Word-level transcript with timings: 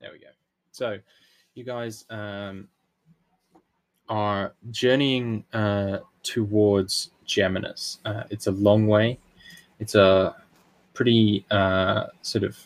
There 0.00 0.10
we 0.12 0.18
go. 0.18 0.26
So, 0.72 0.98
you 1.54 1.64
guys 1.64 2.04
um, 2.10 2.68
are 4.08 4.52
journeying 4.70 5.44
uh, 5.52 5.98
towards 6.22 7.10
Geminus. 7.26 7.98
Uh, 8.04 8.24
it's 8.30 8.46
a 8.46 8.52
long 8.52 8.86
way. 8.86 9.18
It's 9.80 9.94
a 9.94 10.36
pretty 10.92 11.44
uh, 11.50 12.06
sort 12.22 12.44
of, 12.44 12.58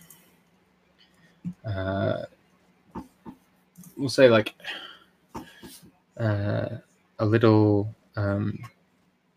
uh, 1.65 2.22
we'll 3.97 4.08
say 4.08 4.28
like 4.28 4.54
uh, 6.19 6.69
a 7.19 7.24
little 7.24 7.94
um, 8.17 8.58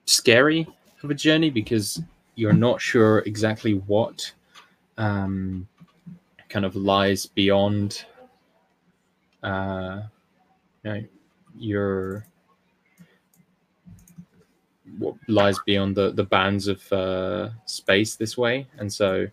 scary 0.05 0.68
of 1.04 1.12
a 1.12 1.16
journey 1.16 1.50
because 1.50 2.02
you're 2.36 2.54
not 2.54 2.82
sure 2.82 3.20
exactly 3.20 3.73
what 3.73 4.32
um, 4.98 5.68
kind 6.54 6.66
of 6.66 6.76
lies 6.76 7.26
beyond 7.26 8.05
uh, 9.41 10.04
you 10.84 10.91
know, 10.91 11.04
your 11.58 12.27
what 15.00 15.16
lies 15.27 15.58
beyond 15.66 15.96
the 15.96 16.12
the 16.12 16.24
bands 16.24 16.68
of 16.68 16.94
uh, 16.94 17.50
space 17.66 18.16
this 18.16 18.38
way, 18.38 18.68
and 18.77 18.94
so 18.94 19.26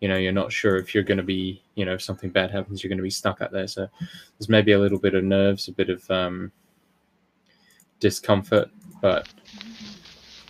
you 0.00 0.08
know 0.08 0.16
you're 0.16 0.32
not 0.32 0.52
sure 0.52 0.76
if 0.76 0.92
you're 0.92 1.04
going 1.04 1.18
to 1.18 1.22
be 1.22 1.62
you 1.76 1.84
know 1.84 1.94
if 1.94 2.02
something 2.02 2.30
bad 2.30 2.50
happens 2.50 2.82
you're 2.82 2.88
going 2.88 2.98
to 2.98 3.02
be 3.02 3.10
stuck 3.10 3.40
out 3.40 3.52
there. 3.52 3.68
So 3.68 3.88
there's 4.36 4.48
maybe 4.48 4.72
a 4.72 4.78
little 4.78 4.98
bit 4.98 5.14
of 5.14 5.22
nerves, 5.22 5.68
a 5.68 5.72
bit 5.72 5.88
of 5.88 6.10
um, 6.10 6.50
discomfort, 8.00 8.68
but 9.00 9.28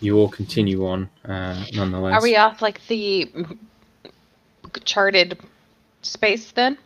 you 0.01 0.19
all 0.19 0.31
continue 0.31 0.87
on 0.87 1.11
uh, 1.27 1.63
nonetheless. 1.75 2.15
Are 2.15 2.23
we 2.23 2.37
off 2.37 2.63
like 2.63 2.85
the 2.87 3.31
charted 4.85 5.39
space 6.07 6.53
then? 6.53 6.79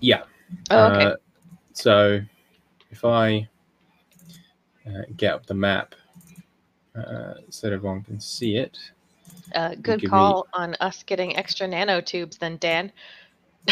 Yeah. 0.00 0.22
Oh, 0.70 0.86
okay. 0.86 1.04
Uh, 1.04 1.16
so 1.72 2.20
if 2.90 3.04
I 3.04 3.48
uh, 4.86 5.02
get 5.16 5.34
up 5.34 5.46
the 5.46 5.54
map 5.54 5.94
uh, 6.96 7.34
so 7.48 7.68
that 7.68 7.74
everyone 7.74 8.02
can 8.02 8.20
see 8.20 8.56
it. 8.56 8.78
Uh, 9.54 9.74
good 9.80 10.00
give 10.00 10.10
call 10.10 10.46
on 10.52 10.76
us 10.80 11.02
getting 11.02 11.36
extra 11.36 11.66
nanotubes 11.66 12.38
then, 12.38 12.56
Dan. 12.58 12.92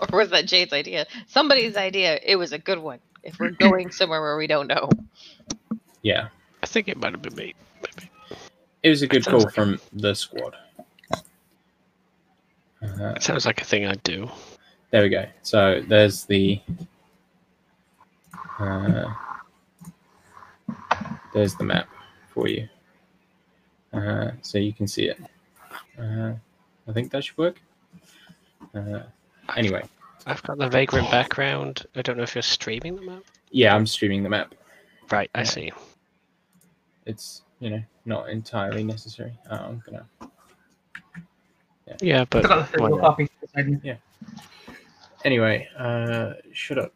or 0.00 0.18
was 0.18 0.30
that 0.30 0.46
Jade's 0.46 0.72
idea? 0.72 1.06
Somebody's 1.26 1.76
idea. 1.76 2.18
It 2.22 2.36
was 2.36 2.52
a 2.52 2.58
good 2.58 2.78
one. 2.78 2.98
If 3.22 3.38
we're 3.38 3.50
going 3.50 3.90
somewhere 3.92 4.20
where 4.20 4.36
we 4.36 4.46
don't 4.46 4.66
know. 4.66 4.88
Yeah, 6.02 6.28
I 6.62 6.66
think 6.66 6.88
it 6.88 6.96
might 6.96 7.12
have 7.12 7.22
been 7.22 7.34
me. 7.34 7.54
Maybe. 7.82 8.10
it 8.82 8.88
was 8.88 9.02
a 9.02 9.06
good 9.06 9.24
call 9.24 9.40
like- 9.40 9.54
from 9.54 9.80
the 9.92 10.14
squad. 10.14 10.56
Uh, 12.82 13.12
It 13.16 13.22
sounds 13.22 13.46
like 13.46 13.60
a 13.60 13.64
thing 13.64 13.86
I'd 13.86 14.02
do. 14.02 14.28
there 14.90 15.02
we 15.02 15.08
go. 15.08 15.26
So 15.42 15.82
there's 15.86 16.24
the 16.24 16.60
uh, 18.58 19.12
there's 21.34 21.54
the 21.56 21.64
map 21.64 21.88
for 22.28 22.48
you, 22.48 22.68
uh, 23.92 24.32
so 24.42 24.58
you 24.58 24.72
can 24.72 24.86
see 24.88 25.04
it. 25.08 25.18
Uh, 25.98 26.32
I 26.88 26.92
think 26.92 27.10
that 27.12 27.24
should 27.24 27.38
work. 27.38 27.60
Uh, 28.74 29.00
anyway, 29.56 29.82
I've 30.26 30.42
got 30.42 30.58
the 30.58 30.68
vagrant 30.68 31.10
background. 31.10 31.86
I 31.96 32.02
don't 32.02 32.16
know 32.16 32.22
if 32.22 32.34
you're 32.34 32.42
streaming 32.42 32.96
the 32.96 33.02
map. 33.02 33.22
yeah, 33.50 33.74
I'm 33.74 33.86
streaming 33.86 34.22
the 34.22 34.28
map. 34.28 34.54
Right, 35.10 35.30
I 35.34 35.42
see. 35.42 35.72
It's 37.06 37.42
you 37.60 37.70
know 37.70 37.82
not 38.04 38.28
entirely 38.30 38.84
necessary. 38.84 39.32
Uh, 39.50 39.54
I'm 39.68 39.82
gonna 39.86 40.04
Yeah, 40.20 40.28
but 40.28 40.28
I 40.28 40.28
got 40.28 40.28
the 40.28 41.79
why 41.79 41.79
physical 41.79 41.79
not? 41.79 41.79
Copy 41.98 43.28
but 43.54 43.84
yeah. 43.84 43.96
anyway, 45.24 45.68
uh, 45.78 46.34
shut 46.52 46.78
up. 46.78 46.92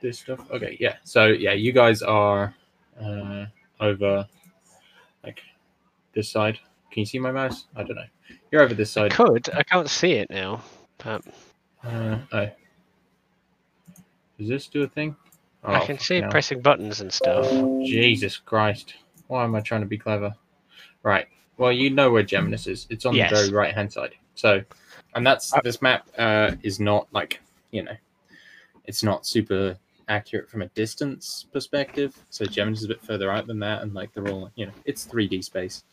This 0.00 0.18
stuff. 0.18 0.40
Okay, 0.50 0.76
yeah. 0.80 0.96
So 1.04 1.26
yeah, 1.26 1.52
you 1.52 1.72
guys 1.72 2.02
are 2.02 2.54
uh, 3.00 3.46
over 3.80 4.26
like 5.22 5.40
this 6.12 6.28
side. 6.28 6.58
Can 6.90 7.00
you 7.00 7.06
see 7.06 7.18
my 7.20 7.30
mouse? 7.30 7.66
I 7.76 7.84
don't 7.84 7.94
know. 7.96 8.02
You're 8.50 8.62
over 8.62 8.74
this 8.74 8.96
I 8.96 9.02
side. 9.08 9.12
could. 9.12 9.48
I 9.54 9.62
can't 9.62 9.88
see 9.88 10.12
it 10.12 10.28
now. 10.30 10.62
But 10.98 11.22
Uh, 11.84 12.18
oh. 12.32 12.48
Does 14.38 14.48
this 14.48 14.66
do 14.66 14.82
a 14.82 14.88
thing? 14.88 15.14
I 15.62 15.80
Oh, 15.80 15.86
can 15.86 15.98
see 15.98 16.20
no. 16.20 16.28
pressing 16.28 16.60
buttons 16.60 17.00
and 17.00 17.12
stuff. 17.12 17.48
Jesus 17.84 18.36
Christ! 18.38 18.94
Why 19.28 19.44
am 19.44 19.54
I 19.54 19.60
trying 19.60 19.82
to 19.82 19.86
be 19.86 19.98
clever? 19.98 20.34
Right. 21.04 21.26
Well, 21.58 21.70
you 21.70 21.90
know 21.90 22.10
where 22.10 22.24
Geminus 22.24 22.66
is. 22.66 22.86
It's 22.90 23.06
on 23.06 23.14
Yes. 23.14 23.30
the 23.30 23.36
very 23.36 23.52
right 23.52 23.72
hand 23.72 23.92
side. 23.92 24.14
So, 24.34 24.62
and 25.14 25.26
that's 25.26 25.52
this 25.62 25.82
map 25.82 26.08
uh, 26.18 26.52
is 26.62 26.80
not 26.80 27.06
like 27.12 27.40
you 27.70 27.82
know, 27.82 27.96
it's 28.84 29.02
not 29.02 29.26
super 29.26 29.76
accurate 30.08 30.50
from 30.50 30.62
a 30.62 30.68
distance 30.68 31.46
perspective. 31.52 32.14
So 32.30 32.44
Geminus 32.44 32.78
is 32.78 32.84
a 32.84 32.88
bit 32.88 33.02
further 33.02 33.30
out 33.30 33.46
than 33.46 33.58
that, 33.60 33.82
and 33.82 33.94
like 33.94 34.12
they're 34.12 34.28
all 34.28 34.50
you 34.56 34.66
know, 34.66 34.72
it's 34.84 35.06
3D 35.06 35.42
space, 35.44 35.84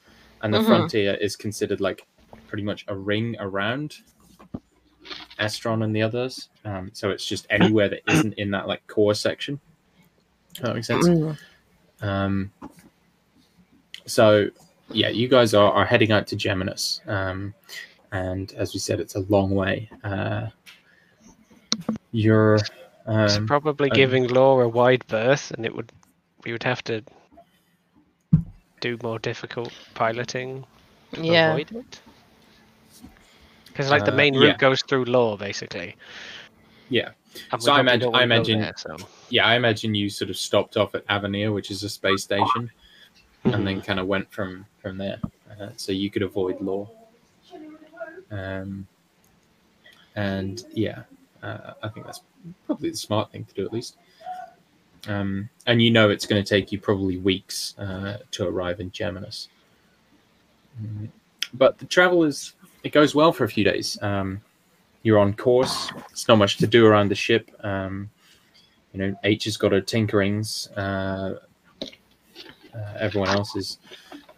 and 0.42 0.54
the 0.54 0.60
Mhm. 0.60 0.68
frontier 0.68 1.14
is 1.16 1.36
considered 1.36 1.80
like 1.82 2.06
pretty 2.48 2.64
much 2.64 2.86
a 2.88 2.96
ring 2.96 3.36
around 3.40 3.98
Astron 5.40 5.84
and 5.84 5.96
the 5.96 6.02
others. 6.02 6.50
Um, 6.66 6.90
so 6.94 7.10
it's 7.12 7.26
just 7.26 7.48
anywhere 7.50 7.88
that 7.90 8.02
isn't 8.06 8.34
in 8.34 8.52
that 8.52 8.68
like 8.68 8.86
core 8.88 9.14
section. 9.14 9.60
That 10.62 10.76
makes 10.76 10.88
sense. 10.88 11.08
Um, 12.02 12.52
so 14.06 14.50
yeah, 14.92 15.10
you 15.10 15.28
guys 15.28 15.54
are, 15.54 15.72
are 15.72 15.86
heading 15.86 16.12
out 16.12 16.28
to 16.28 16.36
Geminus, 16.36 17.08
um, 17.08 17.54
and 18.12 18.52
as 18.54 18.74
we 18.74 18.80
said, 18.80 19.00
it's 19.00 19.16
a 19.16 19.22
long 19.30 19.52
way. 19.52 19.90
Uh, 20.04 20.48
you're 22.12 22.56
It's 23.08 23.38
um, 23.38 23.48
probably 23.48 23.90
um, 23.90 23.96
giving 23.96 24.28
Law 24.28 24.60
a 24.62 24.68
wide 24.68 25.06
berth, 25.08 25.52
and 25.52 25.66
it 25.66 25.76
would 25.76 25.92
we 26.46 26.52
would 26.52 26.64
have 26.64 26.84
to 26.86 27.04
do 28.80 28.98
more 29.04 29.20
difficult 29.20 29.74
piloting 29.94 30.66
to 31.14 31.22
Yeah. 31.22 31.50
avoid 31.52 31.72
it. 31.72 32.00
Because 33.68 33.90
like 33.92 34.06
the 34.06 34.14
Uh, 34.14 34.16
main 34.16 34.36
route 34.36 34.48
yeah. 34.52 34.58
goes 34.58 34.82
through 34.84 35.06
Law, 35.06 35.36
basically. 35.38 35.96
yeah, 36.90 37.10
And 37.52 37.62
So 37.62 37.72
I 37.74 37.80
imagine- 37.82 38.16
I 38.16 38.24
imagine- 38.24 38.62
there, 38.62 38.74
so. 38.78 38.96
yeah. 39.30 39.46
I 39.46 39.56
imagine 39.56 39.94
you 39.96 40.10
sort 40.10 40.30
of 40.32 40.38
stopped 40.38 40.78
off 40.78 40.96
at 40.96 41.04
Avenir, 41.10 41.52
which 41.52 41.70
is 41.72 41.84
a 41.84 41.90
space 41.90 42.24
station, 42.24 42.72
and 43.44 43.68
then 43.68 43.82
kind 43.82 44.00
of 44.00 44.08
went 44.08 44.32
from 44.32 44.66
from 44.82 44.98
there, 44.98 45.20
uh, 45.60 45.70
so 45.76 45.92
you 45.92 46.10
could 46.10 46.24
avoid 46.24 46.60
law. 46.62 46.90
Um, 48.32 48.88
and 50.16 50.66
yeah, 50.74 51.04
uh, 51.44 51.74
I 51.82 51.88
think 51.90 52.06
that's 52.06 52.22
probably 52.66 52.90
the 52.90 52.98
smart 52.98 53.32
thing 53.32 53.46
to 53.46 53.54
do 53.54 53.66
at 53.66 53.74
least. 53.74 53.98
Um, 55.08 55.50
and 55.66 55.82
you 55.82 55.92
know 55.92 56.10
it's 56.10 56.26
going 56.26 56.44
to 56.44 56.48
take 56.48 56.72
you 56.72 56.80
probably 56.80 57.18
weeks 57.18 57.78
uh, 57.78 58.18
to 58.32 58.48
arrive 58.48 58.80
in 58.80 58.92
Geminus. 58.92 59.48
Mm, 60.82 61.10
But 61.54 61.78
the 61.78 61.86
travel 61.86 62.24
is 62.24 62.54
it 62.84 62.92
goes 62.92 63.16
well 63.16 63.32
for 63.32 63.44
a 63.46 63.50
few 63.50 63.64
days. 63.64 64.02
Um, 64.02 64.42
you're 65.04 65.20
on 65.20 65.34
course. 65.34 65.90
It's 66.12 66.28
not 66.28 66.38
much 66.38 66.58
to 66.58 66.68
do 66.68 66.86
around 66.86 67.10
the 67.10 67.16
ship. 67.16 67.50
Um, 67.64 68.10
you 68.94 69.00
know, 69.00 69.16
H 69.24 69.46
has 69.46 69.56
got 69.56 69.72
her 69.72 69.82
tinkerings. 69.82 70.70
Uh, 70.78 71.40
uh, 72.76 72.94
everyone 73.00 73.30
else 73.30 73.56
is 73.56 73.78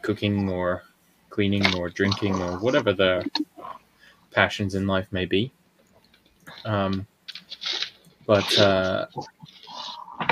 cooking 0.01 0.49
or 0.49 0.83
cleaning 1.29 1.75
or 1.77 1.89
drinking 1.89 2.35
or 2.41 2.59
whatever 2.59 2.93
their 2.93 3.23
passions 4.31 4.75
in 4.75 4.87
life 4.87 5.07
may 5.11 5.25
be. 5.25 5.51
Um, 6.65 7.07
but 8.25 8.59
uh, 8.59 9.07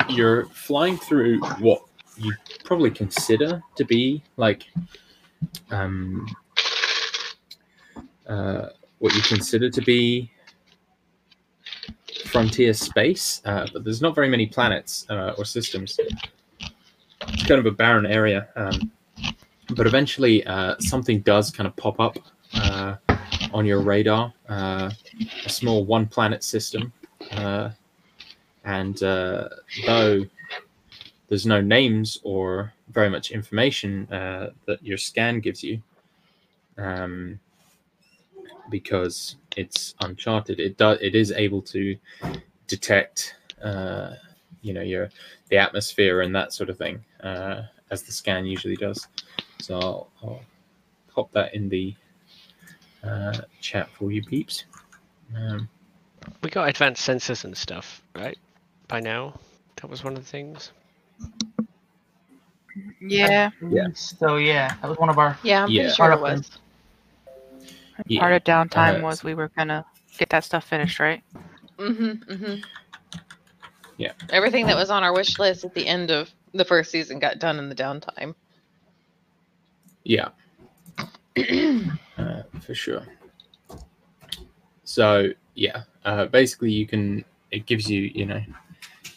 you're 0.10 0.46
flying 0.48 0.98
through 0.98 1.40
what 1.60 1.82
you 2.18 2.34
probably 2.64 2.92
consider 2.92 3.62
to 3.76 3.86
be 3.86 4.24
like 4.38 4.68
um, 5.72 6.28
uh, 8.28 8.68
what 9.00 9.14
you 9.16 9.22
consider 9.22 9.70
to 9.70 9.82
be 9.82 10.32
frontier 12.26 12.74
space, 12.74 13.42
uh, 13.46 13.66
but 13.74 13.84
there's 13.84 14.02
not 14.02 14.14
very 14.14 14.30
many 14.30 14.46
planets 14.46 15.06
uh, 15.10 15.34
or 15.38 15.46
systems. 15.46 16.00
It's 17.22 17.44
kind 17.48 17.60
of 17.60 17.66
a 17.66 17.72
barren 17.72 18.06
area. 18.06 18.48
Um, 18.56 18.92
but 19.76 19.88
eventually, 19.88 20.46
uh, 20.46 20.76
something 20.80 21.22
does 21.22 21.52
kind 21.52 21.68
of 21.68 21.76
pop 21.76 22.00
up 22.00 22.18
on 23.54 23.66
your 23.66 23.82
radar 23.82 24.34
uh, 24.48 24.92
a 25.46 25.50
small 25.50 25.86
one 25.86 26.06
planet 26.06 26.44
system. 26.44 26.92
Uh, 27.32 27.70
and 28.66 29.04
uh, 29.04 29.50
though 29.86 30.24
there's 31.28 31.46
no 31.46 31.62
names 31.62 32.20
or 32.24 32.74
very 32.90 33.10
much 33.10 33.32
information 33.32 34.08
that 34.10 34.80
your 34.82 34.98
scan 34.98 35.40
gives 35.40 35.64
you, 35.64 35.82
um, 36.78 37.40
because 38.70 39.36
it's 39.58 39.96
uncharted, 40.02 40.60
it 40.60 40.78
does 40.78 40.98
it 41.02 41.16
is 41.16 41.32
able 41.32 41.62
to 41.62 41.96
detect, 42.68 43.36
uh, 43.64 44.14
you 44.62 44.74
know, 44.74 44.82
your 44.82 45.10
the 45.50 45.58
atmosphere 45.58 46.22
and 46.22 46.34
that 46.36 46.54
sort 46.54 46.70
of 46.70 46.78
thing, 46.78 47.04
uh, 47.22 47.64
as 47.92 48.04
the 48.04 48.12
scan 48.12 48.46
usually 48.46 48.76
does. 48.76 49.08
So 49.60 49.80
I'll, 49.80 50.10
I'll 50.24 50.42
pop 51.10 51.32
that 51.34 51.54
in 51.54 51.70
the 51.70 51.96
uh, 53.04 53.42
chat 53.62 53.90
for 53.98 54.12
you 54.12 54.24
peeps. 54.24 54.66
Um, 55.36 55.70
We 56.44 56.50
got 56.50 56.70
advanced 56.70 57.08
sensors 57.08 57.44
and 57.46 57.56
stuff, 57.56 58.02
right? 58.16 58.38
By 58.88 59.00
now, 59.00 59.40
that 59.78 59.90
was 59.90 60.04
one 60.04 60.16
of 60.18 60.24
the 60.24 60.30
things. 60.30 60.72
Yeah, 63.02 63.50
Yeah. 63.72 63.88
So 63.94 64.38
yeah, 64.38 64.76
that 64.82 64.88
was 64.90 64.98
one 64.98 65.10
of 65.10 65.18
our. 65.18 65.38
Yeah, 65.44 65.64
I'm 65.64 65.72
Yeah. 65.72 65.84
pretty 65.84 65.96
sure 65.96 66.12
it 66.12 66.20
Part 66.20 66.30
of 66.32 66.38
was. 66.38 66.52
Yeah, 68.08 68.20
part 68.22 68.34
of 68.34 68.44
downtime 68.44 69.00
uh, 69.00 69.04
was 69.04 69.24
we 69.24 69.34
were 69.34 69.52
gonna 69.58 69.86
get 70.18 70.30
that 70.30 70.44
stuff 70.44 70.66
finished, 70.66 71.00
right? 71.00 71.22
Mm-hmm, 71.78 72.34
mm-hmm. 72.34 72.56
Yeah. 73.98 74.14
Everything 74.30 74.66
that 74.68 74.76
was 74.78 74.90
on 74.90 75.04
our 75.04 75.14
wish 75.14 75.38
list 75.40 75.66
at 75.66 75.74
the 75.74 75.86
end 75.86 76.12
of 76.12 76.30
the 76.54 76.66
first 76.66 76.92
season 76.92 77.20
got 77.20 77.40
done 77.40 77.60
in 77.60 77.70
the 77.70 77.76
downtime. 77.76 78.36
yeah, 80.04 80.30
uh, 82.18 82.44
for 82.62 82.74
sure. 82.74 83.06
So 84.84 85.30
yeah, 85.56 85.84
uh, 86.06 86.26
basically 86.26 86.72
you 86.72 86.88
can 86.88 87.24
it 87.52 87.66
gives 87.66 87.90
you 87.90 88.12
you 88.14 88.26
know 88.26 88.42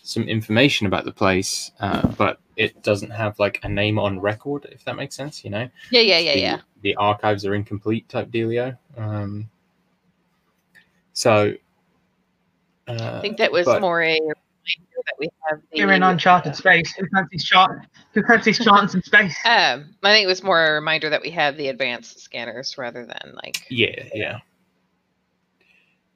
some 0.02 0.24
information 0.24 0.86
about 0.86 1.04
the 1.04 1.12
place, 1.12 1.70
uh, 1.80 2.06
but 2.18 2.38
it 2.56 2.82
doesn't 2.82 3.10
have 3.10 3.38
like 3.38 3.60
a 3.62 3.68
name 3.68 3.98
on 3.98 4.20
record, 4.20 4.66
if 4.70 4.84
that 4.84 4.96
makes 4.96 5.14
sense. 5.14 5.44
You 5.44 5.50
know, 5.50 5.68
Yeah, 5.90 6.00
yeah, 6.00 6.18
yeah, 6.18 6.34
the, 6.34 6.40
yeah. 6.40 6.60
the 6.82 6.96
archives 6.96 7.46
are 7.46 7.54
incomplete 7.54 8.08
type 8.08 8.30
dealio. 8.30 8.76
Um, 8.96 9.48
so 11.14 11.54
uh, 12.88 13.18
I 13.18 13.20
think 13.20 13.38
that 13.38 13.52
was 13.52 13.64
but- 13.64 13.80
more 13.80 14.02
a 14.02 14.18
reminder 14.62 15.02
that 15.06 15.14
we 15.18 15.28
have 15.48 15.60
the. 15.72 15.84
We're 15.84 15.92
in 15.92 16.02
uncharted 16.02 16.56
space. 16.56 16.92
Who 16.94 17.06
fancies 17.14 17.44
shot? 17.44 17.70
Who 18.14 18.22
fancies 18.22 18.58
charts 18.58 18.94
in 18.94 19.02
space? 19.02 19.36
Um, 19.44 19.94
I 20.02 20.12
think 20.12 20.24
it 20.24 20.28
was 20.28 20.42
more 20.42 20.64
a 20.64 20.72
reminder 20.72 21.10
that 21.10 21.22
we 21.22 21.30
have 21.30 21.56
the 21.56 21.68
advanced 21.68 22.20
scanners 22.20 22.76
rather 22.78 23.04
than 23.06 23.34
like. 23.42 23.66
Yeah, 23.68 24.08
yeah, 24.14 24.38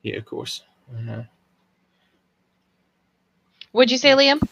yeah. 0.03 0.17
Of 0.17 0.25
course. 0.25 0.63
Uh, 0.95 1.23
What'd 3.73 3.91
you 3.91 3.99
say, 3.99 4.11
Liam? 4.11 4.43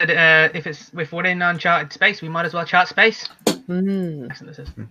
Uh, 0.00 0.48
if 0.54 0.66
it's 0.66 0.90
if 0.94 1.12
we're 1.12 1.24
in 1.26 1.40
uncharted 1.40 1.92
space, 1.92 2.20
we 2.20 2.28
might 2.28 2.44
as 2.44 2.52
well 2.52 2.64
chart 2.64 2.88
space. 2.88 3.28
Mm. 3.46 4.30
Excellent. 4.30 4.88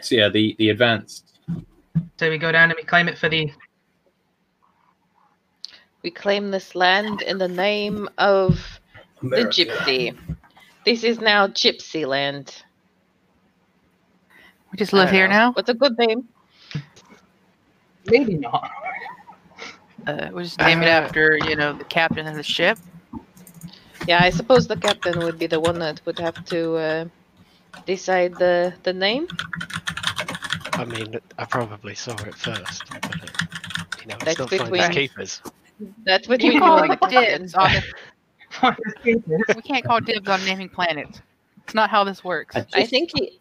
So 0.00 0.14
yeah, 0.14 0.28
the 0.28 0.56
the 0.58 0.70
advanced. 0.70 1.35
So 2.18 2.30
we 2.30 2.38
go 2.38 2.50
down 2.50 2.70
and 2.70 2.76
we 2.76 2.84
claim 2.84 3.08
it 3.08 3.18
for 3.18 3.28
the. 3.28 3.50
We 6.02 6.10
claim 6.10 6.50
this 6.50 6.74
land 6.74 7.20
in 7.22 7.38
the 7.38 7.48
name 7.48 8.08
of 8.16 8.80
the 9.22 9.44
gypsy. 9.44 10.16
This 10.84 11.04
is 11.04 11.20
now 11.20 11.48
Gypsy 11.48 12.06
Land. 12.06 12.62
We 14.70 14.78
just 14.78 14.92
live 14.92 15.10
here 15.10 15.26
know. 15.26 15.34
now. 15.34 15.52
What's 15.52 15.68
a 15.68 15.74
good 15.74 15.98
name? 15.98 16.28
Maybe 18.06 18.34
not. 18.34 18.70
Uh, 20.06 20.28
we 20.32 20.44
just 20.44 20.60
name 20.60 20.82
it 20.82 20.88
after 20.88 21.36
you 21.36 21.56
know 21.56 21.72
the 21.72 21.84
captain 21.84 22.26
of 22.26 22.36
the 22.36 22.42
ship. 22.42 22.78
Yeah, 24.06 24.22
I 24.22 24.30
suppose 24.30 24.68
the 24.68 24.76
captain 24.76 25.18
would 25.18 25.38
be 25.38 25.48
the 25.48 25.58
one 25.58 25.80
that 25.80 26.00
would 26.06 26.18
have 26.20 26.44
to 26.46 26.76
uh, 26.76 27.04
decide 27.84 28.36
the 28.36 28.72
the 28.84 28.92
name. 28.92 29.26
I 30.76 30.84
mean, 30.84 31.18
I 31.38 31.44
probably 31.46 31.94
saw 31.94 32.12
it 32.22 32.34
first. 32.34 32.84
But, 32.90 33.04
uh, 33.04 33.26
you 34.00 34.06
know, 34.08 34.16
That's 34.20 34.32
it's 34.32 34.38
not 34.38 34.50
finders 34.50 34.70
between- 34.70 34.92
keepers. 34.92 35.42
That's 36.04 36.26
what 36.28 36.42
You 36.42 36.52
you 36.52 36.58
call 36.60 36.78
call 36.86 36.88
the 36.88 37.06
dibs 37.08 37.54
on 37.54 37.70
the, 38.62 38.76
We 39.56 39.62
can't 39.62 39.84
call 39.84 40.00
dibs 40.00 40.28
on 40.28 40.42
naming 40.44 40.70
planets. 40.70 41.20
It's 41.64 41.74
not 41.74 41.90
how 41.90 42.02
this 42.04 42.24
works. 42.24 42.56
I, 42.56 42.64
I 42.74 42.86
think 42.86 43.10
he, 43.14 43.40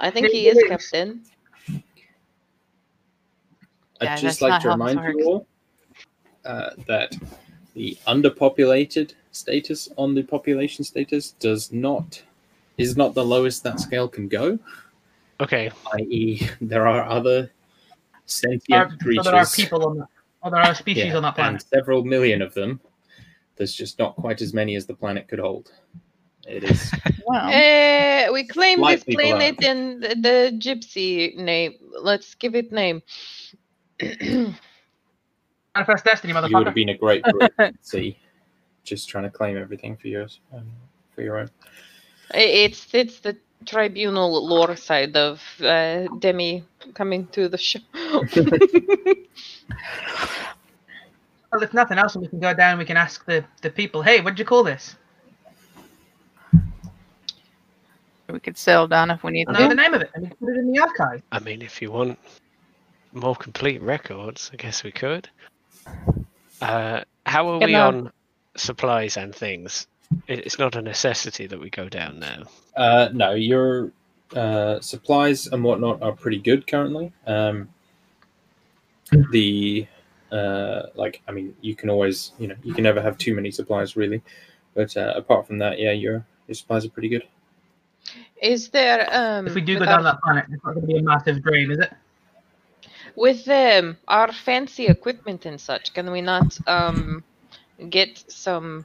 I 0.00 0.10
think 0.10 0.28
he 0.28 0.48
It 0.48 0.56
is 0.56 0.62
is. 0.64 0.68
captain. 0.68 1.22
I'd 4.00 4.04
Yeah, 4.04 4.16
just 4.16 4.42
like 4.42 4.50
not 4.50 4.62
to 4.62 4.70
how 4.70 4.76
this 4.76 4.96
remind 4.96 5.18
you 5.18 5.24
all 5.26 5.46
uh, 6.44 6.70
that 6.88 7.16
the 7.74 7.96
underpopulated 8.06 9.12
status 9.32 9.88
on 9.96 10.14
the 10.14 10.22
population 10.22 10.84
status 10.84 11.32
does 11.32 11.72
not 11.72 12.22
is 12.78 12.96
not 12.96 13.14
the 13.14 13.24
lowest 13.24 13.62
that 13.62 13.80
scale 13.80 14.08
can 14.08 14.28
go. 14.28 14.58
Okay, 15.40 15.70
I.e., 15.94 16.48
there 16.60 16.86
are 16.86 17.04
other 17.04 17.50
sentient 18.26 18.72
Are, 18.72 18.90
so 18.90 18.96
creatures. 18.96 19.24
there 19.24 19.34
are 19.34 19.46
people 19.46 19.86
on 19.86 19.98
that. 19.98 20.08
Oh, 20.42 20.50
there 20.50 20.60
are 20.60 20.74
species 20.74 21.06
yeah, 21.06 21.16
on 21.16 21.22
that 21.22 21.34
planet, 21.34 21.62
and 21.62 21.70
planet. 21.70 21.84
several 21.84 22.04
million 22.04 22.42
of 22.42 22.54
them. 22.54 22.80
There's 23.56 23.74
just 23.74 23.98
not 23.98 24.16
quite 24.16 24.40
as 24.42 24.52
many 24.54 24.76
as 24.76 24.86
the 24.86 24.94
planet 24.94 25.28
could 25.28 25.38
hold. 25.38 25.72
It 26.46 26.64
is 26.64 26.92
Wow. 27.26 27.48
Uh, 27.48 28.32
we 28.32 28.46
claim 28.46 28.80
this 28.82 29.02
planet 29.04 29.62
in 29.62 30.00
the, 30.00 30.08
the 30.08 30.52
gypsy 30.58 31.36
name. 31.36 31.74
Let's 32.00 32.34
give 32.34 32.54
it 32.54 32.70
name. 32.70 33.02
Manifest 35.74 36.04
Destiny, 36.04 36.32
you 36.32 36.56
would 36.56 36.66
have 36.66 36.74
been 36.74 36.90
a 36.90 36.96
great 36.96 37.22
group. 37.24 37.50
see, 37.80 38.18
just 38.84 39.08
trying 39.08 39.24
to 39.24 39.30
claim 39.30 39.56
everything 39.58 39.96
for 39.96 40.08
yours, 40.08 40.40
um, 40.54 40.70
for 41.14 41.22
your 41.22 41.38
own. 41.38 41.50
It's 42.32 42.94
it's 42.94 43.20
the 43.20 43.36
tribunal 43.66 44.46
lore 44.46 44.76
side 44.76 45.16
of 45.16 45.42
uh, 45.62 46.06
Demi 46.18 46.64
coming 46.94 47.26
to 47.28 47.48
the 47.48 47.58
show. 47.58 47.80
Well, 51.52 51.62
if 51.62 51.72
nothing 51.72 51.96
else, 51.96 52.16
we 52.16 52.26
can 52.28 52.40
go 52.40 52.52
down. 52.52 52.76
We 52.76 52.84
can 52.84 52.96
ask 52.96 53.24
the, 53.24 53.44
the 53.62 53.70
people. 53.70 54.02
Hey, 54.02 54.20
what 54.20 54.30
did 54.30 54.38
you 54.40 54.44
call 54.44 54.64
this? 54.64 54.96
We 58.28 58.40
could 58.40 58.58
sell 58.58 58.88
down 58.88 59.10
if 59.10 59.22
we 59.22 59.30
need 59.30 59.46
Know 59.48 59.62
the 59.62 59.68
to. 59.68 59.74
name 59.74 59.94
of 59.94 60.02
it, 60.02 60.10
and 60.14 60.24
we 60.24 60.28
can 60.28 60.36
put 60.38 60.48
it 60.50 60.58
in 60.58 60.72
the 60.72 60.80
archive. 60.80 61.22
I 61.30 61.38
mean, 61.38 61.62
if 61.62 61.80
you 61.80 61.92
want 61.92 62.18
more 63.12 63.36
complete 63.36 63.80
records, 63.80 64.50
I 64.52 64.56
guess 64.56 64.82
we 64.82 64.90
could. 64.90 65.28
Uh, 66.60 67.02
how 67.24 67.48
are 67.48 67.60
Yeah, 67.60 67.66
we 67.66 67.72
no. 67.72 67.86
on 67.88 68.12
supplies 68.56 69.16
and 69.16 69.34
things? 69.34 69.86
It- 70.28 70.40
It's 70.46 70.58
not 70.58 70.76
a 70.76 70.82
necessity 70.82 71.46
that 71.46 71.58
we 71.58 71.70
go 71.70 71.88
down 71.88 72.18
now. 72.18 72.42
Uh, 72.76 73.08
no, 73.12 73.32
your 73.34 73.92
uh, 74.34 74.80
supplies 74.80 75.46
and 75.46 75.62
whatnot 75.62 76.02
are 76.02 76.12
pretty 76.12 76.38
good 76.38 76.66
currently. 76.66 77.12
Um, 77.26 77.68
the 79.30 79.86
uh, 80.32 80.82
like, 80.96 81.22
I 81.28 81.32
mean, 81.32 81.54
you 81.60 81.76
can 81.76 81.88
always, 81.88 82.32
you 82.38 82.48
know, 82.48 82.56
you 82.64 82.74
can 82.74 82.82
never 82.82 83.00
have 83.00 83.16
too 83.16 83.34
many 83.34 83.50
supplies 83.50 83.96
really. 83.96 84.20
But 84.74 84.96
uh, 84.96 85.12
apart 85.16 85.46
from 85.46 85.58
that, 85.58 85.78
yeah, 85.78 85.92
your 85.92 86.24
your 86.48 86.54
supplies 86.54 86.84
are 86.84 86.90
pretty 86.90 87.08
good. 87.08 87.22
Is 88.42 88.68
there 88.68 89.08
um 89.12 89.46
If 89.46 89.54
we 89.54 89.60
do 89.60 89.74
go 89.74 89.80
with 89.80 89.88
down 89.88 89.98
our- 90.04 90.12
that 90.12 90.20
planet, 90.22 90.46
it's 90.50 90.62
not 90.64 90.74
going 90.74 90.86
to 90.86 90.92
be 90.92 90.98
a 90.98 91.02
massive 91.02 91.42
drain, 91.42 91.70
is 91.70 91.78
it? 91.78 91.92
with 93.14 93.48
um 93.48 93.96
our 94.08 94.30
fancy 94.32 94.86
equipment 94.88 95.46
and 95.46 95.58
such? 95.60 95.94
Can 95.94 96.10
we 96.10 96.20
not 96.20 96.58
um 96.66 97.22
get 97.88 98.22
some 98.28 98.84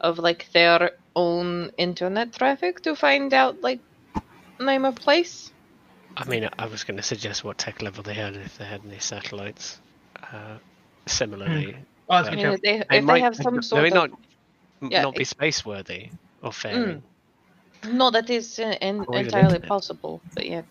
of 0.00 0.18
like 0.18 0.50
their 0.52 0.92
own 1.16 1.70
internet 1.78 2.32
traffic 2.34 2.82
to 2.82 2.96
find 2.96 3.32
out 3.34 3.62
like 3.62 3.80
name 4.60 4.84
of 4.84 4.96
place? 4.96 5.52
I 6.16 6.24
mean, 6.28 6.48
I 6.58 6.66
was 6.66 6.84
going 6.84 6.96
to 6.98 7.02
suggest 7.02 7.44
what 7.44 7.58
tech 7.58 7.82
level 7.82 8.02
they 8.02 8.14
had 8.14 8.36
if 8.36 8.58
they 8.58 8.64
had 8.64 8.82
any 8.84 8.98
satellites. 8.98 9.80
Uh, 10.32 10.58
similarly, 11.06 11.76
Oh, 12.08 12.16
that's 12.16 12.28
I 12.28 12.30
a 12.30 12.32
I 12.32 12.36
mean, 12.36 12.50
if 12.50 12.60
they, 12.62 12.84
they 12.90 13.00
if 13.00 13.02
might 13.02 13.20
they 13.20 13.20
have 13.20 13.36
some 13.36 13.62
they 13.72 13.80
sort 13.80 13.82
may 13.82 13.90
of 13.92 14.00
not 14.00 14.10
m- 14.82 14.92
yeah, 14.92 15.06
not 15.06 15.16
be 15.16 15.24
space 15.24 15.64
worthy 15.64 16.10
or 16.42 16.52
fairing. 16.52 17.02
No, 17.84 18.10
that 18.10 18.30
is 18.30 18.58
uh, 18.58 18.76
en- 18.80 19.06
entirely 19.12 19.58
internet. 19.58 19.60
possible. 19.60 20.22
But 20.34 20.46
yeah, 20.46 20.62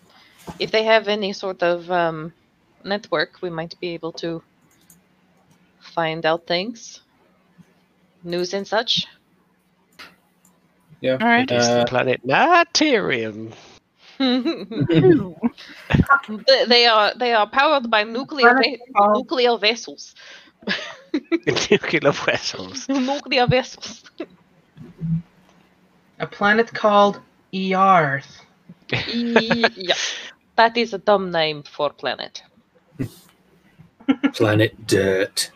if 0.58 0.70
they 0.72 0.84
have 0.84 1.08
any 1.08 1.32
sort 1.32 1.62
of 1.62 1.90
um, 1.90 2.34
network, 2.84 3.42
we 3.42 3.50
might 3.50 3.74
be 3.80 3.90
able 3.94 4.12
to 4.14 4.42
find 5.94 6.24
out 6.26 6.46
things, 6.46 7.00
news 8.22 8.54
and 8.54 8.66
such. 8.66 9.06
Yeah. 11.00 11.16
All 11.20 11.26
right. 11.26 11.50
It 11.50 11.56
is 11.56 11.66
Uh, 11.66 11.78
the 11.80 11.84
planet 11.86 12.20
Naterium. 12.26 13.52
they, 14.20 14.34
they 16.66 16.86
are 16.86 17.12
they 17.16 17.32
are 17.32 17.48
powered 17.48 17.90
by 17.90 18.04
nuclear 18.04 18.50
Planet 18.50 18.80
ve- 18.86 18.92
nuclear 19.14 19.56
vessels. 19.56 20.14
Nuclear 21.46 22.12
vessels. 22.12 22.86
nuclear 23.08 23.46
vessels. 23.46 24.04
A 26.18 26.26
planet 26.26 26.72
called 26.74 27.20
Earth. 27.54 28.42
yeah, 29.08 29.94
that 30.56 30.76
is 30.76 30.92
a 30.92 30.98
dumb 30.98 31.30
name 31.30 31.62
for 31.62 31.90
planet. 31.90 32.42
Planet 34.34 34.86
Dirt. 34.86 35.50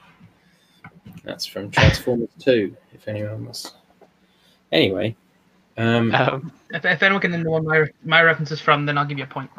That's 1.22 1.44
from 1.46 1.70
Transformers 1.70 2.28
2, 2.38 2.74
if 2.94 3.08
anyone 3.08 3.46
was. 3.46 3.72
Anyway, 4.72 5.16
um, 5.76 6.14
Um, 6.14 6.52
If, 6.70 6.84
if 6.84 7.02
anyone 7.02 7.20
can 7.20 7.42
know 7.42 7.50
where 7.50 7.62
my, 7.62 7.84
my 8.04 8.22
reference 8.22 8.50
is 8.50 8.60
from, 8.60 8.86
then 8.86 8.96
I'll 8.98 9.04
give 9.04 9.18
you 9.18 9.24
a 9.24 9.28
point. 9.28 9.50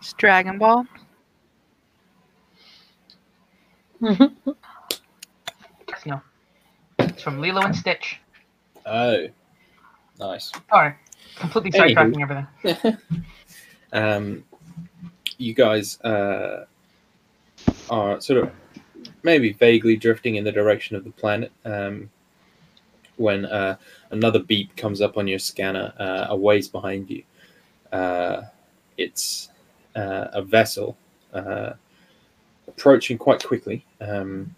It's 0.00 0.12
Dragon 0.14 0.58
Ball. 0.58 0.86
No. 6.06 6.20
It's 7.00 7.22
from 7.22 7.40
Lilo 7.40 7.62
and 7.62 7.74
Stitch. 7.74 8.20
oh, 8.86 9.26
nice. 10.20 10.52
Sorry. 10.70 10.94
Completely 11.36 11.70
Anywho. 11.72 11.94
sidetracking 11.94 12.46
everything. 12.62 12.98
um, 13.92 14.44
you 15.38 15.54
guys 15.54 16.00
uh, 16.02 16.66
are 17.90 18.20
sort 18.20 18.44
of 18.44 18.52
maybe 19.22 19.52
vaguely 19.52 19.96
drifting 19.96 20.36
in 20.36 20.44
the 20.44 20.52
direction 20.52 20.96
of 20.96 21.04
the 21.04 21.10
planet 21.10 21.52
um, 21.64 22.10
when 23.18 23.44
uh, 23.44 23.76
another 24.10 24.38
beep 24.38 24.74
comes 24.76 25.00
up 25.00 25.16
on 25.16 25.28
your 25.28 25.38
scanner 25.38 25.92
uh, 25.98 26.26
a 26.30 26.36
ways 26.36 26.68
behind 26.68 27.10
you. 27.10 27.22
Uh, 27.92 28.42
it's 28.96 29.50
uh, 29.96 30.28
a 30.32 30.42
vessel 30.42 30.96
uh, 31.32 31.72
approaching 32.66 33.18
quite 33.18 33.44
quickly. 33.44 33.84
Um, 34.00 34.54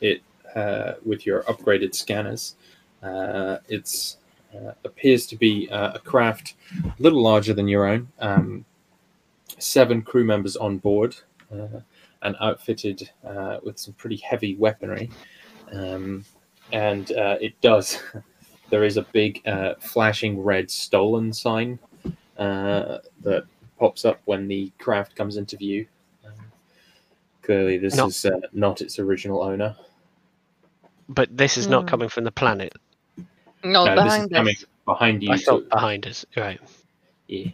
it 0.00 0.22
uh, 0.54 0.94
with 1.04 1.26
your 1.26 1.42
upgraded 1.44 1.94
scanners. 1.94 2.56
It's 3.02 4.16
uh, 4.54 4.72
appears 4.84 5.26
to 5.26 5.36
be 5.36 5.68
a 5.70 6.00
craft 6.00 6.54
a 6.84 6.92
little 6.98 7.22
larger 7.22 7.54
than 7.54 7.68
your 7.68 7.86
own. 7.86 8.08
Um, 8.18 8.64
seven 9.58 10.02
crew 10.02 10.24
members 10.24 10.56
on 10.56 10.78
board 10.78 11.16
and 11.50 12.36
outfitted 12.40 13.10
with 13.62 13.78
some 13.78 13.94
pretty 13.94 14.16
heavy 14.16 14.56
weaponry. 14.56 15.10
Um, 15.72 16.24
and 16.72 17.10
uh, 17.12 17.36
it 17.40 17.60
does. 17.60 17.98
There 18.70 18.84
is 18.84 18.96
a 18.96 19.02
big 19.02 19.42
uh, 19.48 19.74
flashing 19.80 20.40
red 20.40 20.70
stolen 20.70 21.32
sign 21.32 21.80
uh, 22.38 22.98
that 23.22 23.42
pops 23.80 24.04
up 24.04 24.20
when 24.26 24.46
the 24.46 24.70
craft 24.78 25.16
comes 25.16 25.36
into 25.36 25.56
view. 25.56 25.88
Um, 26.24 26.32
clearly, 27.42 27.78
this 27.78 27.96
No. 27.96 28.06
is 28.06 28.24
uh, 28.24 28.38
not 28.52 28.80
its 28.80 29.00
original 29.00 29.42
owner. 29.42 29.74
But 31.08 31.36
this 31.36 31.58
is 31.58 31.66
not 31.66 31.82
Hmm. 31.82 31.88
coming 31.88 32.08
from 32.08 32.22
the 32.22 32.30
planet. 32.30 32.72
No, 33.64 33.84
Uh, 33.86 33.96
this 33.96 34.04
is 34.04 34.28
behind 34.28 34.30
coming 34.32 34.54
us. 34.54 34.64
behind 34.86 35.22
you. 35.24 35.32
I 35.32 35.36
so- 35.36 35.58
thought 35.58 35.68
behind 35.70 36.06
us. 36.06 36.24
Right. 36.36 36.60
yeah. 37.26 37.48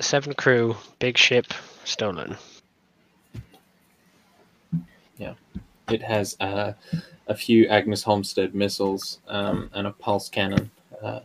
Seven 0.00 0.32
crew, 0.34 0.74
big 0.98 1.16
ship, 1.16 1.46
stolen. 1.84 2.36
Yeah, 5.18 5.34
it 5.88 6.02
has 6.02 6.36
uh, 6.40 6.72
a 7.28 7.34
few 7.34 7.66
Agnes 7.68 8.02
Homestead 8.02 8.54
missiles 8.54 9.20
um, 9.28 9.70
and 9.74 9.86
a 9.86 9.92
pulse 9.92 10.28
cannon, 10.28 10.70
uh, 11.02 11.20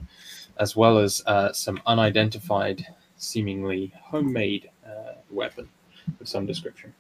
as 0.58 0.76
well 0.76 0.98
as 0.98 1.24
uh, 1.26 1.52
some 1.54 1.80
unidentified, 1.86 2.86
seemingly 3.18 3.94
homemade 4.02 4.70
uh, 4.86 5.14
weapon 5.30 5.70
of 6.20 6.28
some 6.28 6.46
description. 6.46 6.94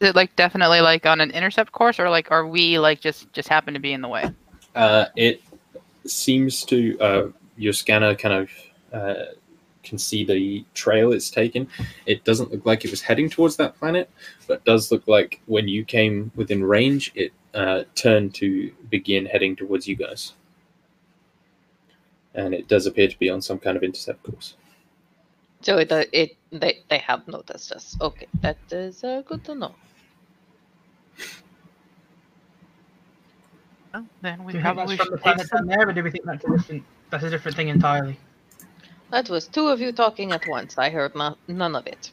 Is 0.00 0.10
it 0.10 0.16
like 0.16 0.34
definitely 0.36 0.80
like 0.80 1.06
on 1.06 1.20
an 1.20 1.30
intercept 1.30 1.72
course, 1.72 1.98
or 1.98 2.10
like 2.10 2.30
are 2.30 2.46
we 2.46 2.78
like 2.78 3.00
just 3.00 3.32
just 3.32 3.48
happen 3.48 3.74
to 3.74 3.80
be 3.80 3.92
in 3.92 4.02
the 4.02 4.08
way? 4.08 4.30
Uh, 4.74 5.06
it 5.16 5.40
seems 6.04 6.64
to 6.64 6.98
uh, 7.00 7.28
your 7.56 7.72
scanner 7.72 8.14
kind 8.14 8.34
of 8.34 8.50
uh, 8.92 9.24
can 9.86 9.98
see 9.98 10.24
the 10.24 10.64
trail 10.74 11.12
it's 11.12 11.30
taken. 11.30 11.68
It 12.04 12.24
doesn't 12.24 12.50
look 12.52 12.66
like 12.66 12.84
it 12.84 12.90
was 12.90 13.02
heading 13.02 13.30
towards 13.30 13.56
that 13.56 13.78
planet, 13.78 14.10
but 14.46 14.64
does 14.64 14.90
look 14.92 15.06
like 15.08 15.40
when 15.46 15.68
you 15.68 15.84
came 15.84 16.30
within 16.34 16.62
range, 16.64 17.12
it 17.14 17.32
uh, 17.54 17.84
turned 17.94 18.34
to 18.34 18.70
begin 18.90 19.26
heading 19.26 19.56
towards 19.56 19.88
you 19.88 19.96
guys. 19.96 20.34
And 22.34 22.52
it 22.52 22.68
does 22.68 22.86
appear 22.86 23.08
to 23.08 23.18
be 23.18 23.30
on 23.30 23.40
some 23.40 23.58
kind 23.58 23.76
of 23.76 23.82
intercept 23.82 24.22
course. 24.22 24.56
So 25.62 25.78
it, 25.78 25.90
uh, 25.90 26.04
it 26.12 26.36
they 26.52 26.84
they 26.90 26.98
have 26.98 27.26
noticed 27.26 27.72
us. 27.72 27.96
Okay, 28.00 28.28
that 28.42 28.58
is 28.70 29.02
uh, 29.02 29.22
good 29.26 29.42
to 29.44 29.54
know. 29.54 29.74
Oh, 33.94 34.04
then 34.20 34.44
we 34.44 34.52
Do 34.52 34.58
you 34.58 34.64
think 34.64 34.76
that's 34.76 34.94
from 34.94 35.10
the 35.10 35.18
planet 35.18 35.48
some. 35.48 35.66
down 35.66 35.66
there, 35.66 35.88
or 35.88 35.92
do 35.92 36.02
we 36.02 36.10
think 36.10 36.24
that's 36.24 36.44
a 36.44 36.50
different 36.50 36.84
that's 37.10 37.24
a 37.24 37.30
different 37.30 37.56
thing 37.56 37.68
entirely? 37.68 38.18
That 39.10 39.28
was 39.28 39.46
two 39.46 39.68
of 39.68 39.80
you 39.80 39.92
talking 39.92 40.32
at 40.32 40.46
once. 40.48 40.76
I 40.78 40.90
heard 40.90 41.14
no- 41.14 41.36
none 41.48 41.76
of 41.76 41.86
it. 41.86 42.10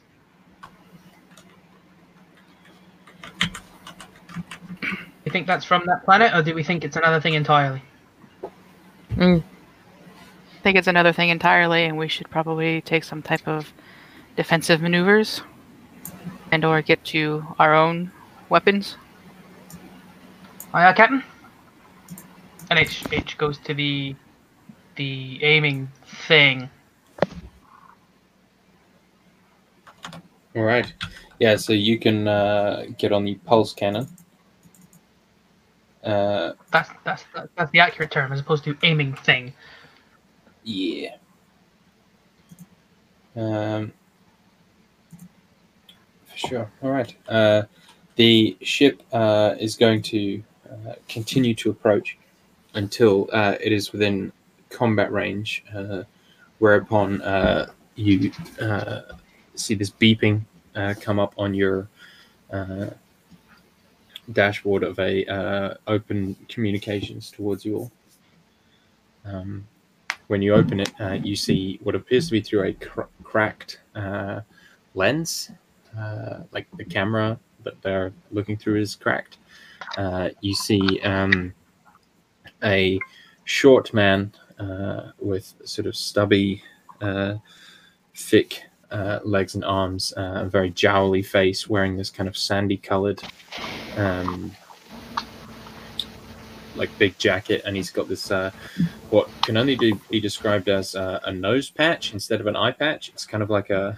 You 5.26 5.32
think 5.32 5.48
that's 5.48 5.66
from 5.66 5.86
that 5.88 6.04
planet, 6.06 6.34
or 6.34 6.44
do 6.44 6.54
we 6.54 6.64
think 6.64 6.84
it's 6.84 6.96
another 6.96 7.20
thing 7.20 7.34
entirely? 7.34 7.82
I 9.18 9.42
think 10.62 10.78
it's 10.78 10.88
another 10.88 11.14
thing 11.14 11.30
entirely, 11.30 11.86
and 11.86 11.98
we 11.98 12.08
should 12.08 12.30
probably 12.30 12.82
take 12.82 13.04
some 13.04 13.22
type 13.22 13.48
of 13.48 13.74
defensive 14.36 14.82
maneuvers, 14.82 15.42
and 16.52 16.64
or 16.64 16.82
get 16.82 17.04
to 17.06 17.46
our 17.58 17.74
own 17.74 18.12
weapons. 18.50 18.98
Aye, 20.74 20.88
aye, 20.88 20.94
Captain. 20.94 21.24
And 22.70 22.80
H 22.80 23.04
H 23.12 23.38
goes 23.38 23.58
to 23.60 23.74
the 23.74 24.16
the 24.96 25.44
aiming 25.44 25.90
thing. 26.28 26.70
All 30.56 30.64
right. 30.64 30.92
Yeah, 31.40 31.56
so 31.56 31.74
you 31.74 31.98
can 31.98 32.28
uh, 32.28 32.86
get 32.98 33.12
on 33.12 33.26
the 33.26 33.36
pulse 33.36 33.74
cannon. 33.74 34.08
Uh, 36.04 36.54
That's 36.72 36.90
that's 37.06 37.24
that's 37.56 37.72
the 37.72 37.80
accurate 37.80 38.12
term, 38.12 38.32
as 38.34 38.40
opposed 38.42 38.66
to 38.66 38.78
aiming 38.84 39.14
thing. 39.14 39.54
Yeah. 40.64 41.16
Um, 43.36 43.94
for 46.26 46.38
sure. 46.38 46.72
All 46.82 46.92
right. 46.92 47.16
Uh, 47.28 47.64
the 48.16 48.58
ship 48.62 49.02
uh, 49.12 49.56
is 49.60 49.76
going 49.76 50.02
to 50.04 50.44
uh, 50.70 50.94
continue 51.08 51.54
to 51.56 51.70
approach 51.70 52.18
until 52.76 53.30
uh, 53.32 53.56
it 53.62 53.72
is 53.72 53.92
within 53.92 54.32
combat 54.70 55.12
range, 55.12 55.64
uh, 55.74 56.04
whereupon 56.60 57.22
uh, 57.22 57.72
you 57.96 58.32
uh, 58.62 59.02
see 59.56 59.76
this 59.76 59.90
beeping 59.90 60.42
uh, 60.76 60.94
come 61.00 61.20
up 61.20 61.34
on 61.38 61.54
your 61.54 61.88
uh, 62.52 62.88
dashboard 64.32 64.84
of 64.84 64.98
a 65.00 65.26
uh, 65.26 65.76
open 65.88 66.36
communications 66.50 67.32
towards 67.32 67.66
you 67.66 67.78
all. 67.78 67.92
Um, 69.26 69.68
when 70.28 70.42
you 70.42 70.54
open 70.54 70.80
it, 70.80 70.92
uh, 71.00 71.14
you 71.14 71.36
see 71.36 71.80
what 71.84 71.96
appears 71.96 72.28
to 72.28 72.32
be 72.32 72.42
through 72.42 72.64
a 72.64 72.74
cr- 72.74 73.02
cracked 73.24 73.80
uh, 73.96 74.42
lens, 74.96 75.52
uh, 75.98 76.40
like 76.52 76.68
the 76.78 76.86
camera 76.86 77.38
that 77.64 77.82
they're 77.82 78.12
looking 78.32 78.58
through 78.58 78.80
is 78.80 78.96
cracked. 78.96 79.38
You 80.42 80.54
see 80.54 81.00
um, 81.02 81.54
a 82.64 83.00
short 83.46 83.94
man 83.94 84.34
with 85.20 85.54
sort 85.66 85.88
of 85.88 85.96
stubby, 85.96 86.64
thick 88.16 88.64
uh, 88.94 89.20
legs 89.24 89.56
and 89.56 89.66
arms, 89.66 90.14
uh, 90.16 90.44
a 90.44 90.46
very 90.46 90.70
jowly 90.70 91.24
face, 91.24 91.68
wearing 91.68 91.98
this 91.98 92.10
kind 92.10 92.30
of 92.30 92.38
sandy 92.38 92.78
colored. 92.78 93.22
Um, 93.98 94.56
like 96.76 96.96
big 96.98 97.18
jacket, 97.18 97.62
and 97.66 97.76
he's 97.76 97.90
got 97.90 98.08
this 98.08 98.32
uh, 98.32 98.52
what 99.10 99.30
can 99.42 99.58
only 99.58 99.76
be 99.76 100.20
described 100.20 100.70
as 100.70 100.96
uh, 100.96 101.20
a 101.24 101.32
nose 101.32 101.70
patch 101.70 102.14
instead 102.14 102.42
of 102.42 102.48
an 102.48 102.56
eye 102.56 102.72
patch. 102.72 103.10
It's 103.10 103.26
kind 103.26 103.44
of 103.44 103.50
like 103.50 103.70
a 103.70 103.98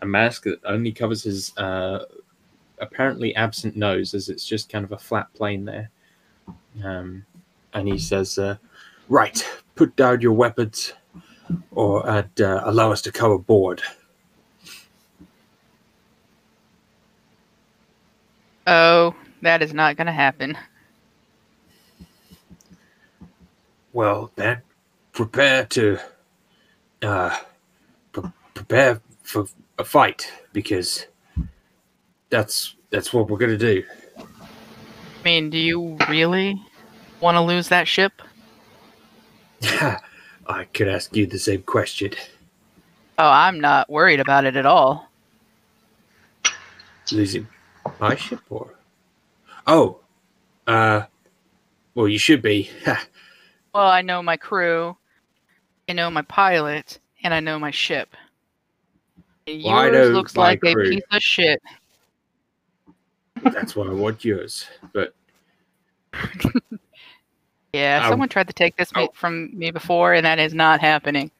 a 0.00 0.06
mask 0.06 0.44
that 0.44 0.60
only 0.64 0.92
covers 0.92 1.22
his 1.22 1.56
uh, 1.56 2.04
apparently 2.78 3.34
absent 3.34 3.76
nose, 3.76 4.14
as 4.14 4.28
it's 4.28 4.46
just 4.46 4.68
kind 4.68 4.84
of 4.84 4.92
a 4.92 4.98
flat 4.98 5.32
plane 5.34 5.64
there. 5.64 5.90
Um, 6.82 7.24
and 7.72 7.88
he 7.88 7.98
says, 7.98 8.38
uh, 8.38 8.56
"Right, 9.08 9.44
put 9.74 9.96
down 9.96 10.20
your 10.20 10.32
weapons, 10.32 10.92
or 11.70 12.08
I'd 12.08 12.40
uh, 12.40 12.62
allow 12.64 12.92
us 12.92 13.02
to 13.02 13.12
come 13.12 13.32
aboard." 13.32 13.82
Oh, 18.66 19.14
that 19.42 19.62
is 19.62 19.74
not 19.74 19.96
going 19.96 20.06
to 20.06 20.12
happen. 20.12 20.56
Well, 23.92 24.32
then, 24.34 24.62
prepare 25.12 25.66
to 25.66 25.98
uh, 27.02 27.38
pre- 28.12 28.32
prepare 28.54 29.00
for 29.22 29.46
a 29.78 29.84
fight 29.84 30.32
because 30.52 31.06
that's 32.30 32.74
that's 32.90 33.12
what 33.12 33.28
we're 33.30 33.38
gonna 33.38 33.56
do. 33.56 33.84
I 34.18 35.24
mean, 35.24 35.50
do 35.50 35.58
you 35.58 35.96
really 36.08 36.60
want 37.20 37.36
to 37.36 37.40
lose 37.40 37.68
that 37.68 37.86
ship? 37.86 38.20
I 40.46 40.64
could 40.64 40.88
ask 40.88 41.14
you 41.16 41.26
the 41.26 41.38
same 41.38 41.62
question. 41.62 42.12
Oh, 43.18 43.28
I'm 43.30 43.60
not 43.60 43.88
worried 43.88 44.20
about 44.20 44.44
it 44.44 44.56
at 44.56 44.66
all. 44.66 45.08
Losing 47.12 47.46
my 48.00 48.16
ship 48.16 48.40
or? 48.50 48.70
Oh, 49.66 49.98
uh, 50.66 51.02
well, 51.94 52.08
you 52.08 52.18
should 52.18 52.42
be. 52.42 52.70
Well, 53.74 53.88
I 53.88 54.02
know 54.02 54.22
my 54.22 54.36
crew, 54.36 54.96
I 55.88 55.94
know 55.94 56.08
my 56.08 56.22
pilot, 56.22 57.00
and 57.24 57.34
I 57.34 57.40
know 57.40 57.58
my 57.58 57.72
ship. 57.72 58.16
And 59.48 59.64
Well, 59.64 59.92
Yours 59.92 60.14
looks 60.14 60.36
like 60.36 60.60
crew. 60.60 60.70
a 60.70 60.90
piece 60.90 61.02
of 61.10 61.20
shit. 61.20 61.60
that's 63.42 63.74
why 63.74 63.86
I 63.86 63.90
want 63.92 64.24
yours. 64.24 64.66
But 64.92 65.12
Yeah, 67.74 68.02
Ow. 68.04 68.10
someone 68.10 68.28
tried 68.28 68.46
to 68.46 68.52
take 68.52 68.76
this 68.76 68.94
me- 68.94 69.02
Ow. 69.04 69.10
from 69.14 69.56
me 69.56 69.70
before, 69.70 70.14
and 70.14 70.24
that 70.24 70.38
is 70.38 70.54
not 70.54 70.80
happening. 70.80 71.30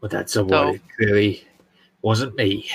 Well, 0.00 0.08
that's 0.10 0.36
a 0.36 0.40
So- 0.40 0.44
word. 0.44 0.74
It 0.76 0.82
clearly 0.96 1.48
wasn't 2.02 2.36
me. 2.36 2.70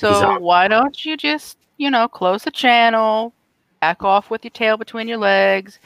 So 0.00 0.10
I- 0.10 0.38
why 0.38 0.68
don't 0.68 1.04
you 1.04 1.16
just, 1.16 1.58
you 1.78 1.90
know, 1.90 2.06
close 2.08 2.44
the 2.44 2.50
channel, 2.50 3.32
back 3.80 4.02
off 4.02 4.30
with 4.30 4.44
your 4.44 4.50
tail 4.52 4.76
between 4.76 5.08
your 5.08 5.18
legs, 5.18 5.78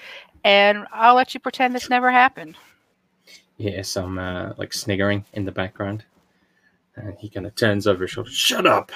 and 0.45 0.87
I'll 0.93 1.15
let 1.15 1.33
you 1.35 1.41
pretend 1.41 1.75
this 1.75 1.89
never 1.91 2.11
happened. 2.11 2.57
Yeah, 3.57 3.71
hear 3.71 3.83
some 3.85 4.19
uh, 4.19 4.53
like 4.57 4.73
sniggering 4.73 5.25
in 5.33 5.45
the 5.45 5.53
background. 5.53 6.05
And 6.97 7.15
he 7.19 7.29
kind 7.31 7.47
of 7.47 7.55
turns 7.55 7.87
over 7.87 8.05
his 8.05 8.11
shoulder. 8.11 8.31
Shut 8.31 8.67
up! 8.67 8.93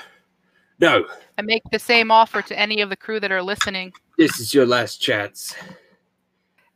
No, 0.81 1.07
I 1.39 1.43
make 1.43 1.63
the 1.71 1.79
same 1.79 2.11
offer 2.11 2.43
to 2.43 2.59
any 2.59 2.81
of 2.81 2.91
the 2.91 2.97
crew 2.97 3.21
that 3.21 3.31
are 3.33 3.43
listening. 3.43 3.93
this 4.19 4.39
is 4.41 4.53
your 4.53 4.67
last 4.67 4.99
chance. 5.01 5.55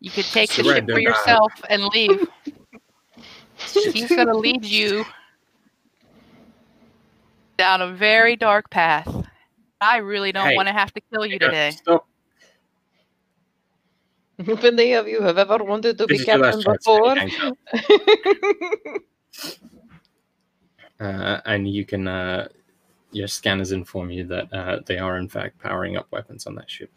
You 0.00 0.10
could 0.10 0.24
take 0.26 0.52
the 0.52 0.62
ship 0.62 0.84
for 0.84 0.92
now. 0.92 0.96
yourself 0.98 1.52
and 1.68 1.84
leave. 1.86 2.28
He's 3.92 4.08
gonna 4.08 4.36
lead 4.36 4.64
you 4.64 5.04
down 7.56 7.82
a 7.82 7.92
very 7.92 8.36
dark 8.36 8.70
path. 8.70 9.08
I 9.80 9.98
really 9.98 10.32
don't 10.32 10.46
Hey, 10.46 10.56
want 10.56 10.68
to 10.68 10.72
have 10.72 10.92
to 10.94 11.00
kill 11.12 11.26
you 11.26 11.38
today. 11.38 11.70
Stop. 11.72 12.06
If 14.38 14.62
any 14.62 14.92
of 14.92 15.08
you 15.08 15.20
have 15.20 15.36
ever 15.36 15.58
wanted 15.64 15.98
to 15.98 16.06
This 16.06 16.18
be 16.18 16.22
is 16.22 16.28
your 16.28 16.38
captain 16.38 16.62
before, 16.62 17.16
And 17.18 17.28
he 17.28 17.36
hangs 17.36 17.56
up. 18.94 19.02
Uh, 21.00 21.40
and 21.44 21.68
you 21.68 21.84
can, 21.84 22.06
uh, 22.08 22.48
your 23.12 23.28
scanners 23.28 23.72
inform 23.72 24.10
you 24.10 24.24
that 24.24 24.52
uh, 24.52 24.80
they 24.86 24.98
are 24.98 25.16
in 25.18 25.28
fact 25.28 25.58
powering 25.58 25.96
up 25.96 26.06
weapons 26.10 26.46
on 26.46 26.54
that 26.56 26.70
ship. 26.70 26.90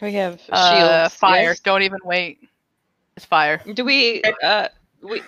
We 0.00 0.12
have 0.12 0.40
shields. 0.40 0.52
Uh, 0.52 1.08
fire. 1.10 1.42
yes? 1.50 1.60
Don't 1.60 1.82
even 1.82 1.98
wait. 2.04 2.38
It's 3.16 3.24
fire. 3.26 3.60
Do 3.74 3.84
we? 3.84 4.22
Uh, 4.42 4.68
we 5.02 5.22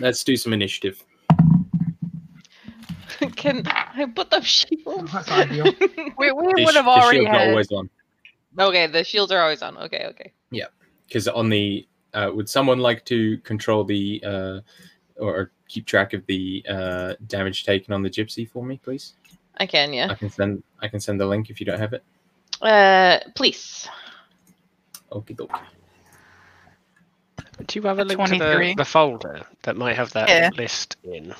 Let's 0.00 0.22
do 0.24 0.36
some 0.36 0.52
initiative. 0.52 1.02
can 3.36 3.62
I 3.66 4.06
put 4.14 4.32
up 4.32 4.44
shields? 4.44 4.84
We, 6.18 6.30
we 6.32 6.32
The 6.32 6.62
would 6.64 6.72
sh- 6.72 6.74
have 6.76 6.84
the 6.84 6.90
already 6.90 7.18
shields 7.20 7.28
are 7.28 7.38
had. 7.38 7.48
always 7.50 7.72
on. 7.72 7.90
okay, 8.58 8.86
the 8.86 9.04
shields 9.04 9.32
are 9.32 9.40
always 9.42 9.62
on. 9.62 9.76
Okay, 9.78 10.06
okay. 10.10 10.32
Yeah, 10.50 10.66
because 11.08 11.26
on 11.28 11.48
the, 11.48 11.86
uh, 12.12 12.30
would 12.34 12.48
someone 12.48 12.78
like 12.78 13.04
to 13.06 13.38
control 13.38 13.84
the, 13.84 14.22
uh, 14.24 14.60
or, 15.16 15.36
or 15.36 15.50
keep 15.68 15.86
track 15.86 16.12
of 16.12 16.24
the 16.26 16.64
uh, 16.68 17.14
damage 17.26 17.64
taken 17.64 17.92
on 17.94 18.02
the 18.02 18.10
gypsy 18.10 18.48
for 18.48 18.64
me, 18.64 18.78
please? 18.82 19.14
I 19.58 19.66
can, 19.66 19.92
yeah. 19.92 20.08
I 20.10 20.14
can 20.14 20.30
send. 20.30 20.62
I 20.80 20.88
can 20.88 20.98
send 21.00 21.20
the 21.20 21.26
link 21.26 21.50
if 21.50 21.60
you 21.60 21.66
don't 21.66 21.78
have 21.78 21.92
it. 21.92 22.02
Uh, 22.64 23.20
please. 23.36 23.88
Okie 25.12 25.36
dokie. 25.36 25.60
Do 27.66 27.78
you 27.78 27.86
have 27.86 27.98
a 28.00 28.04
link 28.04 28.20
to 28.26 28.38
the, 28.38 28.74
the 28.76 28.84
folder 28.84 29.42
that 29.62 29.76
might 29.76 29.94
have 29.96 30.12
that 30.12 30.28
Yeah. 30.28 30.50
list 30.56 30.96
in? 31.04 31.30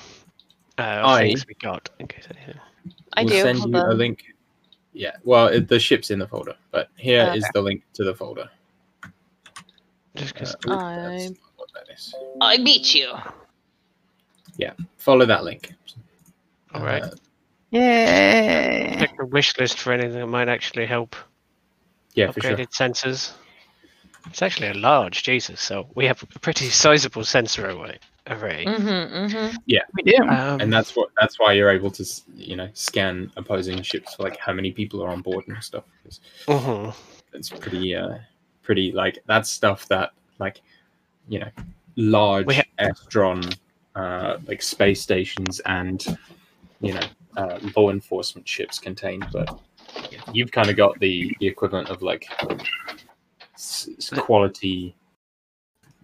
Uh, 0.77 1.01
I- 1.03 1.21
things 1.27 1.45
we 1.47 1.55
got. 1.55 1.89
In 1.99 2.07
case 2.07 2.25
anything. 2.29 2.59
I 3.13 3.23
we'll 3.23 3.33
do. 3.33 3.41
send 3.41 3.59
Hold 3.59 3.73
you 3.73 3.81
a 3.81 3.93
link. 3.93 4.23
Yeah, 4.93 5.11
well, 5.23 5.47
it, 5.47 5.67
the 5.67 5.79
ship's 5.79 6.09
in 6.11 6.19
the 6.19 6.27
folder, 6.27 6.55
but 6.71 6.89
here 6.95 7.29
is 7.35 7.43
Okay. 7.43 7.51
the 7.53 7.61
link 7.61 7.83
to 7.95 8.03
the 8.05 8.13
folder. 8.15 8.49
Just 10.15 10.33
Uh, 10.35 10.39
because 10.39 10.55
ooh, 10.55 10.69
that's 10.69 11.25
I- 11.25 11.27
not 11.27 11.37
what 11.57 11.69
that 11.73 11.93
is. 11.93 12.15
I 12.39 12.57
beat 12.63 12.95
you. 12.95 13.13
Yeah, 14.57 14.71
follow 14.97 15.25
that 15.25 15.43
link. 15.43 15.73
All 16.73 16.81
right. 16.81 17.03
Uh, 17.03 17.09
Yay! 17.75 18.95
check 18.99 19.17
the 19.17 19.25
wish 19.25 19.57
list 19.57 19.79
for 19.79 19.91
anything 19.93 20.13
that 20.19 20.27
might 20.27 20.47
actually 20.47 20.85
help 20.85 21.15
yeah, 22.13 22.31
for 22.31 22.41
sure. 22.41 22.51
upgraded 22.55 22.69
sensors. 22.71 23.33
It's 24.27 24.41
actually 24.41 24.69
a 24.69 24.73
large 24.73 25.23
Jesus, 25.23 25.61
so 25.61 25.87
we 25.93 26.05
have 26.05 26.21
a 26.23 26.39
pretty 26.39 26.69
sizable 26.69 27.23
sensor 27.23 27.69
array. 27.69 27.99
array. 28.27 28.65
Mm-hmm, 28.65 28.87
mm-hmm. 28.87 29.55
We 29.95 30.03
do. 30.03 30.17
Um, 30.23 30.61
And 30.61 30.73
that's 30.73 30.95
what 30.95 31.09
that's 31.19 31.37
why 31.39 31.53
you're 31.53 31.69
able 31.69 31.91
to 31.91 32.05
you 32.33 32.55
know 32.55 32.69
scan 32.73 33.31
opposing 33.37 33.81
ships 33.83 34.15
for 34.15 34.23
like 34.23 34.37
how 34.37 34.53
many 34.53 34.71
people 34.71 35.03
are 35.03 35.09
on 35.09 35.21
board 35.21 35.43
and 35.47 35.61
stuff. 35.63 35.83
'cause 36.03 36.19
mhm. 36.47 36.95
It's 37.33 37.49
pretty 37.49 37.95
uh 37.95 38.17
pretty 38.63 38.91
like 38.93 39.19
that's 39.27 39.49
stuff 39.51 39.87
that 39.89 40.11
like 40.39 40.61
you 41.27 41.39
know 41.39 41.49
large 41.97 42.45
We 42.47 42.55
ha- 42.55 42.63
Estron 42.79 43.55
uh 43.95 44.37
like 44.47 44.61
space 44.61 45.01
stations 45.01 45.59
and 45.65 46.03
you 46.81 46.93
know 46.93 47.01
uh, 47.37 47.59
law 47.75 47.89
enforcement 47.91 48.47
ships 48.47 48.79
contain, 48.79 49.23
but 49.31 49.59
you've 50.31 50.51
kind 50.51 50.69
of 50.69 50.75
got 50.75 50.99
the, 50.99 51.35
the 51.39 51.47
equivalent 51.47 51.89
of 51.89 52.01
like 52.01 52.27
quality, 54.17 54.95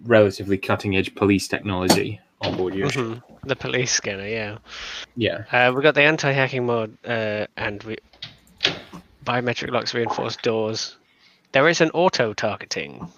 relatively 0.03 0.57
cutting 0.57 0.95
edge 0.95 1.13
police 1.15 1.47
technology 1.47 2.19
on 2.41 2.55
board 2.57 2.73
your. 2.75 2.89
Mhm. 2.89 3.21
The 3.43 3.55
police 3.55 3.91
scanner, 3.91 4.27
yeah. 4.27 4.57
Yeah, 5.15 5.43
Uh, 5.51 5.71
we 5.75 5.81
got 5.81 5.95
the 5.95 6.03
anti-hacking 6.03 6.65
mod, 6.65 6.95
uh, 7.05 7.47
and 7.57 7.81
we 7.83 7.97
biometric 9.25 9.71
locks, 9.71 9.93
reinforced 9.93 10.41
doors. 10.41 10.97
There 11.51 11.67
is 11.67 11.81
an 11.81 11.91
auto-targeting 11.91 13.11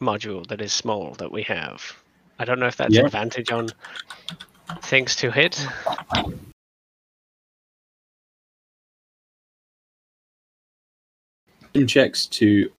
module 0.00 0.46
that 0.48 0.60
is 0.60 0.72
small 0.72 1.12
that 1.14 1.32
we 1.32 1.42
have. 1.44 1.82
I 2.38 2.44
don't 2.44 2.58
know 2.58 2.66
if 2.66 2.76
that's 2.76 2.94
Yeah. 2.94 3.06
advantage 3.06 3.50
on 3.50 3.68
things 4.82 5.16
to 5.16 5.30
hit. 5.30 5.66
Checks 11.84 12.26
to 12.26 12.70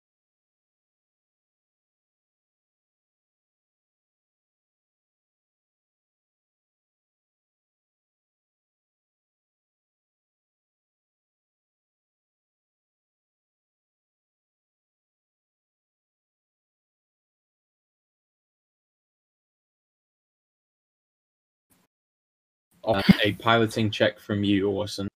a 23.23 23.33
piloting 23.33 23.91
check 23.91 24.19
from 24.19 24.43
you, 24.43 24.69
Orson. 24.69 25.07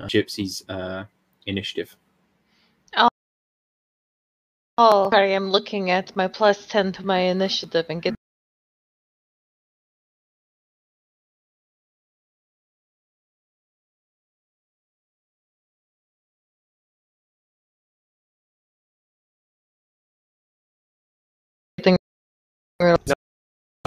Gypsy's 0.00 0.62
uh, 0.68 1.04
initiative. 1.46 1.96
Oh, 4.78 5.08
sorry. 5.10 5.34
I'm 5.34 5.50
looking 5.50 5.90
at 5.90 6.14
my 6.16 6.28
plus 6.28 6.66
ten 6.66 6.92
to 6.92 7.06
my 7.06 7.18
initiative 7.20 7.86
and 7.88 8.02
get. 8.02 8.14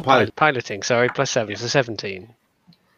Pilot 0.02 0.36
Piloting, 0.36 0.82
sorry, 0.82 1.10
plus 1.10 1.30
seven, 1.30 1.56
so 1.56 1.68
seventeen. 1.68 2.34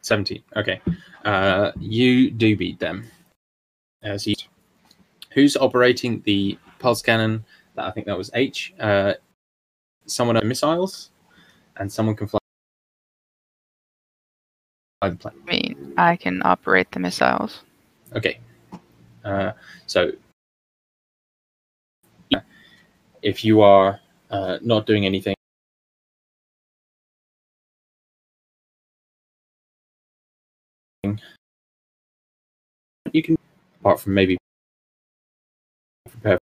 17. 0.01 0.43
Okay. 0.55 0.81
Uh, 1.25 1.71
you 1.79 2.31
do 2.31 2.57
beat 2.57 2.79
them. 2.79 3.05
As 4.03 4.25
you, 4.25 4.35
who's 5.31 5.55
operating 5.55 6.21
the 6.21 6.57
pulse 6.79 7.01
cannon? 7.01 7.45
That 7.75 7.85
I 7.85 7.91
think 7.91 8.07
that 8.07 8.17
was 8.17 8.31
H. 8.33 8.73
Uh, 8.79 9.13
someone 10.05 10.37
on 10.37 10.47
missiles, 10.47 11.11
and 11.77 11.91
someone 11.91 12.15
can 12.15 12.27
fly 12.27 12.39
the 15.01 15.15
plane. 15.15 15.35
I 15.47 15.51
mean, 15.51 15.93
I 15.97 16.15
can 16.15 16.41
operate 16.43 16.91
the 16.91 16.99
missiles. 16.99 17.61
Okay. 18.13 18.39
Uh, 19.23 19.51
so, 19.85 20.11
if 23.21 23.45
you 23.45 23.61
are 23.61 23.99
uh, 24.31 24.57
not 24.61 24.85
doing 24.87 25.05
anything, 25.05 25.35
you 33.13 33.23
can, 33.23 33.37
apart 33.79 33.99
from 33.99 34.13
maybe 34.13 34.37
prepare. 36.09 36.37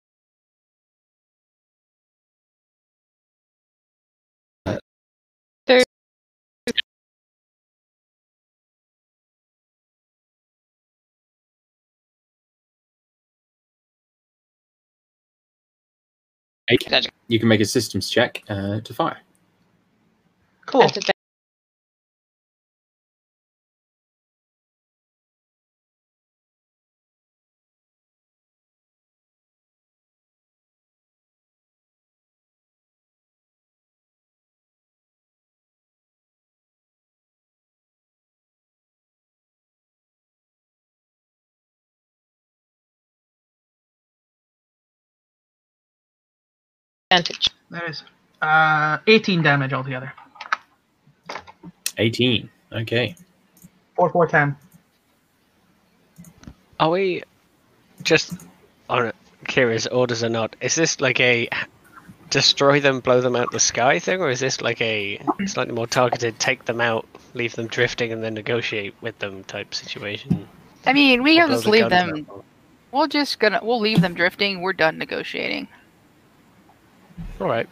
There- 5.65 5.83
You 17.27 17.39
can 17.39 17.47
make 17.47 17.61
a 17.61 17.65
systems 17.65 18.09
check 18.09 18.43
uh, 18.49 18.79
to 18.81 18.93
fire. 18.93 19.19
Cool. 20.65 20.81
Advantage. 47.11 47.49
There 47.71 47.89
is 47.89 48.03
uh, 48.43 48.99
18 49.07 49.41
damage 49.41 49.73
altogether. 49.73 50.13
18. 51.97 52.47
Okay. 52.71 53.15
4, 53.95 54.11
4, 54.11 54.27
10. 54.27 54.55
Are 56.79 56.91
we 56.91 57.23
just 58.03 58.33
on 58.89 59.11
curious 59.47 59.87
orders 59.87 60.23
or 60.23 60.29
not? 60.29 60.55
Is 60.61 60.75
this 60.75 61.01
like 61.01 61.19
a 61.19 61.49
destroy 62.29 62.79
them, 62.79 62.99
blow 62.99 63.21
them 63.21 63.35
out 63.35 63.49
the 63.51 63.59
sky 63.59 63.97
thing, 63.97 64.21
or 64.21 64.29
is 64.29 64.39
this 64.39 64.61
like 64.61 64.79
a 64.79 65.19
slightly 65.47 65.73
more 65.73 65.87
targeted 65.87 66.37
take 66.37 66.65
them 66.65 66.79
out, 66.79 67.07
leave 67.33 67.55
them 67.55 67.65
drifting, 67.65 68.11
and 68.13 68.23
then 68.23 68.35
negotiate 68.35 68.93
with 69.01 69.17
them 69.17 69.43
type 69.45 69.73
situation? 69.73 70.47
I 70.85 70.93
mean, 70.93 71.23
we 71.23 71.39
Or 71.39 71.47
can 71.47 71.49
just 71.55 71.65
leave 71.65 71.89
them. 71.89 72.27
out? 72.29 72.45
We'll 72.91 73.07
just 73.07 73.39
gonna 73.39 73.61
we'll 73.63 73.79
leave 73.79 73.99
them 74.01 74.13
drifting. 74.13 74.61
We're 74.61 74.73
done 74.73 74.99
negotiating. 74.99 75.67
All 77.39 77.47
right. 77.47 77.67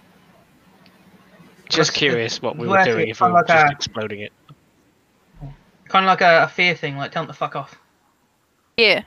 Just 1.69 1.89
Let's- 1.89 1.91
curious 1.91 2.41
what 2.41 2.57
we 2.57 2.67
let's 2.67 2.87
were 2.87 2.93
doing 2.93 3.09
if 3.09 3.19
we 3.19 3.25
kinda 3.25 3.33
were 3.33 3.39
like 3.39 3.47
just 3.47 3.65
a- 3.71 3.71
exploding 3.75 4.21
it. 4.21 4.31
Kind 5.89 6.05
of 6.05 6.07
like 6.07 6.21
a, 6.21 6.43
a 6.43 6.47
fear 6.47 6.75
thing, 6.75 6.97
like 6.97 7.11
tell 7.11 7.23
them 7.23 7.27
to 7.27 7.37
fuck 7.37 7.55
off. 7.55 7.75
Yeah. 8.77 9.03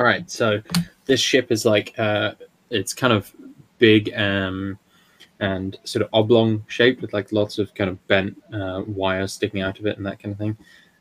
All 0.00 0.06
right. 0.06 0.28
So 0.30 0.62
this 1.06 1.20
ship 1.20 1.50
is 1.50 1.64
like 1.64 1.94
uh, 1.98 2.32
it's 2.70 2.94
kind 2.94 3.12
of 3.12 3.32
big 3.78 4.12
um, 4.16 4.78
and 5.40 5.76
sort 5.84 6.02
of 6.04 6.08
oblong 6.12 6.64
shaped 6.68 7.00
with 7.02 7.12
like 7.12 7.32
lots 7.32 7.58
of 7.58 7.74
kind 7.74 7.90
of 7.90 8.04
bent 8.08 8.40
uh, 8.52 8.82
wires 8.86 9.32
sticking 9.32 9.60
out 9.62 9.78
of 9.78 9.86
it 9.86 9.96
and 9.96 10.06
that 10.06 10.20
kind 10.20 10.32
of 10.32 10.38
thing. 10.38 10.56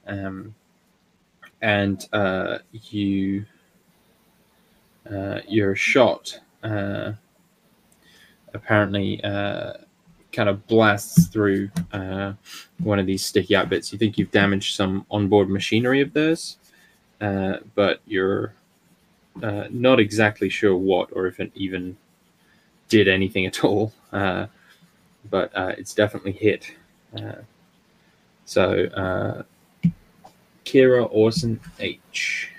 Um, 0.08 0.56
and 1.62 2.08
uh, 2.14 2.60
you 2.72 3.46
uh, 5.12 5.40
your 5.48 5.76
shot 5.76 6.40
uh, 6.64 7.14
apparently 8.54 9.24
uh, 9.24 9.74
kind 10.32 10.50
of 10.50 10.66
blasts 10.68 11.28
through 11.28 11.70
uh, 11.92 12.34
one 12.80 13.00
of 13.00 13.06
these 13.06 13.24
sticky 13.26 13.56
out 13.56 13.70
bits. 13.70 13.92
You 13.92 14.00
think 14.00 14.18
you've 14.18 14.32
damaged 14.32 14.76
some 14.76 15.06
onboard 15.10 15.50
machinery 15.50 16.02
of 16.02 16.14
theirs, 16.14 16.58
uh, 17.22 17.58
but 17.76 18.02
you're 18.06 18.54
uh, 19.42 19.66
not 19.70 20.00
exactly 20.00 20.50
sure 20.50 20.76
what 20.76 21.10
or 21.14 21.28
if 21.28 21.40
it 21.40 21.52
even 21.56 21.98
did 22.90 23.08
anything 23.08 23.46
at 23.46 23.64
all. 23.64 23.94
But 24.12 25.52
it's 25.56 25.94
definitely 25.94 26.32
hit. 26.32 26.74
So, 28.46 29.46
Kira 30.64 31.08
Orson 31.12 31.60
H. 31.80 32.52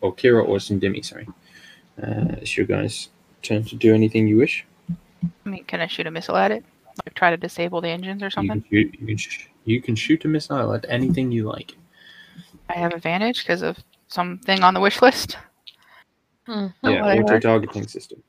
Or 0.00 0.14
Kira 0.14 0.46
Orson 0.46 0.78
Demi, 0.78 1.02
sorry. 1.02 1.26
It's 1.98 2.56
your 2.56 2.66
guys' 2.66 3.08
turn 3.46 3.64
to 3.64 3.76
do 3.76 3.94
anything 3.94 4.26
you 4.28 4.36
wish. 4.36 4.64
I 5.44 5.48
mean, 5.48 5.64
can 5.64 5.80
I 5.80 5.86
shoot 5.86 6.06
a 6.06 6.10
missile 6.10 6.36
at 6.36 6.50
it? 6.50 6.64
Like 7.04 7.14
try 7.14 7.30
to 7.30 7.36
disable 7.36 7.80
the 7.80 7.88
engines 7.88 8.22
or 8.22 8.26
You 8.26 8.30
something? 8.30 8.62
can, 8.62 8.70
shoot, 8.70 8.94
you, 9.00 9.06
can 9.06 9.16
sh- 9.16 9.46
you 9.64 9.82
can 9.82 9.94
shoot 9.96 10.24
a 10.24 10.28
missile 10.28 10.72
at 10.74 10.84
anything 10.88 11.30
you 11.32 11.44
like. 11.44 11.74
I 12.68 12.74
have 12.74 12.92
advantage 12.92 13.42
because 13.44 13.62
of 13.62 13.76
something 14.08 14.62
on 14.62 14.74
the 14.74 14.80
wish 14.80 15.00
list. 15.02 15.36
Hmm. 16.46 16.66
Yeah, 16.82 17.02
whatever. 17.02 17.22
auto 17.24 17.40
targeting 17.40 17.86
system. 17.88 18.22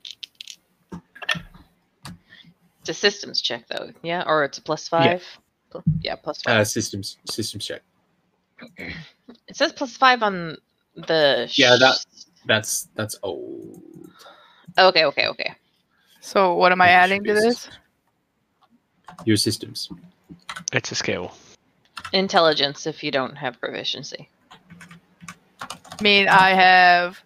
It's 2.80 2.88
a 2.88 2.94
systems 2.94 3.40
check 3.42 3.64
though, 3.68 3.90
yeah, 4.02 4.24
or 4.26 4.44
it's 4.44 4.58
a 4.58 4.62
plus 4.62 4.88
five. 4.88 5.22
Pl- 5.70 5.82
Yeah, 6.00 6.16
plus 6.16 6.42
five. 6.42 6.60
Uh, 6.60 6.64
systems 6.64 7.16
systems 7.30 7.64
check. 7.66 7.82
it 8.78 9.56
says 9.56 9.72
plus 9.72 9.96
five 9.96 10.22
on 10.22 10.56
the. 10.94 11.50
Yeah, 11.54 11.76
that- 11.78 12.04
That's 12.46 12.88
that's 12.94 13.18
old. 13.22 13.82
Okay, 14.78 15.04
okay, 15.04 15.26
okay. 15.26 15.54
So 16.20 16.54
what 16.54 16.72
am 16.72 16.80
I 16.80 16.88
adding 16.88 17.24
to 17.24 17.34
this? 17.34 17.68
Your 19.24 19.36
systems. 19.36 19.88
It's 20.72 20.92
a 20.92 20.94
skill. 20.94 21.32
Intelligence 22.12 22.86
if 22.86 23.02
you 23.02 23.10
don't 23.10 23.34
have 23.36 23.60
proficiency. 23.60 24.28
I 25.60 26.02
mean, 26.02 26.28
I 26.28 26.50
have 26.50 27.20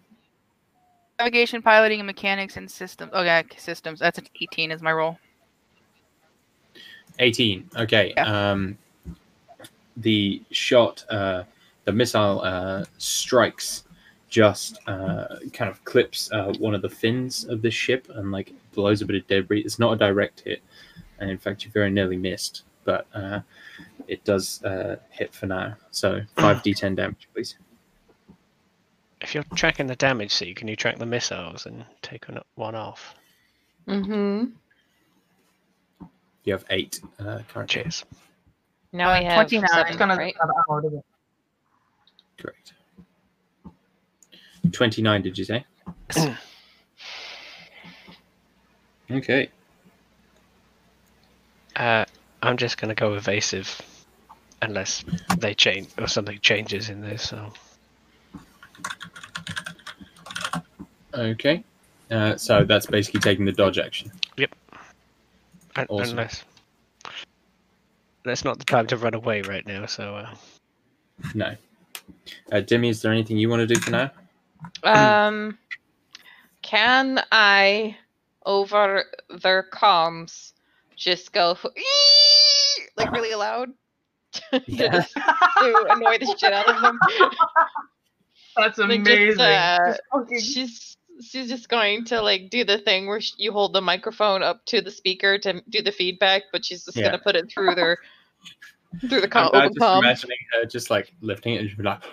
navigation, 1.19 1.61
piloting, 1.61 1.99
and 1.99 2.07
mechanics 2.07 2.57
and 2.57 2.69
systems. 2.69 3.13
Okay, 3.13 3.43
systems. 3.57 3.99
That's 3.99 4.17
an 4.17 4.25
18 4.41 4.71
is 4.71 4.81
my 4.81 4.91
roll. 4.91 5.19
18. 7.19 7.69
Okay. 7.77 8.13
Um, 8.15 8.77
the 9.97 10.41
shot, 10.51 11.05
uh, 11.09 11.43
the 11.85 11.91
missile 11.91 12.41
uh, 12.41 12.85
strikes, 12.97 13.83
just 14.33 14.79
uh, 14.87 15.27
kind 15.53 15.69
of 15.69 15.83
clips 15.85 16.31
uh, 16.31 16.51
one 16.57 16.73
of 16.73 16.81
the 16.81 16.89
fins 16.89 17.45
of 17.45 17.61
the 17.61 17.69
ship 17.69 18.07
and 18.15 18.31
like 18.31 18.51
blows 18.73 19.03
a 19.03 19.05
bit 19.05 19.15
of 19.15 19.27
debris. 19.27 19.61
It's 19.61 19.77
not 19.77 19.93
a 19.93 19.95
direct 19.95 20.39
hit, 20.39 20.63
and 21.19 21.29
in 21.29 21.37
fact, 21.37 21.63
you 21.63 21.69
very 21.71 21.91
nearly 21.91 22.17
missed, 22.17 22.63
but 22.83 23.05
uh, 23.13 23.41
it 24.07 24.23
does 24.23 24.63
uh, 24.63 24.95
hit 25.11 25.35
for 25.35 25.45
now. 25.45 25.75
So 25.91 26.21
5d10 26.37 26.95
damage, 27.01 27.29
please. 27.35 27.55
If 29.21 29.35
you're 29.35 29.43
tracking 29.53 29.85
the 29.85 29.95
damage, 29.95 30.33
see, 30.33 30.53
can 30.55 30.67
you 30.67 30.75
track 30.75 30.97
the 30.97 31.05
missiles 31.05 31.67
and 31.67 31.85
take 32.01 32.27
one- 32.27 32.41
one 32.55 32.73
off? 32.75 33.13
Mm-hmm. 33.87 34.45
You 36.45 36.53
have 36.53 36.65
eight 36.71 36.99
uh, 37.19 37.39
currently. 37.53 37.83
Cheers. 37.83 38.03
Now 38.91 39.11
Uh, 39.11 39.19
we 39.19 39.25
have 39.25 39.35
29. 39.35 39.67
Seven, 39.69 40.09
right? 40.17 40.35
have 40.41 40.49
ammo, 40.67 40.81
does 40.81 40.93
it? 40.93 41.05
Correct. 42.41 42.73
29, 44.71 45.21
did 45.21 45.37
you 45.37 45.43
say? 45.45 45.65
okay. 49.11 49.49
Uh, 51.75 52.05
I'm 52.41 52.57
just 52.57 52.77
gonna 52.77 52.95
go 52.95 53.13
evasive, 53.15 53.81
unless 54.61 55.03
they 55.37 55.53
change 55.53 55.89
or 55.97 56.07
something 56.07 56.39
changes 56.39 56.89
in 56.89 57.01
this. 57.01 57.23
So 57.23 57.51
Okay. 61.13 61.63
Uh, 62.09 62.35
so 62.37 62.63
that's 62.63 62.85
basically 62.85 63.19
taking 63.19 63.45
the 63.45 63.51
dodge 63.51 63.77
action. 63.77 64.11
un- 65.75 65.87
Awesome. 65.89 66.11
unless 66.19 66.43
that's 68.23 68.45
not 68.45 68.59
the 68.59 68.65
time 68.65 68.87
to 68.87 68.97
run 68.97 69.13
away 69.15 69.41
right 69.41 69.65
now. 69.65 69.85
So 69.85 70.15
uh, 70.15 70.33
No. 71.33 71.55
Uh, 72.51 72.61
Demi, 72.61 72.89
is 72.89 73.01
there 73.01 73.11
anything 73.11 73.37
you 73.37 73.49
want 73.49 73.67
to 73.67 73.67
do 73.67 73.79
for 73.79 73.91
now? 73.91 74.11
Um, 74.83 75.57
can 76.61 77.23
I, 77.31 77.97
over 78.45 79.05
their 79.41 79.63
comms, 79.71 80.53
just 80.95 81.31
go 81.33 81.57
"Eee!" 81.77 82.83
like 82.97 83.11
really 83.11 83.35
loud 83.35 83.69
to, 84.33 84.63
Yeah. 84.67 85.03
to 85.59 85.85
annoy 85.89 86.17
the 86.19 86.35
shit 86.37 86.53
out 86.53 86.69
of 86.69 86.81
them? 86.81 86.99
That's 88.57 88.77
Like, 88.77 88.99
amazing. 88.99 89.37
just, 89.37 89.39
uh, 89.39 90.23
Just 90.29 90.53
she's 90.53 90.97
she's 91.21 91.49
just 91.49 91.69
going 91.69 92.05
to 92.05 92.21
like 92.21 92.49
do 92.49 92.63
the 92.63 92.77
thing 92.77 93.07
where 93.07 93.21
sh- 93.21 93.33
you 93.37 93.51
hold 93.51 93.73
the 93.73 93.81
microphone 93.81 94.43
up 94.43 94.65
to 94.65 94.81
the 94.81 94.91
speaker 94.91 95.37
to 95.39 95.61
do 95.69 95.81
the 95.81 95.91
feedback, 95.91 96.43
but 96.51 96.63
she's 96.65 96.85
just 96.85 96.97
Yeah. 96.97 97.05
gonna 97.05 97.19
put 97.19 97.35
it 97.35 97.51
through 97.51 97.75
their 97.75 97.97
through 99.09 99.21
the 99.21 99.27
com- 99.27 99.49
I'm, 99.53 99.61
I'm 99.61 99.67
just 99.69 99.79
palm. 99.79 100.03
imagining 100.03 100.37
her 100.53 100.65
just 100.65 100.89
like 100.89 101.13
lifting 101.21 101.55
it 101.55 101.61
and 101.61 101.69
she'd 101.69 101.77
be 101.77 101.83
like, 101.83 102.03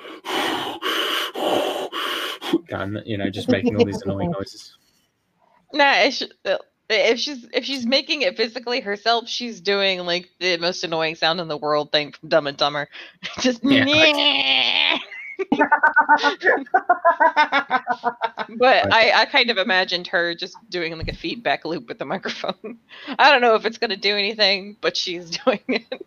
and 2.71 3.03
you 3.05 3.17
know, 3.17 3.31
just 3.31 3.49
making 3.49 3.77
all 3.77 3.85
these 3.85 4.03
annoying 4.03 4.31
noises. 4.39 4.77
Nah, 5.73 5.95
if, 5.99 6.23
uh, 6.45 6.59
if 6.89 7.19
she's 7.19 7.47
if 7.53 7.65
she's 7.65 7.87
making 7.87 8.23
it 8.23 8.37
physically 8.37 8.81
herself, 8.81 9.29
she's 9.29 9.61
doing 9.61 10.01
like 10.01 10.29
the 10.41 10.57
most 10.57 10.83
annoying 10.85 11.15
sound 11.15 11.41
in 11.41 11.49
the 11.49 11.57
world 11.57 11.93
thing 11.93 12.13
from 12.13 12.29
Dumb 12.29 12.47
and 12.47 12.57
Dumber. 12.57 12.89
Just 13.41 13.63
Yeah, 13.63 14.99
but 18.59 18.93
I, 18.93 19.13
I 19.15 19.27
kind 19.31 19.49
of 19.49 19.57
imagined 19.57 20.07
her 20.09 20.35
just 20.35 20.55
doing 20.69 20.97
like 20.99 21.09
a 21.09 21.15
feedback 21.15 21.65
loop 21.65 21.89
with 21.89 21.99
the 21.99 22.05
microphone. 22.05 22.79
I 23.19 23.31
don't 23.31 23.41
know 23.41 23.55
if 23.55 23.65
it's 23.65 23.79
gonna 23.79 23.97
do 23.97 24.17
anything, 24.17 24.77
but 24.83 24.99
she's 24.99 25.31
doing 25.31 25.61
it. 25.69 26.07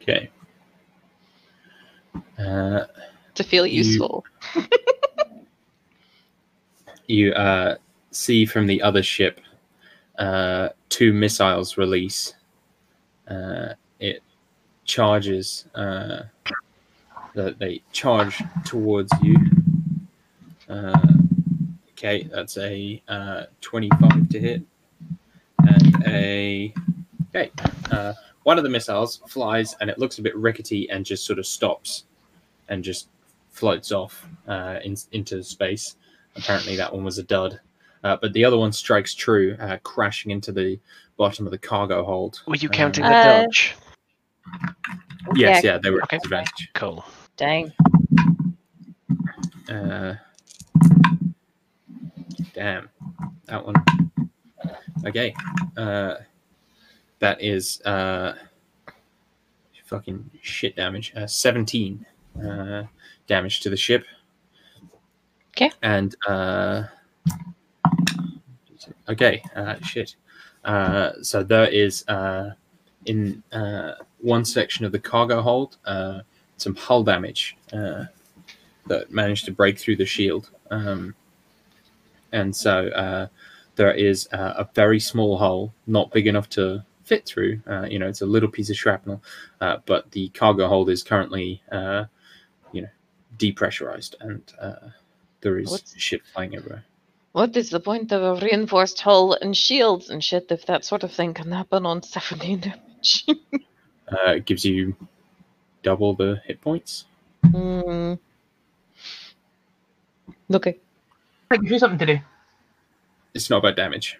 Okay. 0.00 0.30
Uh, 2.38 2.86
to 3.34 3.44
feel 3.44 3.66
You- 3.66 3.84
useful. 3.84 4.24
you 7.06 7.32
uh, 7.32 7.76
see 8.10 8.44
from 8.46 8.66
the 8.66 8.82
other 8.82 9.02
ship 9.02 9.40
uh, 10.18 10.70
two 10.88 11.12
missiles 11.12 11.76
release. 11.76 12.34
Uh, 13.28 13.74
it 14.00 14.22
charges. 14.84 15.66
Uh, 15.74 16.22
that 17.34 17.58
they 17.58 17.80
charge 17.92 18.42
towards 18.64 19.12
you. 19.22 19.36
Uh, 20.68 20.98
okay, 21.92 22.28
that's 22.32 22.56
a 22.58 23.00
uh, 23.06 23.44
twenty-five 23.60 24.28
to 24.30 24.40
hit, 24.40 24.62
and 25.58 26.04
a 26.06 26.74
okay. 27.28 27.52
Uh, 27.92 28.12
one 28.42 28.58
of 28.58 28.64
the 28.64 28.70
missiles 28.70 29.20
flies, 29.28 29.76
and 29.80 29.88
it 29.88 29.98
looks 29.98 30.18
a 30.18 30.22
bit 30.22 30.34
rickety, 30.36 30.90
and 30.90 31.04
just 31.04 31.26
sort 31.26 31.38
of 31.38 31.46
stops, 31.46 32.04
and 32.68 32.82
just 32.84 33.08
floats 33.50 33.92
off 33.92 34.26
uh, 34.46 34.78
in, 34.84 34.96
into 35.12 35.42
space. 35.42 35.96
Apparently, 36.36 36.76
that 36.76 36.92
one 36.92 37.04
was 37.04 37.18
a 37.18 37.22
dud. 37.22 37.60
Uh, 38.04 38.16
but 38.20 38.32
the 38.32 38.44
other 38.44 38.56
one 38.56 38.72
strikes 38.72 39.14
true, 39.14 39.56
uh, 39.58 39.76
crashing 39.82 40.30
into 40.30 40.52
the 40.52 40.78
bottom 41.16 41.46
of 41.46 41.50
the 41.50 41.58
cargo 41.58 42.04
hold. 42.04 42.40
Were 42.46 42.54
you 42.56 42.68
Um, 42.68 42.72
counting 42.72 43.04
the 43.04 43.10
Uh, 43.16 43.42
dodge? 43.42 43.74
Yes, 45.34 45.64
Yeah. 45.64 45.72
yeah, 45.72 45.78
they 45.78 45.90
were 45.90 46.02
Okay. 46.04 46.16
at 46.16 46.22
disadvantage. 46.22 46.70
Cool. 46.74 47.04
Dang. 47.36 47.72
Uh, 49.68 50.14
damn, 52.54 52.88
that 53.46 53.66
one. 53.66 53.74
Okay, 55.04 55.34
uh, 55.76 56.14
that 57.18 57.42
is 57.42 57.80
uh, 57.82 58.34
fucking 59.84 60.30
shit 60.40 60.76
damage. 60.76 61.12
Uh, 61.16 61.26
Seventeen 61.26 62.06
uh, 62.42 62.84
damage 63.26 63.60
to 63.60 63.70
the 63.70 63.76
ship. 63.76 64.04
'Kay. 65.54 65.70
And 65.82 66.14
uh, 66.26 66.84
okay, 69.08 69.42
uh, 69.56 69.76
shit. 69.82 70.16
Uh, 70.64 71.12
so 71.22 71.42
there 71.42 71.68
is 71.68 72.06
uh, 72.08 72.52
in 73.06 73.42
uh, 73.52 73.94
one 74.20 74.44
section 74.44 74.84
of 74.84 74.92
the 74.92 74.98
cargo 74.98 75.40
hold 75.40 75.76
uh, 75.84 76.20
some 76.56 76.74
hull 76.74 77.02
damage. 77.02 77.56
Uh, 77.72 78.04
that 78.88 79.10
managed 79.12 79.44
to 79.44 79.52
break 79.52 79.78
through 79.78 79.96
the 79.96 80.06
shield. 80.06 80.50
Um, 80.70 81.14
and 82.32 82.56
so 82.56 82.88
uh, 82.88 83.26
there 83.76 83.92
is 83.92 84.28
uh, 84.32 84.54
a 84.56 84.68
very 84.74 84.98
small 84.98 85.36
hole, 85.36 85.72
not 85.86 86.10
big 86.10 86.26
enough 86.26 86.48
to 86.50 86.82
fit 87.04 87.26
through. 87.26 87.60
Uh, 87.66 87.86
you 87.88 87.98
know, 87.98 88.08
it's 88.08 88.22
a 88.22 88.26
little 88.26 88.48
piece 88.48 88.70
of 88.70 88.76
shrapnel, 88.76 89.22
uh, 89.60 89.76
but 89.86 90.10
the 90.12 90.30
cargo 90.30 90.68
hold 90.68 90.90
is 90.90 91.02
currently, 91.02 91.62
uh, 91.70 92.04
depressurized, 93.38 94.14
and 94.20 94.42
uh, 94.60 94.90
there 95.40 95.58
is 95.58 95.70
What's- 95.70 95.94
shit 95.96 96.22
flying 96.32 96.54
everywhere. 96.56 96.84
What 97.32 97.56
is 97.56 97.70
the 97.70 97.78
point 97.80 98.10
of 98.10 98.22
a 98.22 98.44
reinforced 98.44 99.00
hull 99.00 99.34
and 99.34 99.56
shields 99.56 100.10
and 100.10 100.24
shit 100.24 100.50
if 100.50 100.66
that 100.66 100.84
sort 100.84 101.04
of 101.04 101.12
thing 101.12 101.34
can 101.34 101.52
happen 101.52 101.86
on 101.86 102.02
17 102.02 102.60
damage? 102.60 103.26
Uh, 104.10 104.30
it 104.36 104.46
gives 104.46 104.64
you 104.64 104.96
double 105.82 106.14
the 106.14 106.40
hit 106.46 106.58
points. 106.62 107.04
Hmm. 107.44 108.14
Okay. 110.52 110.78
Like, 111.50 111.60
here's 111.62 111.80
something 111.80 111.98
to 111.98 112.06
do. 112.16 112.18
It's 113.34 113.50
not 113.50 113.58
about 113.58 113.76
damage. 113.76 114.18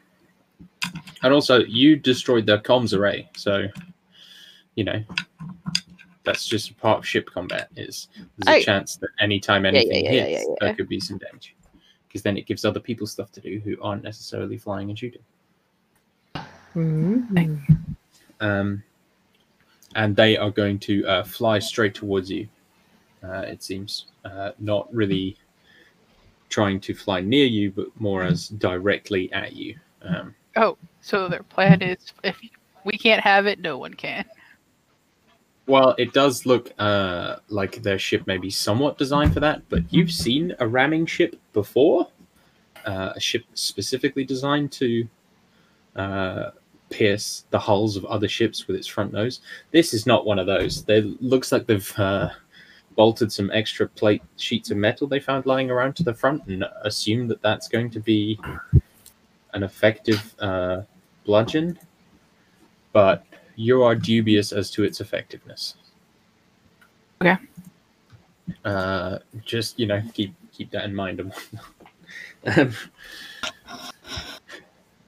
And 1.23 1.33
also, 1.33 1.61
you 1.61 1.97
destroyed 1.97 2.45
their 2.45 2.59
comms 2.59 2.95
array, 2.97 3.31
so 3.35 3.69
you 4.75 4.85
know 4.85 5.03
that's 6.29 6.47
just 6.47 6.71
a 6.71 6.75
part 6.75 6.99
of 6.99 7.07
ship 7.07 7.27
combat. 7.33 7.69
Is 7.77 8.09
there's 8.37 8.57
a 8.57 8.59
I- 8.59 8.63
chance 8.63 8.97
that 8.97 9.09
anytime 9.19 9.65
yeah, 9.65 9.71
anything 9.71 10.05
yeah, 10.05 10.13
yeah, 10.13 10.25
hits, 10.25 10.43
yeah, 10.43 10.49
yeah. 10.49 10.55
there 10.61 10.75
could 10.75 10.89
be 10.89 11.01
some 11.01 11.17
damage, 11.19 11.57
because 12.07 12.23
then 12.23 12.37
it 12.37 12.47
gives 12.47 12.65
other 12.67 12.81
people 12.81 13.07
stuff 13.07 13.33
to 13.33 13.41
do 13.41 13.61
who 13.65 13.77
aren't 13.81 14.03
necessarily 14.03 14.59
flying 14.59 14.91
and 14.91 14.99
shooting. 14.99 15.23
Um, 18.41 18.83
and 19.95 20.15
they 20.15 20.37
are 20.37 20.51
going 20.51 20.79
to 20.81 21.05
uh, 21.07 21.25
fly 21.25 21.59
straight 21.59 21.95
towards 21.95 22.31
you. 22.31 22.47
Uh, 23.25 23.41
it 23.41 23.63
seems 23.63 24.07
uh, 24.25 24.51
not 24.59 24.93
really 24.95 25.37
trying 26.51 26.79
to 26.81 26.95
fly 26.95 27.21
near 27.21 27.47
you, 27.47 27.71
but 27.71 27.87
more 27.99 28.23
as 28.23 28.49
directly 28.49 29.33
at 29.33 29.55
you. 29.55 29.77
Um, 30.03 30.35
Oh, 30.57 30.77
so 31.01 31.29
their 31.29 31.43
plan 31.43 31.83
is 31.83 32.13
if 32.25 32.37
we 32.85 32.93
can't 32.99 33.21
have 33.21 33.47
it, 33.47 33.61
no 33.61 33.79
one 33.79 33.95
can. 33.95 34.25
Well, 35.69 35.95
it 35.99 36.15
does 36.15 36.47
look 36.47 36.73
uh, 36.79 37.37
like 37.51 37.83
their 37.83 37.99
ship 37.99 38.27
may 38.27 38.39
be 38.39 38.49
somewhat 38.49 38.97
designed 38.97 39.35
for 39.35 39.41
that, 39.41 39.69
but 39.69 39.83
you've 39.91 40.11
seen 40.11 40.55
a 40.61 40.67
ramming 40.67 41.05
ship 41.05 41.39
before, 41.53 42.09
uh, 42.87 43.13
a 43.15 43.21
ship 43.21 43.45
specifically 43.53 44.25
designed 44.25 44.73
to 44.73 45.07
uh, 45.95 46.51
pierce 46.89 47.45
the 47.51 47.59
hulls 47.59 47.97
of 47.99 48.07
other 48.07 48.29
ships 48.29 48.67
with 48.67 48.77
its 48.77 48.87
front 48.87 49.13
nose. 49.13 49.43
This 49.71 49.93
is 49.93 50.07
not 50.07 50.25
one 50.25 50.39
of 50.39 50.47
those. 50.47 50.85
They 50.85 51.03
looks 51.03 51.53
like 51.53 51.67
they've 51.67 51.99
uh, 51.99 52.31
bolted 52.97 53.31
some 53.31 53.51
extra 53.51 53.87
plate 53.89 54.23
sheets 54.37 54.71
of 54.71 54.79
metal 54.79 55.07
they 55.07 55.21
found 55.21 55.45
lying 55.45 55.71
around 55.71 55.97
to 55.97 56.03
the 56.03 56.15
front 56.15 56.47
and 56.47 56.65
assumed 56.83 57.29
that 57.31 57.43
that's 57.43 57.69
going 57.69 57.91
to 57.91 58.01
be 58.01 58.41
an 59.53 59.63
effective 59.63 60.35
uh, 60.39 60.81
bludgeon, 61.27 61.79
but 62.95 63.23
you 63.59 63.83
are 63.83 63.97
dubious 63.97 64.53
as 64.53 64.71
to 64.71 64.85
its 64.85 65.01
effectiveness. 65.01 65.75
Okay. 67.21 67.37
Uh, 68.65 69.19
just 69.45 69.79
you 69.81 69.87
know, 69.87 70.01
keep 70.15 70.33
keep 70.53 70.71
that 70.71 70.85
in 70.85 70.95
mind. 70.95 71.21
um, 72.57 72.73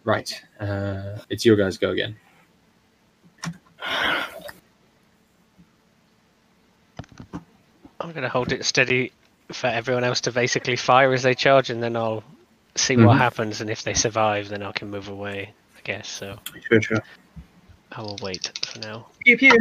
right. 0.04 0.42
Uh, 0.58 1.18
it's 1.30 1.44
your 1.46 1.54
guys' 1.56 1.78
go 1.78 1.90
again. 1.90 2.16
I'm 8.00 8.12
going 8.12 8.22
to 8.22 8.28
hold 8.28 8.52
it 8.52 8.64
steady 8.64 9.12
for 9.52 9.68
everyone 9.68 10.04
else 10.04 10.20
to 10.22 10.32
basically 10.32 10.74
fire 10.76 11.12
as 11.12 11.22
they 11.22 11.34
charge, 11.34 11.70
and 11.70 11.82
then 11.82 11.96
I'll 11.96 12.24
see 12.74 12.96
what 12.96 13.16
Mhm. 13.16 13.18
happens. 13.18 13.60
And 13.60 13.70
if 13.70 13.82
they 13.84 13.94
survive, 13.94 14.48
then 14.48 14.62
I 14.62 14.72
can 14.72 14.90
move 14.90 15.08
away. 15.08 15.52
I 15.76 15.80
guess 15.84 16.08
so. 16.08 16.38
Sure, 16.68 16.80
sure. 16.82 17.02
I 17.92 18.02
will 18.02 18.18
wait 18.22 18.50
for 18.66 18.78
now. 18.80 19.06
Pew 19.24 19.36
pew. 19.36 19.56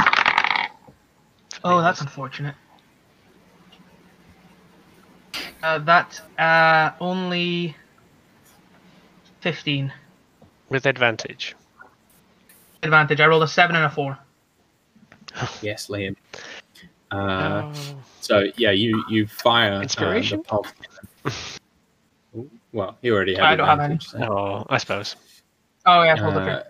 Oh, 1.64 1.82
that's 1.82 2.02
unfortunate. 2.02 2.56
Uh, 5.64 5.80
that 5.80 6.22
uh, 6.40 6.92
only 7.02 7.76
fifteen 9.42 9.92
with 10.70 10.86
advantage. 10.86 11.56
advantage. 12.84 13.20
I 13.20 13.26
rolled 13.28 13.44
a 13.44 13.48
seven 13.48 13.76
and 13.76 13.86
a 13.86 13.90
four. 13.90 14.18
Yes, 15.62 15.88
Liam. 15.88 16.16
Uh, 17.12 17.64
Oh. 17.66 17.74
So 18.22 18.46
yeah, 18.58 18.72
you 18.72 19.04
you 19.10 19.26
fire 19.28 19.74
uh, 19.74 19.82
Inspiration? 19.82 20.38
the 20.40 20.44
pulse 20.44 20.72
well, 22.72 22.98
you 23.02 23.14
already 23.14 23.36
have. 23.36 23.44
I 23.44 23.56
don't 23.56 23.68
have 23.68 23.80
any. 23.80 24.00
so- 24.00 24.18
Oh, 24.20 24.66
I 24.70 24.78
suppose. 24.78 25.16
Oh 25.86 26.04
yeah, 26.04 26.16
I 26.16 26.22
rolled 26.22 26.36
a 26.38 26.40
Uh, 26.40 26.62
three. 26.62 26.70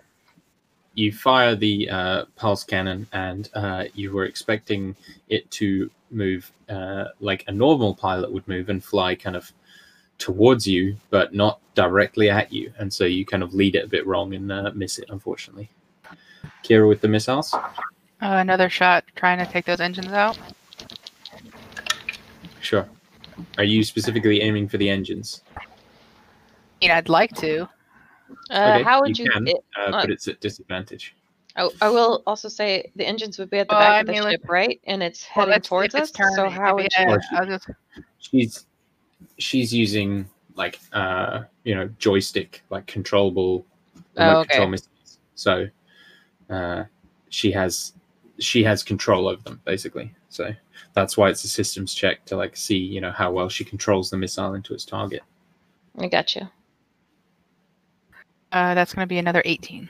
You 1.00 1.12
fire 1.12 1.56
the 1.56 1.88
uh, 1.88 2.24
pulse 2.36 2.62
cannon, 2.64 3.06
and 3.12 3.48
uh, 3.54 3.84
you 3.94 4.12
were 4.12 4.24
expecting 4.24 4.94
it 5.28 5.50
to 5.52 5.90
move 6.10 6.52
uh, 6.68 7.06
like 7.20 7.44
a 7.48 7.52
normal 7.52 7.94
pilot 7.94 8.30
would 8.30 8.46
move 8.46 8.68
and 8.68 8.84
fly 8.84 9.14
kind 9.14 9.36
of 9.36 9.50
towards 10.18 10.66
you, 10.66 10.96
but 11.08 11.34
not 11.34 11.60
directly 11.74 12.28
at 12.28 12.52
you. 12.52 12.72
And 12.78 12.92
so 12.92 13.04
you 13.04 13.24
kind 13.24 13.42
of 13.42 13.54
lead 13.54 13.74
it 13.74 13.84
a 13.84 13.88
bit 13.88 14.06
wrong 14.06 14.34
and 14.34 14.52
uh, 14.52 14.70
miss 14.74 14.98
it, 14.98 15.06
unfortunately. 15.08 15.70
Kira 16.62 16.86
with 16.86 17.00
the 17.00 17.08
missiles. 17.08 17.54
Uh, 17.54 17.70
another 18.20 18.68
shot 18.68 19.04
trying 19.16 19.38
to 19.38 19.50
take 19.50 19.64
those 19.64 19.80
engines 19.80 20.12
out. 20.12 20.38
Sure. 22.60 22.86
Are 23.56 23.64
you 23.64 23.82
specifically 23.82 24.42
aiming 24.42 24.68
for 24.68 24.76
the 24.76 24.90
engines? 24.90 25.42
I 25.56 25.62
mean, 26.82 26.90
I'd 26.90 27.08
like 27.08 27.34
to. 27.36 27.66
Uh, 28.50 28.72
Okay, 28.74 28.82
how 28.82 29.00
would 29.00 29.18
you? 29.18 29.30
can, 29.30 29.46
it- 29.48 29.56
uh, 29.78 29.80
uh, 29.82 29.90
but 29.92 30.10
it's 30.10 30.28
at 30.28 30.40
disadvantage. 30.40 31.14
I, 31.56 31.68
I 31.82 31.88
will 31.88 32.22
also 32.26 32.48
say 32.48 32.90
the 32.94 33.04
engines 33.06 33.38
would 33.38 33.50
be 33.50 33.58
at 33.58 33.68
the 33.68 33.74
Well, 33.74 33.80
back 33.80 33.96
I 33.96 34.00
of 34.00 34.06
the 34.06 34.12
mean, 34.12 34.22
like- 34.22 34.40
ship, 34.40 34.48
right? 34.48 34.80
And 34.86 35.02
it's 35.02 35.26
Well, 35.34 35.46
heading 35.46 35.62
towards 35.62 35.94
if 35.94 36.02
us. 36.02 36.10
turning. 36.12 36.34
So 36.36 36.48
how 36.48 36.74
would 36.76 36.88
you? 36.98 37.04
Or 37.06 37.20
I 37.32 37.44
just- 37.44 37.68
She's 38.18 38.66
she's 39.38 39.72
using 39.74 40.28
like 40.56 40.78
uh 40.92 41.42
you 41.64 41.74
know 41.74 41.88
joystick 41.98 42.62
like 42.70 42.86
controllable 42.86 43.66
Oh, 44.16 44.38
okay. 44.40 44.48
control 44.48 44.68
missiles. 44.68 45.18
So 45.34 45.66
uh 46.48 46.84
she 47.28 47.50
has 47.52 47.94
she 48.38 48.62
has 48.64 48.82
control 48.82 49.28
over 49.28 49.42
them 49.42 49.60
basically. 49.64 50.14
So 50.28 50.54
that's 50.94 51.16
why 51.16 51.28
it's 51.30 51.42
a 51.44 51.48
systems 51.48 51.94
check 51.94 52.24
to 52.26 52.36
like 52.36 52.56
see 52.56 52.76
you 52.78 53.00
know 53.00 53.10
how 53.10 53.30
well 53.32 53.48
she 53.48 53.64
controls 53.64 54.10
the 54.10 54.16
missile 54.16 54.54
into 54.54 54.72
its 54.74 54.84
target. 54.84 55.22
I 55.98 56.06
got 56.08 56.34
you. 56.36 56.48
Uh, 58.52 58.74
that's 58.74 58.92
going 58.94 59.04
to 59.04 59.08
be 59.08 59.18
another 59.18 59.42
18. 59.44 59.88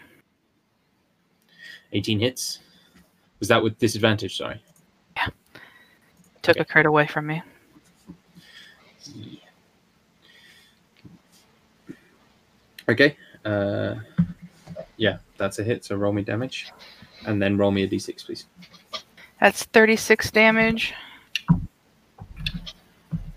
18 1.93 2.21
hits. 2.21 2.61
Was 3.39 3.49
that 3.49 3.63
with 3.63 3.79
disadvantage? 3.79 4.37
Sorry. 4.37 4.63
Yeah. 5.17 5.29
Took 6.43 6.57
Okay. 6.57 6.61
a 6.61 6.65
crit 6.65 6.87
away 6.87 7.07
from 7.07 7.27
me. 7.27 7.43
Okay. 12.89 13.17
Uh, 13.45 13.97
yeah, 14.97 15.19
that's 15.39 15.59
a 15.59 15.65
hit. 15.65 15.85
So 15.85 15.97
roll 15.97 16.13
me 16.13 16.23
damage, 16.23 16.71
and 17.27 17.41
then 17.41 17.57
roll 17.57 17.71
me 17.71 17.85
a 17.85 17.89
d6, 17.89 18.25
please. 18.25 18.47
That's 19.41 19.65
36 19.65 20.31
damage. 20.31 20.95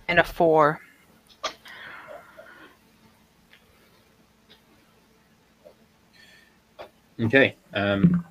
And 0.07 0.19
a 0.19 0.23
4. 0.23 0.79
Okay. 7.23 7.55
Um, 7.73 8.25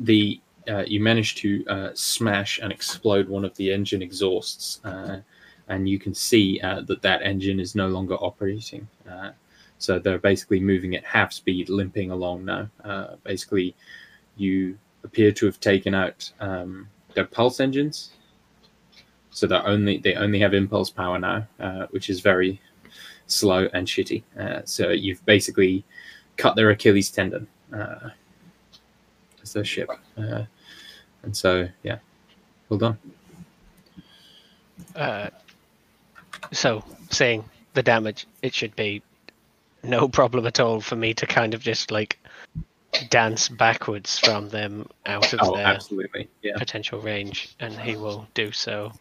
the 0.00 0.40
uh, 0.68 0.84
you 0.86 1.00
managed 1.00 1.38
to 1.38 1.64
uh, 1.66 1.90
smash 1.94 2.58
and 2.58 2.72
explode 2.72 3.28
one 3.28 3.44
of 3.44 3.54
the 3.56 3.72
engine 3.72 4.02
exhausts, 4.02 4.80
uh, 4.84 5.20
and 5.68 5.88
you 5.88 5.98
can 5.98 6.14
see 6.14 6.60
uh, 6.62 6.80
that 6.82 7.02
that 7.02 7.22
engine 7.22 7.60
is 7.60 7.74
no 7.74 7.88
longer 7.88 8.14
operating. 8.14 8.88
Uh, 9.08 9.30
so 9.78 9.98
they're 9.98 10.18
basically 10.18 10.60
moving 10.60 10.94
at 10.96 11.04
half 11.04 11.32
speed, 11.32 11.68
limping 11.68 12.10
along 12.10 12.44
now. 12.44 12.68
Uh, 12.82 13.16
basically, 13.24 13.76
you 14.36 14.78
appear 15.04 15.30
to 15.32 15.46
have 15.46 15.60
taken 15.60 15.94
out 15.94 16.32
um, 16.40 16.88
their 17.14 17.26
pulse 17.26 17.60
engines, 17.60 18.10
so 19.30 19.46
they 19.46 19.56
only 19.56 19.98
they 19.98 20.14
only 20.14 20.40
have 20.40 20.54
impulse 20.54 20.90
power 20.90 21.18
now, 21.18 21.46
which 21.90 22.08
is 22.08 22.20
very 22.20 22.60
slow 23.26 23.68
and 23.74 23.86
shitty. 23.86 24.22
So 24.66 24.90
you've 24.90 25.24
basically 25.26 25.84
cut 26.36 26.56
their 26.56 26.70
Achilles 26.70 27.10
tendon 27.10 27.46
uh, 27.74 28.10
as 29.42 29.52
their 29.52 29.64
ship, 29.64 29.90
uh, 30.16 30.44
and 31.22 31.36
so 31.36 31.68
yeah, 31.82 31.98
well 32.68 32.78
done. 32.78 32.98
Uh, 34.94 35.28
so, 36.52 36.84
saying 37.10 37.44
the 37.74 37.82
damage, 37.82 38.26
it 38.42 38.54
should 38.54 38.74
be 38.76 39.02
no 39.82 40.08
problem 40.20 40.46
at 40.46 40.60
all 40.60 40.80
for 40.80 40.96
me 40.96 41.14
to 41.14 41.26
kind 41.26 41.54
of 41.54 41.60
just 41.62 41.90
like 41.90 42.18
dance 43.10 43.48
backwards 43.48 44.18
from 44.18 44.48
them 44.50 44.88
out 45.06 45.32
of 45.32 45.40
Oh, 45.42 45.56
their 45.56 45.66
absolutely, 45.66 46.28
yeah. 46.42 46.56
potential 46.56 47.00
range, 47.00 47.54
and 47.60 47.74
he 47.74 47.96
will 47.96 48.26
do 48.34 48.52
so. 48.52 48.92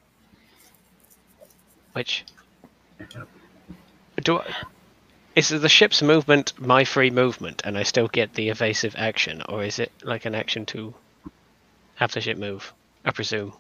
Which 1.94 2.26
do 4.24 4.40
I, 4.40 4.54
is 5.36 5.50
the 5.50 5.70
ship's 5.70 6.02
movement 6.02 6.54
my 6.60 6.84
free 6.84 7.10
movement, 7.10 7.62
and 7.66 7.78
I 7.78 7.84
still 7.84 8.08
get 8.08 8.34
the 8.34 8.50
evasive 8.50 8.96
action, 8.98 9.42
or 9.50 9.64
is 9.64 9.80
it 9.80 9.92
like 10.04 10.26
an 10.26 10.36
action 10.36 10.66
to 10.68 10.94
have 11.96 12.12
the 12.12 12.22
ship 12.22 12.38
move? 12.38 12.72
I 13.06 13.12
presume, 13.12 13.54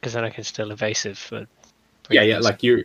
because 0.00 0.12
then 0.12 0.24
I 0.24 0.30
can 0.30 0.44
still 0.44 0.70
evasive 0.70 1.18
for. 1.18 1.46
for 2.04 2.14
yeah 2.14 2.22
yeah 2.22 2.36
use. 2.36 2.44
like 2.44 2.62
you 2.62 2.84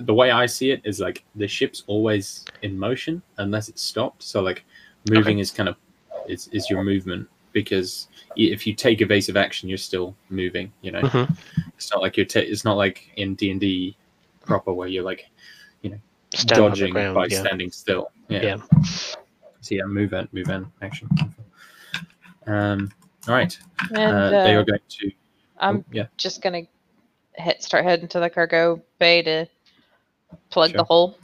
the 0.00 0.12
way 0.14 0.30
i 0.30 0.44
see 0.46 0.70
it 0.70 0.80
is 0.84 1.00
like 1.00 1.24
the 1.34 1.48
ship's 1.48 1.82
always 1.86 2.44
in 2.62 2.78
motion 2.78 3.22
unless 3.38 3.68
it's 3.70 3.80
stopped 3.82 4.22
so 4.22 4.42
like 4.42 4.64
moving 5.10 5.38
is 5.38 5.50
kind 5.50 5.68
of 5.68 5.76
is, 6.28 6.48
is 6.48 6.68
your 6.68 6.82
movement 6.84 7.26
because 7.52 8.08
if 8.36 8.66
you 8.66 8.74
take 8.74 9.00
evasive 9.00 9.36
action 9.36 9.66
you're 9.68 9.78
still 9.78 10.14
moving 10.28 10.70
you 10.82 10.92
know 10.92 11.00
Mhm. 11.00 11.38
it's 11.76 11.90
not 11.90 12.02
like 12.02 12.16
you're 12.18 12.26
ta- 12.26 12.40
it's 12.52 12.64
not 12.66 12.76
like 12.76 13.08
in 13.16 13.34
d&d 13.34 13.96
proper 14.44 14.72
where 14.74 14.88
you're 14.88 15.04
like 15.04 15.26
you 15.82 15.88
the 15.90 15.98
dodging 16.44 16.92
ground, 16.92 17.14
by 17.14 17.26
yeah. 17.26 17.40
standing 17.40 17.70
still 17.70 18.10
yeah. 18.28 18.42
Yeah. 18.42 18.56
so 19.60 19.74
yeah 19.74 19.84
move 19.84 20.12
in 20.12 20.28
move 20.32 20.48
in 20.48 20.66
action 20.82 21.08
um 22.46 22.90
all 23.28 23.34
right 23.34 23.58
And 23.90 23.98
uh, 23.98 24.30
they 24.30 24.54
uh, 24.54 24.60
are 24.60 24.64
going 24.64 24.80
to 24.88 25.10
I'm 25.58 25.78
oh, 25.78 25.84
yeah 25.92 26.06
just 26.16 26.42
gonna 26.42 26.62
hit 27.34 27.62
start 27.62 27.84
heading 27.84 28.08
to 28.08 28.20
the 28.20 28.30
cargo 28.30 28.82
bay 28.98 29.22
to 29.22 29.46
plug 30.50 30.70
Sure. 30.70 30.78
the 30.78 30.84
hole. 30.84 31.18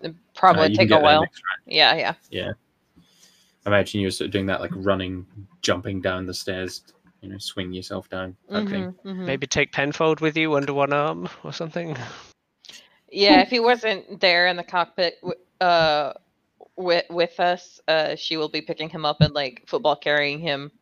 It'd 0.00 0.14
uh, 0.14 0.18
probably 0.34 0.70
you 0.70 0.76
can 0.76 0.88
take 0.88 0.96
a 0.96 1.00
while. 1.00 1.26
Yeah, 1.66 1.94
yeah. 1.94 2.14
Yeah. 2.30 2.52
Imagine 3.66 4.00
you're 4.00 4.10
sort 4.10 4.26
of 4.26 4.32
doing 4.32 4.46
that, 4.46 4.60
like 4.60 4.72
running, 4.74 5.26
jumping 5.62 6.00
down 6.00 6.26
the 6.26 6.34
stairs, 6.34 6.82
you 7.22 7.30
know, 7.30 7.38
swing 7.38 7.72
yourself 7.72 8.08
down 8.10 8.36
type 8.50 8.68
thing. 8.68 8.84
Mhm, 8.84 8.96
mhm. 9.04 9.26
Maybe 9.26 9.46
take 9.46 9.72
Penfold 9.72 10.20
with 10.20 10.36
you 10.36 10.54
under 10.54 10.74
one 10.74 10.92
arm 10.92 11.28
or 11.42 11.52
something. 11.52 11.96
Yeah, 13.14 13.40
if 13.40 13.50
he 13.50 13.60
wasn't 13.60 14.20
there 14.20 14.46
in 14.46 14.56
the 14.56 14.64
cockpit 14.64 15.22
uh 15.60 16.12
with 16.76 17.04
with 17.10 17.38
us, 17.40 17.80
uh 17.88 18.16
she 18.16 18.36
will 18.36 18.48
be 18.48 18.60
picking 18.60 18.88
him 18.88 19.04
up 19.04 19.20
and 19.20 19.34
like 19.34 19.62
football 19.66 19.96
carrying 19.96 20.40
him 20.40 20.72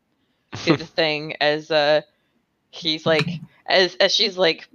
to 0.65 0.77
the 0.77 0.87
thing 0.99 1.35
as 1.41 1.71
uh 1.71 2.01
he's 2.71 3.07
like 3.07 3.29
as 3.67 3.95
as 3.97 4.13
she's 4.15 4.37
like 4.37 4.69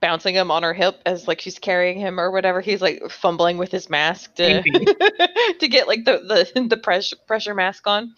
bouncing 0.00 0.34
him 0.34 0.50
on 0.50 0.62
her 0.62 0.72
hip 0.72 1.00
as 1.04 1.28
like 1.28 1.40
she's 1.40 1.58
carrying 1.58 1.98
him 1.98 2.18
or 2.18 2.30
whatever 2.30 2.60
he's 2.60 2.80
like 2.80 3.02
fumbling 3.10 3.58
with 3.58 3.70
his 3.70 3.90
mask 3.90 4.34
to 4.34 4.62
to 5.58 5.68
get 5.68 5.86
like 5.86 6.04
the 6.04 6.18
the 6.54 6.68
the 6.68 6.76
pressure 6.76 7.16
pressure 7.26 7.54
mask 7.54 7.86
on. 7.86 8.14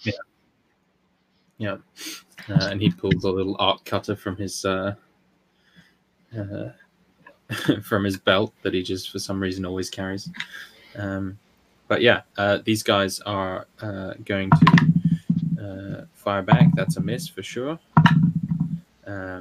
Yeah. 1.58 1.76
Uh, 2.48 2.68
and 2.70 2.80
he 2.80 2.90
pulls 2.90 3.22
a 3.24 3.30
little 3.30 3.56
arc 3.60 3.84
cutter 3.84 4.16
from 4.16 4.36
his 4.36 4.64
uh, 4.64 4.94
uh, 6.36 6.68
from 7.82 8.04
his 8.04 8.16
belt 8.16 8.52
that 8.62 8.74
he 8.74 8.82
just 8.82 9.10
for 9.10 9.18
some 9.18 9.40
reason 9.40 9.64
always 9.64 9.90
carries. 9.90 10.30
Um, 10.96 11.38
but 11.88 12.02
yeah, 12.02 12.22
uh, 12.38 12.58
these 12.64 12.82
guys 12.82 13.20
are 13.20 13.66
uh, 13.80 14.14
going 14.24 14.50
to 14.50 14.82
uh, 15.60 16.04
fire 16.14 16.42
back. 16.42 16.68
That's 16.74 16.96
a 16.96 17.00
miss 17.00 17.28
for 17.28 17.42
sure. 17.42 17.78
Um, 19.06 19.40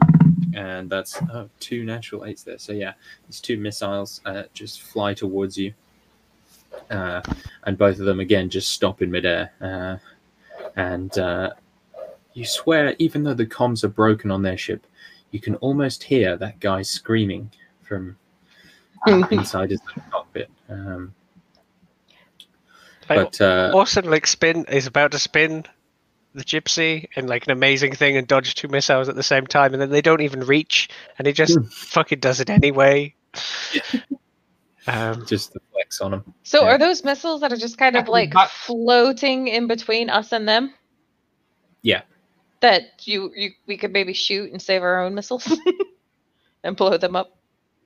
and 0.54 0.89
that's 0.89 1.21
oh, 1.34 1.50
two 1.60 1.84
natural 1.84 2.26
eights 2.26 2.43
there. 2.43 2.58
So 2.58 2.74
yeah, 2.74 2.93
these 3.28 3.39
two 3.39 3.58
missiles 3.58 4.21
uh, 4.26 4.43
just 4.54 4.82
fly 4.82 5.13
towards 5.13 5.58
you, 5.58 5.74
uh, 6.89 7.21
and 7.63 7.78
both 7.78 8.00
of 8.00 8.06
them 8.06 8.19
again 8.19 8.50
just 8.50 8.69
stop 8.69 9.02
in 9.02 9.12
midair. 9.12 9.52
Uh, 9.62 9.97
and 10.76 11.15
you 12.34 12.45
swear, 12.45 12.95
even 12.97 13.24
though 13.24 13.34
the 13.34 13.45
comms 13.45 13.84
are 13.84 13.89
broken 13.89 14.32
on 14.32 14.41
their 14.41 14.58
ship, 14.58 14.86
you 15.32 15.39
can 15.39 15.56
almost 15.56 16.04
hear 16.04 16.38
that 16.38 16.60
guy 16.60 16.82
screaming 16.82 17.52
from 17.91 18.15
uh, 19.08 19.27
inside 19.32 19.69
his 19.69 19.82
little 19.86 20.04
cockpit. 20.10 20.49
Um, 20.69 21.13
I 23.10 23.15
but 23.15 23.41
uh, 23.41 23.71
Orson 23.73 24.10
like 24.10 24.25
spin 24.25 24.63
is 24.65 24.88
about 24.88 25.12
to 25.12 25.19
spin 25.19 25.65
the 26.34 26.45
gypsy 26.45 27.10
and 27.17 27.27
like 27.27 27.45
an 27.45 27.51
amazing 27.51 27.93
thing 27.93 28.15
and 28.15 28.25
dodge 28.25 28.56
two 28.56 28.69
missiles 28.69 29.10
at 29.10 29.15
the 29.15 29.23
same 29.23 29.45
time 29.45 29.73
and 29.73 29.82
then 29.82 29.89
they 29.89 30.01
don't 30.01 30.21
even 30.21 30.39
reach 30.45 30.88
and 31.17 31.27
he 31.27 31.34
just 31.34 31.58
Hmm. 31.58 31.65
fucking 31.65 32.19
does 32.19 32.39
it 32.39 32.49
anyway. 32.49 33.13
Um, 34.88 35.27
just 35.27 35.54
the 35.54 35.60
flex 35.71 36.01
on 36.01 36.12
him. 36.15 36.34
so 36.41 36.63
Yeah. 36.63 36.69
are 36.69 36.77
those 36.80 37.04
missiles 37.04 37.41
that 37.41 37.54
are 37.54 37.58
just 37.58 37.77
kind 37.77 37.95
of 37.95 38.08
like 38.08 38.34
but- 38.34 38.49
floating 38.49 39.47
in 39.47 39.67
between 39.67 40.10
us 40.10 40.32
and 40.32 40.49
them 40.49 40.73
Yeah. 41.84 42.01
that 42.62 42.82
you 43.04 43.32
you 43.36 43.51
we 43.67 43.77
could 43.77 43.91
maybe 43.93 44.13
shoot 44.13 44.51
and 44.51 44.60
save 44.60 44.82
our 44.82 45.04
own 45.04 45.13
missiles 45.13 45.47
and 46.63 46.75
blow 46.75 46.97
them 46.97 47.15
up 47.15 47.38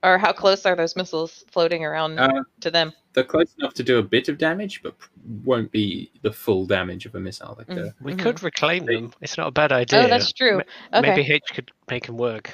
or 0.02 0.18
how 0.18 0.32
close 0.32 0.64
are 0.66 0.76
those 0.76 0.94
missiles 0.96 1.44
floating 1.50 1.84
around 1.84 2.18
Uh, 2.18 2.42
to 2.60 2.70
them 2.70 2.92
they're 3.12 3.24
close 3.24 3.54
enough 3.58 3.72
to 3.72 3.82
do 3.82 3.96
a 3.98 4.02
bit 4.02 4.28
of 4.28 4.36
damage, 4.36 4.82
but 4.82 4.94
won't 5.42 5.72
be 5.72 6.10
the 6.20 6.30
full 6.30 6.66
damage 6.66 7.06
of 7.06 7.14
a 7.14 7.20
missile. 7.20 7.54
Like 7.56 7.66
Mm. 7.68 7.74
the, 7.76 7.94
we 8.02 8.12
Mhm. 8.12 8.18
could 8.18 8.42
reclaim 8.42 8.84
them. 8.84 9.10
It's 9.22 9.38
not 9.38 9.46
a 9.46 9.50
bad 9.50 9.72
idea. 9.72 10.00
oh 10.04 10.08
that's 10.08 10.32
true 10.34 10.60
okay 10.92 11.00
Maybe 11.00 11.22
H 11.32 11.44
could 11.54 11.70
make 11.90 12.04
them 12.06 12.18
work. 12.18 12.50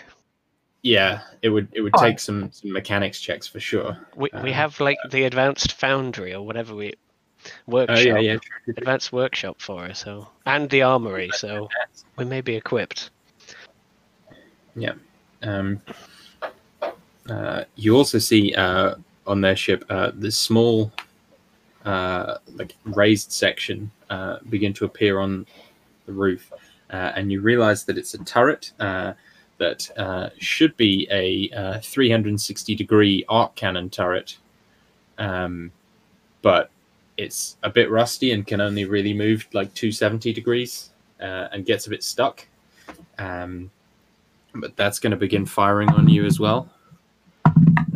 yeah, 0.83 1.23
it 1.43 1.49
would 1.49 1.67
it 1.73 1.81
would 1.81 1.95
Oh. 1.97 2.01
take 2.01 2.21
some, 2.21 2.53
some 2.53 2.73
mechanics 2.73 3.21
checks 3.21 3.47
for 3.49 3.59
sure. 3.59 3.97
We, 4.15 4.31
we 4.45 4.51
Uh, 4.51 4.55
have 4.55 4.79
like 4.79 4.99
the 5.11 5.25
advanced 5.25 5.73
foundry 5.73 6.33
or 6.33 6.43
whatever 6.47 6.77
we 6.77 6.95
workshop, 7.67 7.97
Oh 7.99 8.01
yeah, 8.01 8.19
yeah. 8.19 8.39
advanced 8.77 9.13
workshop 9.13 9.61
for 9.61 9.87
us. 9.87 9.99
So 9.99 10.29
and 10.47 10.71
the 10.71 10.83
armory, 10.83 11.31
so 11.35 11.69
we 12.17 12.25
may 12.25 12.41
be 12.41 12.55
equipped. 12.55 13.11
Yeah, 14.77 14.95
um, 15.43 15.81
uh, 15.89 15.93
you 17.77 17.97
also 17.97 18.19
see 18.19 18.55
uh, 18.55 18.95
on 19.27 19.41
their 19.41 19.57
ship 19.57 19.85
uh, 19.89 20.11
this 20.15 20.37
small, 20.37 20.93
uh, 21.85 22.39
like 22.55 22.75
raised 22.85 23.33
section 23.33 23.91
uh, 24.11 24.39
begin 24.51 24.73
to 24.75 24.85
appear 24.85 25.21
on 25.21 25.47
the 26.07 26.13
roof, 26.13 26.53
uh, 26.91 27.13
and 27.15 27.33
you 27.33 27.41
realize 27.41 27.85
that 27.85 27.99
it's 27.99 28.15
a 28.15 28.19
turret 28.19 28.73
uh, 28.81 29.13
that 29.59 29.89
uh, 29.97 30.31
should 30.39 30.77
be 30.77 31.07
a 31.11 31.51
uh, 31.57 31.81
360 31.81 32.75
degree 32.75 33.25
arc 33.29 33.55
cannon 33.55 33.89
turret, 33.89 34.39
um, 35.19 35.71
but 36.43 36.71
it's 37.17 37.57
a 37.63 37.71
bit 37.71 37.91
rusty 37.91 38.33
and 38.33 38.47
can 38.47 38.61
only 38.61 38.85
really 38.85 39.13
move 39.13 39.47
like 39.53 39.73
270 39.75 40.33
degrees 40.33 40.91
uh, 41.21 41.49
and 41.53 41.65
gets 41.67 41.87
a 41.87 41.91
bit 41.91 42.03
stuck. 42.03 42.47
Um, 43.19 43.71
but 44.55 44.77
that's 44.77 44.99
going 44.99 45.13
to 45.13 45.17
begin 45.17 45.47
firing 45.47 45.89
on 45.91 46.09
you 46.09 46.25
as 46.25 46.41
well. 46.41 46.69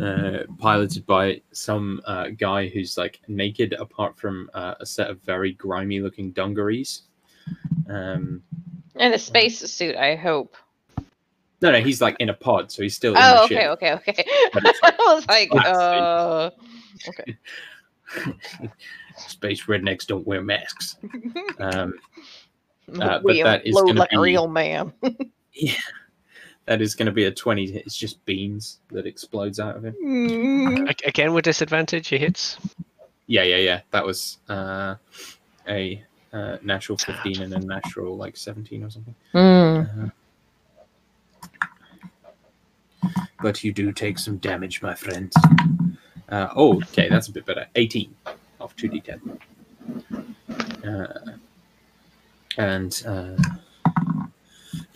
Uh, 0.01 0.43
piloted 0.59 1.05
by 1.07 1.41
some 1.53 1.99
uh, 2.05 2.27
guy 2.37 2.67
who's 2.67 2.97
like 2.97 3.19
naked, 3.27 3.73
apart 3.79 4.15
from 4.17 4.49
uh, 4.53 4.75
a 4.79 4.85
set 4.85 5.09
of 5.09 5.19
very 5.23 5.53
grimy 5.53 5.99
looking 6.01 6.31
dungarees. 6.31 7.03
Um, 7.89 8.43
and 8.99 9.13
a 9.13 9.19
space 9.19 9.59
suit 9.59 9.95
i 9.95 10.15
hope 10.15 10.55
no, 11.61 11.71
no, 11.71 11.79
he's 11.79 12.01
like 12.01 12.15
in 12.19 12.29
a 12.29 12.33
pod, 12.33 12.71
so 12.71 12.83
he's 12.83 12.95
still 12.95 13.13
in 13.13 13.19
oh 13.21 13.45
okay 13.45 13.55
ship. 13.55 13.69
okay 13.71 13.93
okay 13.93 14.25
But 14.53 14.63
it's 14.65 14.79
i 14.83 14.93
was 15.13 15.27
like 15.27 15.49
uh 15.55 16.49
okay 17.07 17.37
Space 19.17 19.63
rednecks 19.65 20.05
don't 20.05 20.25
wear 20.27 20.41
masks. 20.43 20.97
Um, 21.59 21.93
Uh, 23.01 23.19
but 23.19 23.35
that 23.43 23.65
is 23.65 23.75
gonna 23.75 24.05
be- 24.11 24.17
real 24.17 24.47
man 24.47 24.93
yeah, 25.53 25.73
that 26.67 26.81
is 26.81 26.95
going 26.95 27.07
to 27.07 27.11
be 27.11 27.25
a 27.25 27.31
20. 27.31 27.71
hit. 27.71 27.85
It's 27.85 27.97
just 27.97 28.23
beans 28.25 28.79
that 28.91 29.07
explodes 29.07 29.59
out 29.59 29.75
of 29.75 29.85
him. 29.85 29.95
Mm. 30.03 31.05
Again 31.05 31.33
with 31.33 31.45
disadvantage, 31.45 32.09
he 32.09 32.17
hits. 32.17 32.57
Yeah, 33.25 33.43
yeah, 33.43 33.57
yeah. 33.57 33.81
That 33.91 34.05
was 34.05 34.37
uh, 34.49 34.95
a 35.67 36.03
uh, 36.31 36.57
natural 36.61 36.97
15 36.97 37.41
and 37.41 37.53
a 37.53 37.59
natural 37.59 38.15
like 38.15 38.37
17 38.37 38.83
or 38.83 38.89
something. 38.89 39.15
Mm. 39.33 40.11
Uh, 43.03 43.09
but 43.41 43.63
you 43.63 43.71
do 43.71 43.91
take 43.91 44.19
some 44.19 44.37
damage, 44.37 44.81
my 44.81 44.93
friend. 44.93 45.31
Uh, 46.29 46.49
oh, 46.55 46.77
okay, 46.77 47.07
that's 47.07 47.29
a 47.29 47.31
bit 47.31 47.45
better. 47.45 47.65
18 47.75 48.13
off 48.59 48.75
2d10. 48.75 49.39
Uh, 50.85 51.31
and 52.57 53.03
uh, 53.07 53.35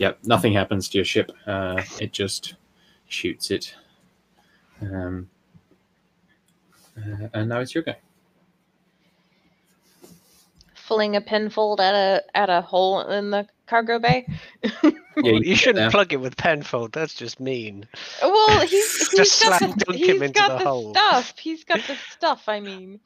yep, 0.02 0.18
nothing 0.24 0.52
happens 0.52 0.88
to 0.88 0.98
your 0.98 1.04
ship. 1.04 1.30
Uh, 1.46 1.80
it 2.00 2.12
just 2.12 2.56
shoots 3.06 3.52
it. 3.52 3.72
Um, 4.80 5.30
uh, 6.98 7.28
and 7.32 7.48
now 7.48 7.60
it's 7.60 7.72
your 7.72 7.84
go. 7.84 7.94
Fling 10.74 11.14
a 11.14 11.20
penfold 11.20 11.80
at 11.80 11.94
a 11.94 12.22
at 12.36 12.50
a 12.50 12.60
hole 12.60 13.00
in 13.02 13.30
the 13.30 13.46
cargo 13.66 13.98
bay. 14.00 14.26
Yeah, 14.62 14.70
Well, 14.82 15.34
can 15.34 15.42
you 15.44 15.54
shouldn't 15.54 15.92
plug 15.92 16.12
it 16.12 16.16
with 16.16 16.36
penfold. 16.36 16.92
That's 16.92 17.14
just 17.14 17.38
mean. 17.38 17.86
Well, 18.20 18.60
he's, 18.66 18.96
he's 19.10 19.16
Just 19.16 19.42
got 19.44 19.58
slam 19.58 19.70
the, 19.78 19.84
dunk 19.84 19.98
he's 19.98 20.08
him 20.08 20.22
into 20.22 20.40
got 20.40 20.58
the 20.58 20.64
the 20.64 20.70
hole. 20.70 20.94
stuff. 20.94 21.38
He's 21.38 21.64
got 21.64 21.80
the 21.86 21.96
stuff. 22.10 22.42
I 22.48 22.58
mean, 22.60 22.98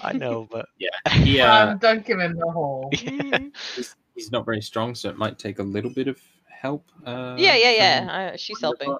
I 0.00 0.12
know, 0.12 0.46
but 0.50 0.66
He, 1.10 1.40
uh, 1.40 1.72
Um, 1.72 1.78
dunk 1.78 2.06
him 2.06 2.20
in 2.20 2.36
the 2.36 2.50
hole. 2.50 2.88
Mhm. 2.94 3.52
he's, 3.74 3.96
he's 4.14 4.30
not 4.30 4.44
very 4.44 4.62
strong, 4.62 4.94
so 4.94 5.08
it 5.10 5.16
might 5.18 5.38
take 5.38 5.58
a 5.58 5.62
little 5.64 5.90
bit 5.90 6.06
of 6.08 6.20
help. 6.60 6.84
Uh, 7.04 7.34
yeah, 7.38 7.54
yeah, 7.56 7.98
from- 8.00 8.08
yeah. 8.08 8.30
Uh, 8.32 8.36
she's 8.36 8.60
helping. 8.60 8.96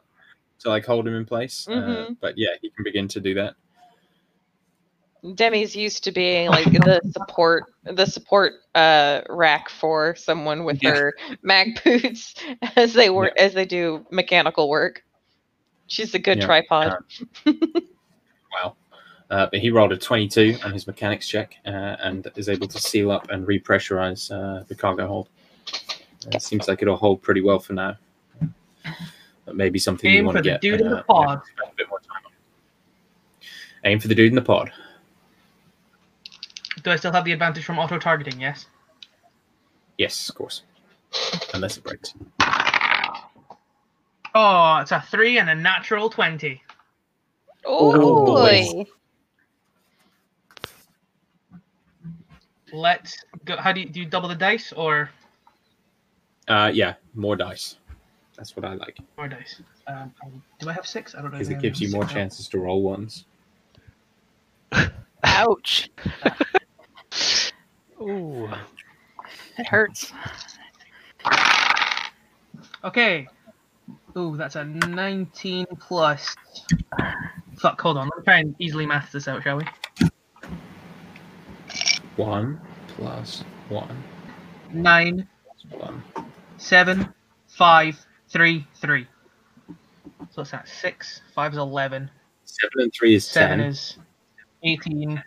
to 0.61 0.69
like 0.71 0.85
hold 0.87 1.07
him 1.07 1.15
in 1.15 1.25
place. 1.27 1.67
Uh, 1.69 1.73
Mhm. 1.73 2.17
but 2.21 2.37
yeah, 2.39 2.51
he 2.63 2.71
can 2.71 2.83
begin 2.85 3.09
to 3.09 3.21
do 3.21 3.35
that. 3.35 3.55
Demi's 5.35 5.75
used 5.75 6.05
to 6.05 6.13
being 6.13 6.49
like 6.49 6.65
the 6.71 7.01
support, 7.13 7.65
the 7.85 8.07
support 8.07 8.55
uh, 8.75 9.23
rack 9.29 9.69
for 9.69 10.15
someone 10.15 10.65
with 10.65 10.83
Yeah. 10.83 10.91
her 10.95 11.15
mag 11.43 11.83
boots 11.83 12.35
as 12.77 12.95
they 12.95 13.11
work 13.11 13.33
as 13.39 13.53
they 13.55 13.65
do 13.65 14.07
mechanical 14.11 14.69
work. 14.69 15.03
She's 15.89 16.15
a 16.15 16.19
good 16.19 16.39
Yeah. 16.39 16.47
tripod. 16.47 16.95
Wow. 17.45 18.77
Uh, 19.31 19.47
but 19.51 19.59
he 19.61 19.71
rolled 19.71 19.93
a 19.93 19.97
22 19.97 20.57
on 20.65 20.73
his 20.73 20.87
mechanics 20.87 21.27
check 21.29 21.57
uh, 21.67 21.97
and 22.01 22.31
is 22.37 22.49
able 22.49 22.69
to 22.69 22.79
seal 22.79 23.11
up 23.11 23.29
and 23.31 23.47
repressurize 23.47 24.31
uh, 24.31 24.63
the 24.69 24.75
cargo 24.75 25.07
hold. 25.09 25.29
It 26.33 26.43
seems 26.43 26.69
like 26.69 26.83
it'll 26.83 26.97
hold 26.97 27.23
pretty 27.23 27.41
well 27.41 27.59
for 27.59 27.73
now. 27.73 27.97
But 29.45 29.57
maybe 29.57 29.79
something 29.79 30.13
you 30.13 30.25
want 30.25 30.37
to 30.39 30.43
do. 30.43 30.51
Aim 30.51 30.57
for 30.57 30.61
the 30.61 30.69
get. 30.69 30.79
dude 30.79 30.81
in 30.81 30.91
the 30.91 30.99
uh, 30.99 31.03
pod. 31.05 31.43
spend 31.45 31.71
a 31.73 31.75
bit 31.77 31.89
more 31.89 32.01
time 32.01 32.23
on. 32.25 32.33
Aim 33.85 34.01
for 34.01 34.09
the 34.09 34.15
dude 34.15 34.31
in 34.31 34.35
the 34.35 34.43
pod. 34.43 34.73
Do 36.83 36.91
I 36.91 36.97
still 36.97 37.13
have 37.13 37.25
the 37.25 37.33
advantage 37.33 37.65
from 37.65 37.79
auto 37.79 37.99
targeting? 37.99 38.41
Yes. 38.41 38.67
Yes, 39.99 40.29
of 40.29 40.35
course. 40.35 40.63
Unless 41.55 41.79
it 41.79 41.85
breaks. 41.85 42.15
Oh, 44.35 44.79
it's 44.83 44.93
a 44.93 45.01
three 45.11 45.39
and 45.39 45.49
a 45.49 45.55
natural 45.55 46.11
twenty. 46.11 46.63
Oh, 47.65 48.27
boy. 48.27 48.85
Let's 52.73 53.17
go. 53.45 53.57
How 53.57 53.73
do 53.73 53.81
you 53.81 53.89
do? 53.89 54.01
You 54.01 54.07
double 54.07 54.29
the 54.29 54.35
dice 54.35 54.73
or 54.73 55.11
Uh, 56.49 56.71
yeah, 56.73 56.95
more 57.15 57.37
dice. 57.37 57.77
That's 58.37 58.55
what 58.55 58.65
I 58.65 58.75
like 58.75 58.99
more 59.17 59.29
dice? 59.29 59.63
Um, 59.87 60.13
do 60.59 60.69
I 60.69 60.73
have 60.73 60.87
six? 60.87 61.15
I 61.15 61.23
don't 61.23 61.33
know. 61.33 61.39
because 61.39 61.49
it 61.49 61.61
gives 61.61 61.81
you 61.81 61.91
more 61.91 62.05
chances 62.05 62.49
to 62.49 62.59
roll 62.59 62.83
ones. 62.83 63.25
Ouch. 65.25 65.91
ooh, 68.01 68.49
It 69.59 69.67
hurts. 69.67 70.13
Okay. 72.85 73.27
Ooh, 74.17 74.37
that's 74.37 74.57
a 74.57 74.65
19 74.65 75.67
plus. 75.81 76.35
Fuck, 77.59 77.81
hold 77.81 77.97
on. 77.97 78.09
Let's 78.15 78.25
try 78.25 78.39
and 78.39 78.55
easily 78.59 78.87
math 78.87 79.13
this 79.13 79.29
out, 79.29 79.43
shall 79.43 79.59
we? 79.59 79.65
One 82.17 82.61
plus 82.89 83.45
one 83.69 84.03
9, 84.73 85.29
plus 85.69 85.81
one. 85.81 86.03
7, 86.59 87.13
5, 87.49 88.07
3, 88.29 88.67
3. 88.75 89.07
So 90.31 90.43
what's 90.43 90.51
that? 90.51 90.69
6, 90.69 91.21
5 91.35 91.53
is 91.53 91.59
11, 91.59 92.11
Seven 92.45 92.71
and 92.79 92.93
three 92.93 93.15
is 93.17 93.27
7 93.27 93.59
ten. 93.59 93.69
is 93.69 93.99
18. 94.63 95.23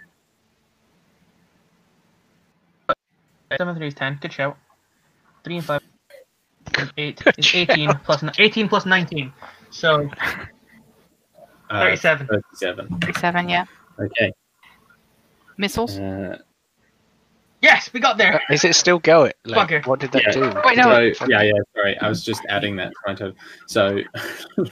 7 3.51 3.67
and 3.67 3.77
3 3.77 3.88
is 3.88 3.93
10. 3.93 4.17
Good 4.21 4.34
shout. 4.34 4.57
3 5.43 5.55
and 5.57 5.65
5 5.65 5.82
is 6.80 6.89
8 6.97 7.21
is 7.38 7.55
18 7.55 7.89
18 8.39 8.67
plus 8.69 8.86
19. 8.86 9.34
So 9.69 10.09
Uh, 11.69 11.80
37. 11.82 12.25
37. 12.27 12.99
37, 12.99 13.49
yeah. 13.49 13.65
Okay. 13.99 14.32
Missiles? 15.57 15.99
Uh, 15.99 16.38
Yes, 17.62 17.91
we 17.91 17.99
got 17.99 18.18
there. 18.18 18.41
is 18.49 18.64
it 18.64 18.74
still 18.76 18.99
going? 18.99 19.34
Like, 19.45 19.70
Fucker. 19.70 19.86
what 19.88 19.99
did 19.99 20.12
that 20.14 20.24
Yeah. 20.28 20.32
do? 20.51 20.62
Wait, 20.66 20.78
no. 20.78 21.12
so, 21.14 21.26
yeah, 21.28 21.41
yeah, 21.41 21.51
sorry. 21.76 21.97
I 21.99 22.07
was 22.07 22.24
just 22.24 22.41
adding 22.47 22.76
that. 22.78 22.93
Trying 23.03 23.18
to. 23.18 23.34
So, 23.68 23.99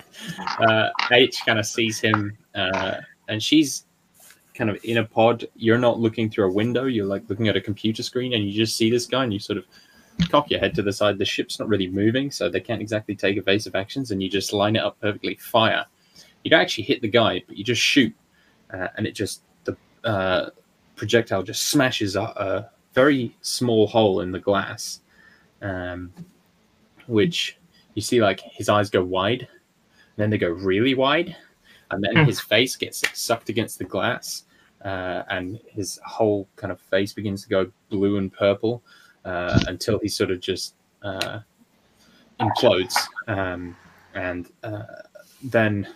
uh, 0.59 0.89
H 1.11 1.41
kind 1.45 1.59
of 1.59 1.65
sees 1.65 1.99
him, 1.99 2.37
uh, 2.55 2.95
and 3.27 3.41
she's 3.43 3.85
kind 4.53 4.69
of 4.69 4.79
in 4.83 4.97
a 4.97 5.03
pod. 5.03 5.45
You're 5.55 5.77
not 5.77 5.99
looking 5.99 6.29
through 6.29 6.49
a 6.49 6.53
window. 6.53 6.85
You're 6.85 7.05
like 7.05 7.23
looking 7.29 7.47
at 7.47 7.55
a 7.57 7.61
computer 7.61 8.03
screen, 8.03 8.33
and 8.33 8.43
you 8.43 8.53
just 8.53 8.75
see 8.77 8.89
this 8.89 9.05
guy, 9.05 9.23
and 9.23 9.33
you 9.33 9.39
sort 9.39 9.57
of 9.57 9.65
cock 10.29 10.49
your 10.49 10.59
head 10.59 10.73
to 10.75 10.81
the 10.81 10.93
side. 10.93 11.17
The 11.17 11.25
ship's 11.25 11.59
not 11.59 11.67
really 11.67 11.87
moving, 11.87 12.31
so 12.31 12.49
they 12.49 12.59
can't 12.61 12.81
exactly 12.81 13.15
take 13.15 13.37
evasive 13.37 13.75
actions, 13.75 14.11
and 14.11 14.21
you 14.23 14.29
just 14.29 14.53
line 14.53 14.75
it 14.75 14.83
up 14.83 14.99
perfectly. 15.01 15.35
Fire. 15.35 15.85
You 16.43 16.51
don't 16.51 16.61
actually 16.61 16.85
hit 16.85 17.01
the 17.01 17.09
guy, 17.09 17.43
but 17.47 17.57
you 17.57 17.63
just 17.63 17.81
shoot, 17.81 18.15
uh, 18.73 18.87
and 18.95 19.05
it 19.05 19.11
just 19.11 19.41
the 19.65 19.75
uh, 20.05 20.49
projectile 20.95 21.43
just 21.43 21.67
smashes 21.67 22.15
a, 22.15 22.21
a 22.21 22.69
very 22.97 23.35
small 23.41 23.85
hole 23.85 24.21
in 24.21 24.31
the 24.31 24.39
glass, 24.39 25.01
um, 25.61 26.11
which 27.05 27.59
you 27.93 28.01
see 28.01 28.19
like 28.19 28.41
his 28.41 28.69
eyes 28.69 28.89
go 28.89 29.03
wide, 29.03 29.41
and 29.41 30.17
then 30.17 30.31
they 30.31 30.37
go 30.39 30.49
really 30.49 30.95
wide, 30.95 31.35
and 31.91 32.03
then 32.03 32.15
Hmm. 32.15 32.23
his 32.23 32.39
face 32.39 32.75
gets 32.75 33.03
sucked 33.13 33.49
against 33.49 33.77
the 33.77 33.85
glass, 33.85 34.45
uh, 34.83 35.21
and 35.29 35.59
his 35.67 35.99
whole 36.05 36.47
kind 36.55 36.71
of 36.71 36.81
face 36.81 37.13
begins 37.13 37.43
to 37.43 37.49
go 37.49 37.71
blue 37.89 38.17
and 38.17 38.33
purple 38.33 38.81
uh, 39.25 39.59
until 39.67 39.99
he 39.99 40.07
sort 40.07 40.31
of 40.31 40.39
just 40.39 40.73
uh, 41.03 41.39
implodes, 42.39 42.95
um, 43.27 43.77
and 44.15 44.51
uh, 44.63 45.03
then 45.43 45.87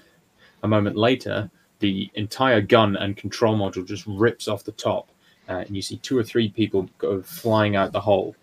a 0.62 0.68
moment 0.68 0.95
later, 0.95 1.49
the 1.80 2.12
entire 2.14 2.62
gun 2.62 2.95
and 2.97 3.18
control 3.18 3.58
module 3.58 3.88
just 3.88 4.06
rips 4.06 4.47
off 4.47 4.64
the 4.64 4.72
top, 4.72 5.11
uh, 5.52 5.64
and 5.68 5.76
you 5.76 5.82
see 5.82 5.97
two 5.97 6.18
or 6.18 6.24
three 6.24 6.49
people 6.49 6.88
go 6.97 7.22
flying 7.22 7.76
out 7.76 7.91
the 7.91 7.99
hole. 7.99 8.34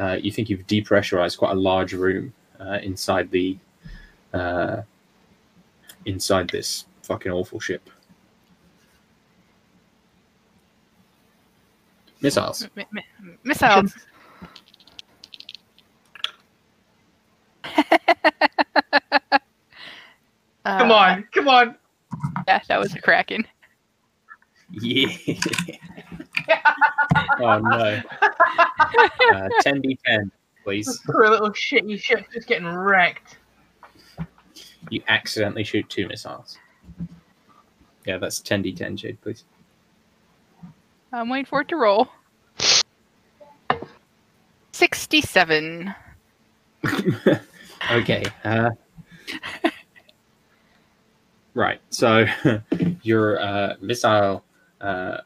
Uh, 0.00 0.14
you 0.20 0.32
think 0.32 0.48
you've 0.48 0.66
depressurized 0.66 1.36
quite 1.36 1.52
a 1.52 1.60
large 1.60 1.92
room 1.92 2.32
uh, 2.58 2.78
inside 2.82 3.30
the 3.30 3.58
uh, 4.32 4.80
inside 6.06 6.48
this 6.48 6.86
fucking 7.02 7.30
awful 7.30 7.60
ship. 7.60 7.90
Missiles. 12.22 12.66
M- 12.76 12.84
m- 12.96 13.38
missiles. 13.44 13.94
Come 20.64 20.90
Uh, 20.90 20.94
on, 20.94 21.24
come 21.32 21.48
on. 21.48 21.76
Yeah, 22.46 22.60
that 22.68 22.78
was 22.78 22.94
a 22.94 23.00
kraken. 23.00 23.46
Yeah. 24.70 25.08
Oh 27.40 27.58
no. 27.58 28.00
Uh, 29.30 29.48
10d10, 29.62 30.30
please. 30.64 31.00
Poor 31.04 31.28
little 31.28 31.50
shitty 31.50 32.00
ship 32.00 32.26
just 32.32 32.48
getting 32.48 32.66
wrecked. 32.66 33.36
You 34.90 35.02
accidentally 35.08 35.64
shoot 35.64 35.88
two 35.90 36.08
missiles. 36.08 36.58
Yeah, 38.06 38.16
that's 38.16 38.40
10d10, 38.40 38.96
Jade, 38.96 39.20
please. 39.20 39.44
I'm 41.12 41.28
waiting 41.28 41.44
for 41.44 41.60
it 41.60 41.68
to 41.68 41.76
roll. 41.76 42.08
67. 44.72 45.94
okay. 47.90 48.24
Uh, 48.44 48.70
right. 51.54 51.80
So 51.90 52.26
your 53.02 53.40
uh, 53.40 53.74
missile, 53.80 54.44
uh, 54.80 55.18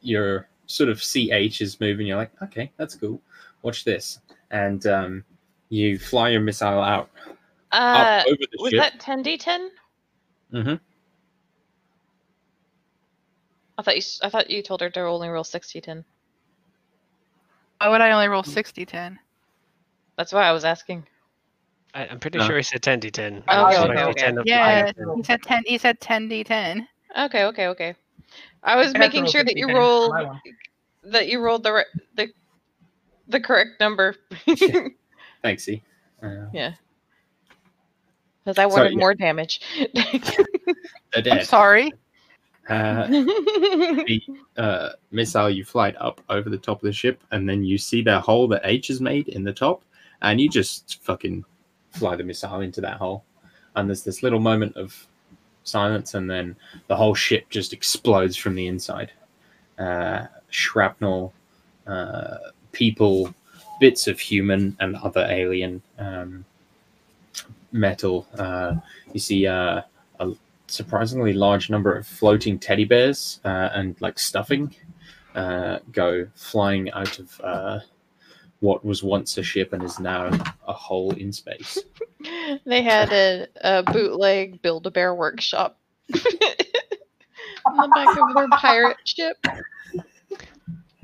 your 0.00 0.48
sort 0.66 0.88
of 0.88 1.02
CH 1.02 1.60
is 1.60 1.80
moving. 1.80 2.06
You're 2.06 2.16
like, 2.16 2.32
okay, 2.42 2.70
that's 2.76 2.94
cool. 2.94 3.20
Watch 3.62 3.84
this, 3.84 4.20
and 4.50 4.86
um, 4.86 5.24
you 5.68 5.98
fly 5.98 6.30
your 6.30 6.40
missile 6.40 6.80
out 6.82 7.10
Uh, 7.72 8.22
up 8.22 8.26
over 8.26 8.36
the 8.52 8.58
was 8.58 8.70
ship. 8.70 8.80
that 8.80 9.00
10d10? 9.00 9.68
hmm 10.50 10.74
I 13.76 13.82
thought 13.82 13.94
you. 13.94 13.98
s- 13.98 14.20
I 14.22 14.28
thought 14.28 14.50
you 14.50 14.62
told 14.62 14.80
her 14.80 14.90
to 14.90 15.00
only 15.00 15.28
roll 15.28 15.44
60-10. 15.44 16.04
Why 17.78 17.88
would 17.88 18.00
I 18.00 18.10
only 18.10 18.28
roll 18.28 18.42
60 18.42 18.84
10? 18.84 19.18
That's 20.16 20.32
why 20.32 20.42
I 20.48 20.52
was 20.52 20.64
asking. 20.64 21.06
I, 21.94 22.06
I'm 22.08 22.18
pretty 22.18 22.38
No. 22.38 22.46
sure 22.46 22.56
he 22.56 22.62
said 22.62 22.82
10d10. 22.82 23.44
Oh, 23.48 23.64
I 23.66 23.76
okay, 23.84 24.02
okay. 24.04 24.22
10 24.22 24.42
Yeah, 24.44 24.90
he 25.16 25.22
said 25.22 25.42
ten. 25.42 25.62
He 25.66 25.78
said 25.78 26.00
ten 26.00 26.28
d10. 26.28 26.86
Okay, 27.18 27.44
okay, 27.44 27.66
okay. 27.68 27.94
I 28.62 28.76
was 28.76 28.94
I 28.94 28.98
making 28.98 29.26
sure 29.26 29.44
that 29.44 29.56
you 29.56 29.68
rolled 29.68 30.12
that 31.04 31.28
you 31.28 31.40
rolled 31.40 31.62
the 31.62 31.84
the 32.14 32.28
the 33.28 33.40
correct 33.40 33.80
number 33.80 34.14
Thanks, 35.42 35.68
E. 35.68 35.82
Uh, 36.22 36.46
because 38.44 38.58
I 38.58 38.66
wanted 38.66 38.92
yeah. 38.92 38.98
more 38.98 39.14
damage. 39.14 39.60
I'm 41.14 41.44
sorry. 41.44 41.92
Uh, 42.68 43.24
uh, 44.56 44.90
missile, 45.10 45.50
you 45.50 45.64
fly 45.64 45.88
it 45.88 46.00
up 46.00 46.20
over 46.28 46.50
the 46.50 46.58
top 46.58 46.82
of 46.82 46.86
the 46.86 46.92
ship, 46.92 47.22
and 47.30 47.48
then 47.48 47.64
you 47.64 47.78
see 47.78 48.02
that 48.02 48.22
hole 48.22 48.48
that 48.48 48.62
H 48.64 48.88
has 48.88 49.00
made 49.00 49.28
in 49.28 49.44
the 49.44 49.52
top, 49.52 49.82
and 50.22 50.40
you 50.40 50.48
just 50.48 51.02
fucking 51.02 51.44
fly 51.90 52.16
the 52.16 52.24
missile 52.24 52.60
into 52.60 52.80
that 52.80 52.98
hole. 52.98 53.24
And 53.76 53.88
there's 53.88 54.02
this 54.02 54.22
little 54.22 54.40
moment 54.40 54.76
of 54.76 55.06
silence, 55.68 56.14
and 56.14 56.30
then 56.30 56.56
the 56.86 56.96
whole 56.96 57.14
ship 57.14 57.48
just 57.50 57.72
explodes 57.72 58.36
from 58.36 58.54
the 58.54 58.66
inside. 58.66 59.12
Uh, 59.78 60.26
shrapnel, 60.50 61.32
uh, 61.86 62.38
people, 62.72 63.34
bits 63.80 64.06
of 64.06 64.18
human 64.18 64.76
and 64.80 64.96
other 64.96 65.26
alien 65.28 65.82
um, 65.98 66.44
metal. 67.72 68.26
Uh, 68.38 68.74
you 69.12 69.20
see 69.20 69.46
uh, 69.46 69.82
a 70.20 70.32
surprisingly 70.66 71.32
large 71.32 71.70
number 71.70 71.94
of 71.94 72.06
floating 72.06 72.58
teddy 72.58 72.84
bears 72.84 73.40
uh, 73.44 73.70
and 73.72 73.96
like 74.00 74.18
stuffing 74.18 74.74
uh, 75.34 75.78
go 75.92 76.26
flying 76.34 76.90
out 76.92 77.18
of 77.18 77.84
what 78.60 78.84
was 78.84 79.02
once 79.02 79.38
a 79.38 79.42
ship 79.42 79.72
and 79.72 79.82
is 79.82 79.98
now 80.00 80.30
a 80.66 80.72
hole 80.72 81.12
in 81.14 81.32
space. 81.32 81.78
they 82.66 82.82
had 82.82 83.12
a, 83.12 83.46
a 83.62 83.82
bootleg 83.82 84.60
Build 84.62 84.86
a 84.86 84.90
Bear 84.90 85.14
workshop 85.14 85.78
in 86.14 86.20
the 87.76 87.88
back 87.94 88.16
of 88.18 88.34
their 88.34 88.48
pirate 88.48 88.96
ship. 89.04 89.36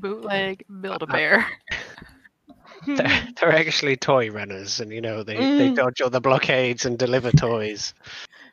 Bootleg 0.00 0.64
Build 0.80 1.02
a 1.02 1.06
Bear. 1.06 1.46
They're, 2.86 3.28
they're 3.40 3.52
actually 3.56 3.96
toy 3.96 4.30
runners, 4.30 4.78
and 4.78 4.92
you 4.92 5.00
know 5.00 5.22
they, 5.22 5.36
they 5.36 5.70
Mm. 5.70 5.74
dodge 5.74 6.02
all 6.02 6.10
the 6.10 6.20
blockades 6.20 6.84
and 6.84 6.98
deliver 6.98 7.30
toys 7.32 7.94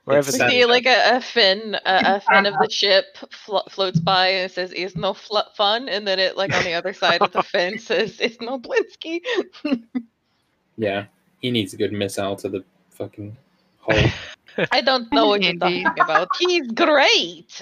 wherever 0.05 0.29
It's 0.29 0.39
We 0.39 0.49
see 0.49 0.65
like 0.65 0.85
a, 0.85 1.17
a 1.17 1.21
fin, 1.21 1.75
a, 1.85 2.15
a 2.15 2.21
fin 2.21 2.45
of 2.45 2.53
the 2.59 2.69
ship 2.71 3.05
flo- 3.31 3.63
floats 3.69 3.99
by 3.99 4.27
and 4.27 4.51
says 4.51 4.71
"Is 4.73 4.95
no 4.95 5.13
fl- 5.13 5.37
fun," 5.55 5.89
and 5.89 6.07
then 6.07 6.19
it 6.19 6.37
like 6.37 6.53
on 6.53 6.63
the 6.63 6.73
other 6.73 6.93
side 6.93 7.21
of 7.21 7.31
the 7.31 7.43
fin 7.53 7.77
says 7.79 8.19
"It's 8.19 8.39
no 8.41 8.59
Blinsky." 8.59 9.21
Yeah, 10.77 11.05
he 11.41 11.51
needs 11.51 11.73
a 11.73 11.77
good 11.77 11.91
missile 11.91 12.35
to 12.37 12.49
the 12.49 12.63
fucking 12.89 13.37
hole. 13.79 14.09
I 14.71 14.81
don't 14.81 15.11
know 15.11 15.27
what 15.27 15.43
you're 15.43 15.53
talking 15.55 15.85
about. 15.99 16.29
He's 16.39 16.71
great. 16.71 17.61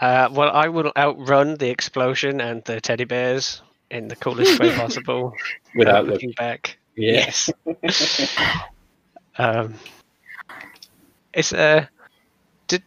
Uh, 0.00 0.28
well, 0.30 0.50
I 0.54 0.68
will 0.68 0.92
outrun 0.96 1.56
the 1.56 1.70
explosion 1.70 2.40
and 2.40 2.62
the 2.64 2.80
teddy 2.80 3.04
bears 3.04 3.62
in 3.90 4.06
the 4.06 4.16
coolest 4.16 4.60
way 4.60 4.72
possible 4.76 5.32
Without 5.74 6.04
looking 6.04 6.28
looking. 6.28 6.32
back. 6.36 6.78
Yeah. 6.94 7.32
Yes. 7.82 8.68
Um, 9.38 9.74
it's 11.32 11.52
uh, 11.52 11.86
did 12.66 12.82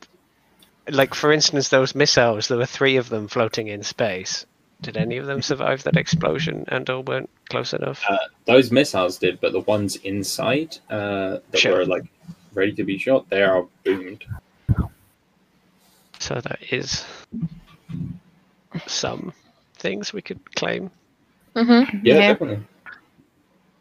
like 0.90 1.14
for 1.14 1.32
instance 1.32 1.70
those 1.70 1.96
missiles? 1.96 2.48
There 2.48 2.58
were 2.58 2.66
three 2.66 2.98
of 2.98 3.10
them 3.10 3.28
floating 3.28 3.68
in 3.68 3.84
space. 3.84 4.46
Did 4.82 4.98
any 4.98 5.18
of 5.18 5.28
them 5.28 5.42
survive 5.42 5.84
that 5.84 5.96
explosion 5.96 6.66
and 6.68 6.90
or 6.90 7.02
weren't 7.02 7.30
close 7.50 7.74
enough? 7.74 8.04
Uh, 8.10 8.18
those 8.46 8.72
missiles 8.72 9.18
did, 9.20 9.40
but 9.40 9.52
the 9.52 9.60
ones 9.62 9.96
inside 9.98 10.78
uh, 10.90 11.38
that 11.52 11.60
Sure. 11.60 11.78
were 11.78 11.86
like 11.86 12.04
ready 12.54 12.74
to 12.74 12.84
be 12.84 12.98
shot, 12.98 13.30
they 13.30 13.44
are 13.44 13.68
boomed. 13.86 14.24
So 16.20 16.36
that 16.42 16.60
is 16.72 17.06
some 18.88 19.34
things 19.78 20.14
we 20.14 20.22
could 20.22 20.40
claim. 20.56 20.90
Mm-hmm. 21.56 22.06
Yeah, 22.06 22.16
Yeah. 22.16 22.28
definitely. 22.34 22.66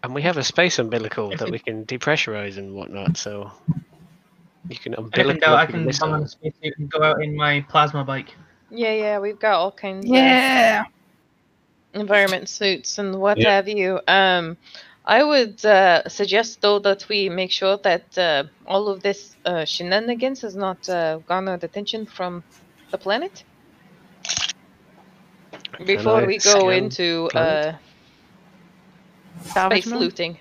And 0.03 0.15
we 0.15 0.23
have 0.23 0.37
a 0.39 0.43
space 0.45 0.79
umbilical 0.79 1.35
that 1.37 1.51
we 1.51 1.59
can 1.59 1.85
depressurize 1.85 2.57
and 2.57 2.75
whatnot, 2.75 3.17
so 3.17 3.53
you 4.69 4.77
can 4.79 4.95
I 5.15 5.25
can, 5.25 5.37
umbilical 5.37 5.41
go, 5.41 5.55
I 5.57 5.67
can 5.67 5.91
come 5.93 6.13
on 6.13 6.23
a 6.23 6.29
spacesuit 6.29 6.75
and 6.79 6.91
go 6.91 7.03
out 7.03 7.23
in 7.23 7.37
my 7.37 7.61
plasma 7.69 8.05
bike. 8.05 8.35
Yeah, 8.71 8.93
yeah, 8.93 9.19
we've 9.19 9.39
got 9.39 9.55
all 9.55 9.73
kinds 9.73 10.11
Yeah. 10.13 10.83
of 10.83 10.87
environment 11.95 12.49
suits 12.49 12.99
and 12.99 13.21
what 13.21 13.39
Yeah. 13.39 13.51
have 13.51 13.69
you. 13.69 14.01
Um, 14.09 14.57
I 15.05 15.23
would 15.25 15.65
uh, 15.65 16.09
suggest 16.09 16.61
though 16.63 16.79
that 16.81 17.07
we 17.09 17.29
make 17.29 17.51
sure 17.53 17.79
that 17.85 18.17
uh, 18.17 18.45
all 18.67 18.89
of 18.89 19.03
this 19.03 19.37
uh, 19.45 19.65
shenanigans 19.65 20.43
has 20.43 20.57
not 20.57 20.89
uh, 20.89 21.19
garnered 21.27 21.65
attention 21.65 22.07
from 22.07 22.45
the 22.91 22.99
planet 22.99 23.45
before 25.87 26.25
we 26.25 26.39
go 26.39 26.69
scan 26.69 26.71
into 26.71 27.31
uh, 27.35 27.73
planet? 27.73 27.90
Salvage 29.41 29.85
space 29.85 29.93
looting. 29.93 30.39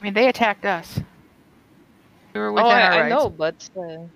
I 0.00 0.04
mean, 0.04 0.14
they 0.14 0.28
attacked 0.28 0.64
us. 0.64 1.00
We 2.34 2.40
were 2.40 2.52
Oh, 2.52 2.52
within 2.52 2.82
our 2.82 2.92
I, 2.92 3.00
I 3.06 3.08
know, 3.08 3.30
but 3.30 3.68
uh, 3.76 4.06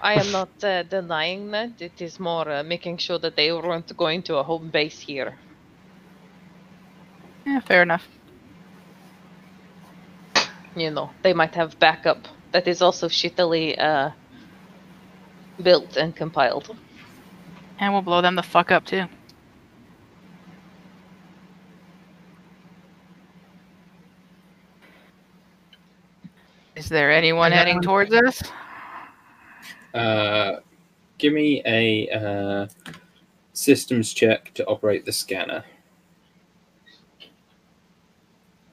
I 0.00 0.14
am 0.14 0.30
not 0.30 0.62
uh, 0.64 0.82
denying 0.84 1.50
that. 1.52 1.80
It 1.80 2.00
is 2.00 2.18
more 2.20 2.48
uh, 2.50 2.62
making 2.62 2.98
sure 2.98 3.18
that 3.18 3.36
they 3.36 3.52
weren't 3.52 3.96
going 3.96 4.22
to 4.24 4.36
a 4.36 4.42
home 4.42 4.70
base 4.70 5.00
here. 5.00 5.38
Yeah, 7.46 7.60
fair 7.60 7.82
enough. 7.82 8.08
You 10.76 10.90
know, 10.90 11.10
they 11.22 11.32
might 11.32 11.54
have 11.54 11.78
backup 11.78 12.28
that 12.52 12.68
is 12.68 12.82
also 12.82 13.08
shittily 13.08 13.78
uh, 13.78 14.10
built 15.62 15.96
and 15.96 16.14
compiled. 16.14 16.76
And 17.78 17.92
we'll 17.92 18.02
blow 18.02 18.20
them 18.20 18.36
the 18.36 18.42
fuck 18.42 18.70
up 18.70 18.84
too. 18.84 19.06
Is 26.84 26.90
there 26.90 27.10
anyone 27.10 27.50
Yeah. 27.50 27.58
heading 27.60 27.80
towards 27.80 28.12
us? 28.12 28.42
Uh, 29.94 30.56
give 31.16 31.32
me 31.32 31.62
a 31.64 32.10
uh, 32.10 32.66
systems 33.54 34.12
check 34.12 34.52
to 34.52 34.66
operate 34.66 35.06
the 35.06 35.12
scanner. 35.12 35.64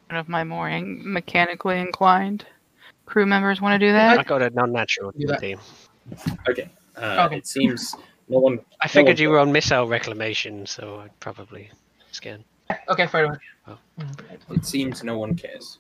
One 0.10 0.20
of 0.20 0.28
my 0.28 0.44
more 0.44 0.68
in- 0.68 1.02
mechanically 1.14 1.80
inclined 1.80 2.46
crew 3.06 3.26
members 3.26 3.62
want 3.62 3.80
to 3.80 3.88
do 3.88 3.94
that. 3.94 4.12
I 4.12 4.18
that. 4.18 4.28
got 4.28 4.42
a 4.42 4.50
non-natural 4.50 5.12
Do 5.18 5.28
that. 5.28 5.40
20. 5.40 5.58
Okay. 6.50 6.70
Uh, 6.98 7.24
Okay. 7.28 7.38
It 7.38 7.48
seems 7.48 7.96
no 8.28 8.40
one. 8.40 8.60
I 8.82 8.90
figured 8.90 9.16
one 9.20 9.22
you 9.22 9.30
were 9.30 9.40
on 9.40 9.54
missile 9.54 9.88
reclamation, 9.88 10.66
so 10.66 11.00
I'd 11.00 11.18
probably 11.22 11.72
scan. 12.12 12.44
Okay, 12.90 13.08
fair 13.08 13.26
enough. 13.26 13.38
Oh. 13.68 13.78
It 14.50 14.66
seems 14.66 15.02
no 15.02 15.18
one 15.18 15.34
cares. 15.34 15.80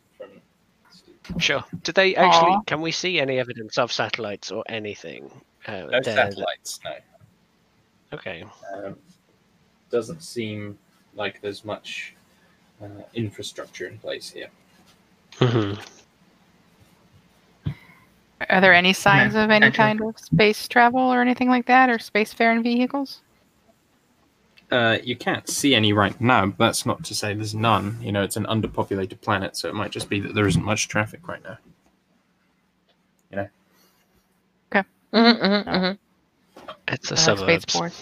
From 1.23 1.39
Sure. 1.39 1.63
Did 1.83 1.95
they 1.95 2.15
actually? 2.15 2.51
Aw. 2.51 2.61
Can 2.65 2.81
we 2.81 2.91
see 2.91 3.19
any 3.19 3.39
evidence 3.39 3.77
of 3.77 3.91
satellites 3.91 4.51
or 4.51 4.63
anything? 4.67 5.31
Uh, 5.67 5.81
no 5.81 6.01
there 6.01 6.03
satellites. 6.03 6.79
No. 6.83 6.95
Okay. 8.13 8.43
Um, 8.73 8.97
doesn't 9.89 10.23
seem 10.23 10.77
like 11.15 11.41
there's 11.41 11.63
much 11.63 12.15
uh, 12.81 12.87
infrastructure 13.13 13.87
in 13.87 13.97
place 13.99 14.29
here. 14.29 14.49
Mhm. 15.35 15.79
Are 18.49 18.59
there 18.59 18.73
any 18.73 18.93
signs 18.93 19.35
of 19.35 19.51
any 19.51 19.71
kind 19.71 20.01
of 20.01 20.17
space 20.17 20.67
travel 20.67 21.01
or 21.01 21.21
anything 21.21 21.47
like 21.47 21.67
that, 21.67 21.89
or 21.89 21.97
spacefaring 21.97 22.63
vehicles? 22.63 23.21
Uh, 24.71 24.97
you 25.03 25.17
can't 25.17 25.49
see 25.49 25.75
any 25.75 25.91
right 25.91 26.19
now, 26.21 26.45
but 26.45 26.57
that's 26.57 26.85
not 26.85 27.03
to 27.03 27.13
say 27.13 27.33
there's 27.33 27.53
none. 27.53 27.99
You 28.01 28.13
know, 28.13 28.23
it's 28.23 28.37
an 28.37 28.45
underpopulated 28.45 29.19
planet, 29.19 29.57
so 29.57 29.67
it 29.67 29.75
might 29.75 29.91
just 29.91 30.09
be 30.09 30.21
that 30.21 30.33
there 30.33 30.47
isn't 30.47 30.63
much 30.63 30.87
traffic 30.87 31.27
right 31.27 31.43
now. 31.43 31.57
You 33.31 33.37
know? 33.37 33.47
Okay. 34.73 34.87
Mm-hmm, 35.13 35.45
mm-hmm, 35.45 35.69
mm-hmm. 35.69 36.71
It's 36.87 37.11
a 37.11 37.13
Uh, 37.13 37.17
suburbs. 37.17 37.63
spaceport. 37.63 37.93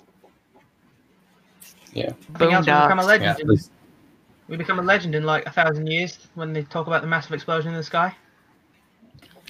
Yeah. 1.94 2.12
Something 2.38 2.54
else, 2.54 2.68
we 2.68 2.74
become 2.74 3.00
a 3.00 3.06
legend. 3.06 3.40
Yeah, 3.40 3.54
in, 3.54 3.60
we 4.48 4.58
become 4.58 4.80
a 4.80 4.84
legend 4.84 5.16
in 5.16 5.24
like 5.24 5.46
a 5.48 5.52
thousand 5.52 5.88
years 5.88 6.20
when 6.36 6.54
they 6.54 6.64
talk 6.64 6.86
about 6.86 7.02
the 7.02 7.08
massive 7.08 7.34
explosion 7.34 7.72
in 7.72 7.78
the 7.78 7.84
sky. 7.84 8.16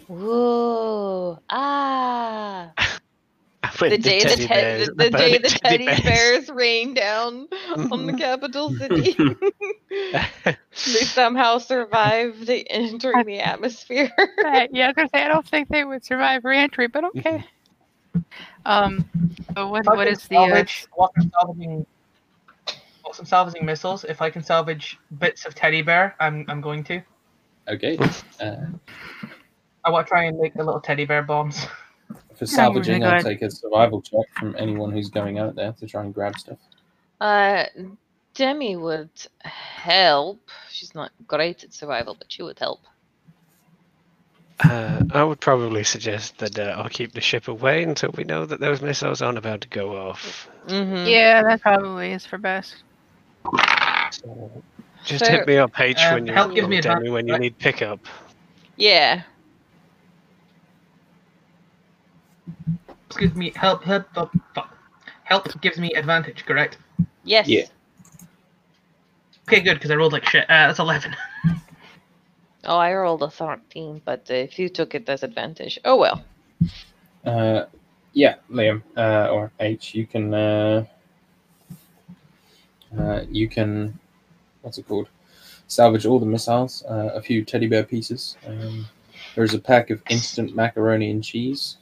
Whoa! 0.08 1.40
Ah! 1.50 2.72
With 3.80 3.92
The 3.92 3.98
day 3.98 4.20
the, 4.20 4.30
teddy 4.30 4.42
te- 4.42 4.48
bears, 4.48 4.88
the, 4.88 4.94
the 4.96 5.10
day 5.10 5.38
the 5.38 5.50
teddy 5.64 5.86
bears 5.86 6.50
rain 6.50 6.94
down 6.94 7.48
on 7.92 8.06
the 8.06 8.14
capital 8.14 8.72
city. 8.72 9.16
they 10.86 11.06
somehow 11.06 11.58
survived 11.58 12.48
the- 12.48 12.70
entering 12.70 13.26
the 13.26 13.40
atmosphere. 13.40 14.12
Uh, 14.18 14.68
yeah, 14.72 14.92
I 14.96 15.08
say 15.08 15.24
I 15.24 15.28
don't 15.28 15.46
think 15.48 15.70
they 15.70 15.84
would 15.84 16.04
survive 16.04 16.46
reentry, 16.46 16.88
but 16.88 17.04
okay. 17.06 17.44
Um, 18.66 19.06
so 19.56 19.70
what 19.70 19.86
what 19.86 20.08
is 20.08 20.28
the 20.28 20.38
uh, 20.38 20.48
salvage? 20.48 20.86
What 20.96 21.14
can 21.16 21.32
salvaging? 21.32 21.86
What 23.04 23.16
some 23.16 23.26
salvaging 23.26 23.66
missiles. 23.66 24.04
If 24.04 24.22
I 24.22 24.30
can 24.30 24.44
salvage 24.44 24.98
bits 25.20 25.46
of 25.46 25.56
teddy 25.56 25.82
bear, 25.82 26.16
I'm 26.20 26.46
I'm 26.48 26.62
going 26.62 26.84
to. 26.86 27.02
Okay. 27.68 27.98
Uh, 28.42 28.56
I 29.86 29.90
want 29.92 30.08
to 30.08 30.10
try 30.10 30.24
and 30.26 30.38
make 30.40 30.54
the 30.54 30.64
little 30.64 30.82
teddy 30.82 31.06
bear 31.06 31.24
bombs. 31.24 31.68
For 32.40 32.46
salvaging, 32.46 33.04
I'll 33.04 33.22
take 33.22 33.42
a 33.42 33.52
survival 33.52 34.02
check 34.02 34.26
from 34.40 34.56
anyone 34.58 34.92
who's 34.92 35.10
going 35.10 35.38
out 35.38 35.56
there 35.56 35.74
to 35.74 35.88
try 35.88 36.02
and 36.04 36.14
grab 36.14 36.38
stuff. 36.40 36.58
Uh, 37.22 37.66
Demi 38.34 38.78
would 38.78 39.10
help. 39.42 40.40
She's 40.72 40.96
not 40.96 41.12
great 41.28 41.64
at 41.64 41.74
survival, 41.74 42.16
but 42.18 42.32
she 42.32 42.42
would 42.42 42.58
help. 42.58 42.80
Uh, 44.62 45.04
I 45.12 45.24
would 45.24 45.40
probably 45.40 45.84
suggest 45.84 46.38
that 46.40 46.58
uh, 46.60 46.76
I'll 46.78 46.90
keep 46.90 47.14
the 47.14 47.22
ship 47.22 47.48
away 47.48 47.84
until 47.84 48.12
we 48.18 48.24
know 48.26 48.46
that 48.46 48.60
those 48.60 48.82
missiles 48.82 49.22
aren't 49.22 49.38
about 49.38 49.62
to 49.62 49.68
go 49.70 49.96
off. 49.96 50.50
Mm-hmm. 50.68 51.08
Yeah, 51.08 51.44
that 51.44 51.62
probably 51.62 52.12
is 52.12 52.26
for 52.26 52.38
best. 52.38 52.76
So 54.12 54.64
just 55.06 55.26
Fair- 55.26 55.38
hit 55.40 55.48
me 55.48 55.58
up, 55.58 55.80
H, 55.80 55.98
Uh, 56.00 56.12
when 56.14 56.28
you 56.28 56.34
help 56.34 56.54
gives 56.54 56.68
me 56.68 56.82
Demi, 56.82 56.96
advantage, 56.96 57.12
when 57.12 57.28
you 57.28 57.38
need 57.40 57.58
pickup. 57.58 58.00
Yeah. 58.76 59.22
Excuse 63.08 63.36
me. 63.36 63.52
Help. 63.56 63.84
Help. 63.84 64.14
Fuck. 64.14 64.32
fuck. 64.54 64.78
Help 65.24 65.62
gives 65.62 65.78
me 65.78 65.94
advantage. 65.94 66.46
Correct. 66.46 66.78
Yes. 67.24 67.48
Yeah. 67.48 67.66
Okay, 69.48 69.62
good 69.62 69.76
because 69.76 69.92
I 69.92 69.96
rolled 69.96 70.14
like 70.14 70.26
shit. 70.26 70.44
Uh, 70.44 70.68
that's 70.68 70.80
eleven. 70.80 71.16
Oh, 72.66 72.78
I 72.78 72.94
rolled 72.94 73.24
a 73.24 73.30
13, 73.32 74.02
but 74.06 74.28
uh, 74.30 74.34
if 74.34 74.60
you 74.60 74.70
took 74.70 74.94
it 74.94 75.08
as 75.10 75.24
advantage. 75.24 75.80
Oh 75.86 75.96
well. 75.96 76.24
Uh, 77.26 77.66
yeah, 78.14 78.36
Liam 78.52 78.84
uh, 78.98 79.30
or 79.32 79.52
H, 79.60 79.96
you 79.96 80.06
can 80.06 80.34
uh, 80.34 80.86
uh, 82.96 83.22
you 83.30 83.50
can 83.50 83.98
what's 84.62 84.78
it 84.78 84.88
called? 84.88 85.10
Salvage 85.68 86.06
all 86.06 86.20
the 86.20 86.26
missiles, 86.26 86.84
uh, 86.86 87.12
a 87.14 87.22
few 87.22 87.44
teddy 87.44 87.68
bear 87.68 87.84
pieces. 87.84 88.38
Um, 88.46 88.86
there's 89.36 89.56
a 89.56 89.60
pack 89.60 89.90
of 89.90 90.02
instant 90.10 90.56
macaroni 90.56 91.12
and 91.12 91.24
cheese. 91.24 91.78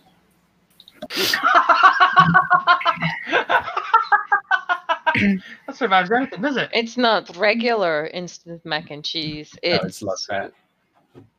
That 5.16 5.76
survives 5.76 6.12
anything, 6.12 6.42
does 6.42 6.58
it? 6.58 6.70
It's 6.74 6.98
not 6.98 7.36
regular 7.38 8.08
instant 8.08 8.66
mac 8.66 8.92
and 8.92 9.04
cheese. 9.04 9.54
No, 9.64 9.72
It's, 9.76 9.86
it's 9.86 10.02
like 10.02 10.18
that. 10.30 10.54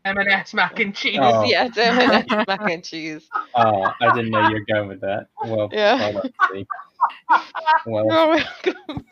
M&S 0.05 0.55
mac 0.55 0.81
and 0.81 0.95
cheese. 0.95 1.19
Oh. 1.21 1.45
yeah, 1.45 1.67
it's 1.67 1.79
M&M's 1.79 2.47
mac 2.49 2.61
and 2.71 2.83
cheese. 2.85 3.29
Oh, 3.55 3.93
I 4.01 4.15
didn't 4.15 4.31
know 4.31 4.49
you 4.49 4.55
were 4.55 4.65
going 4.73 4.89
with 4.89 5.01
that. 5.03 5.27
Well, 5.45 5.69
Yeah. 5.73 6.11
well, 6.13 6.23
let's 6.53 6.67
well 7.87 8.05
You're 8.07 8.27
welcome. 8.67 9.05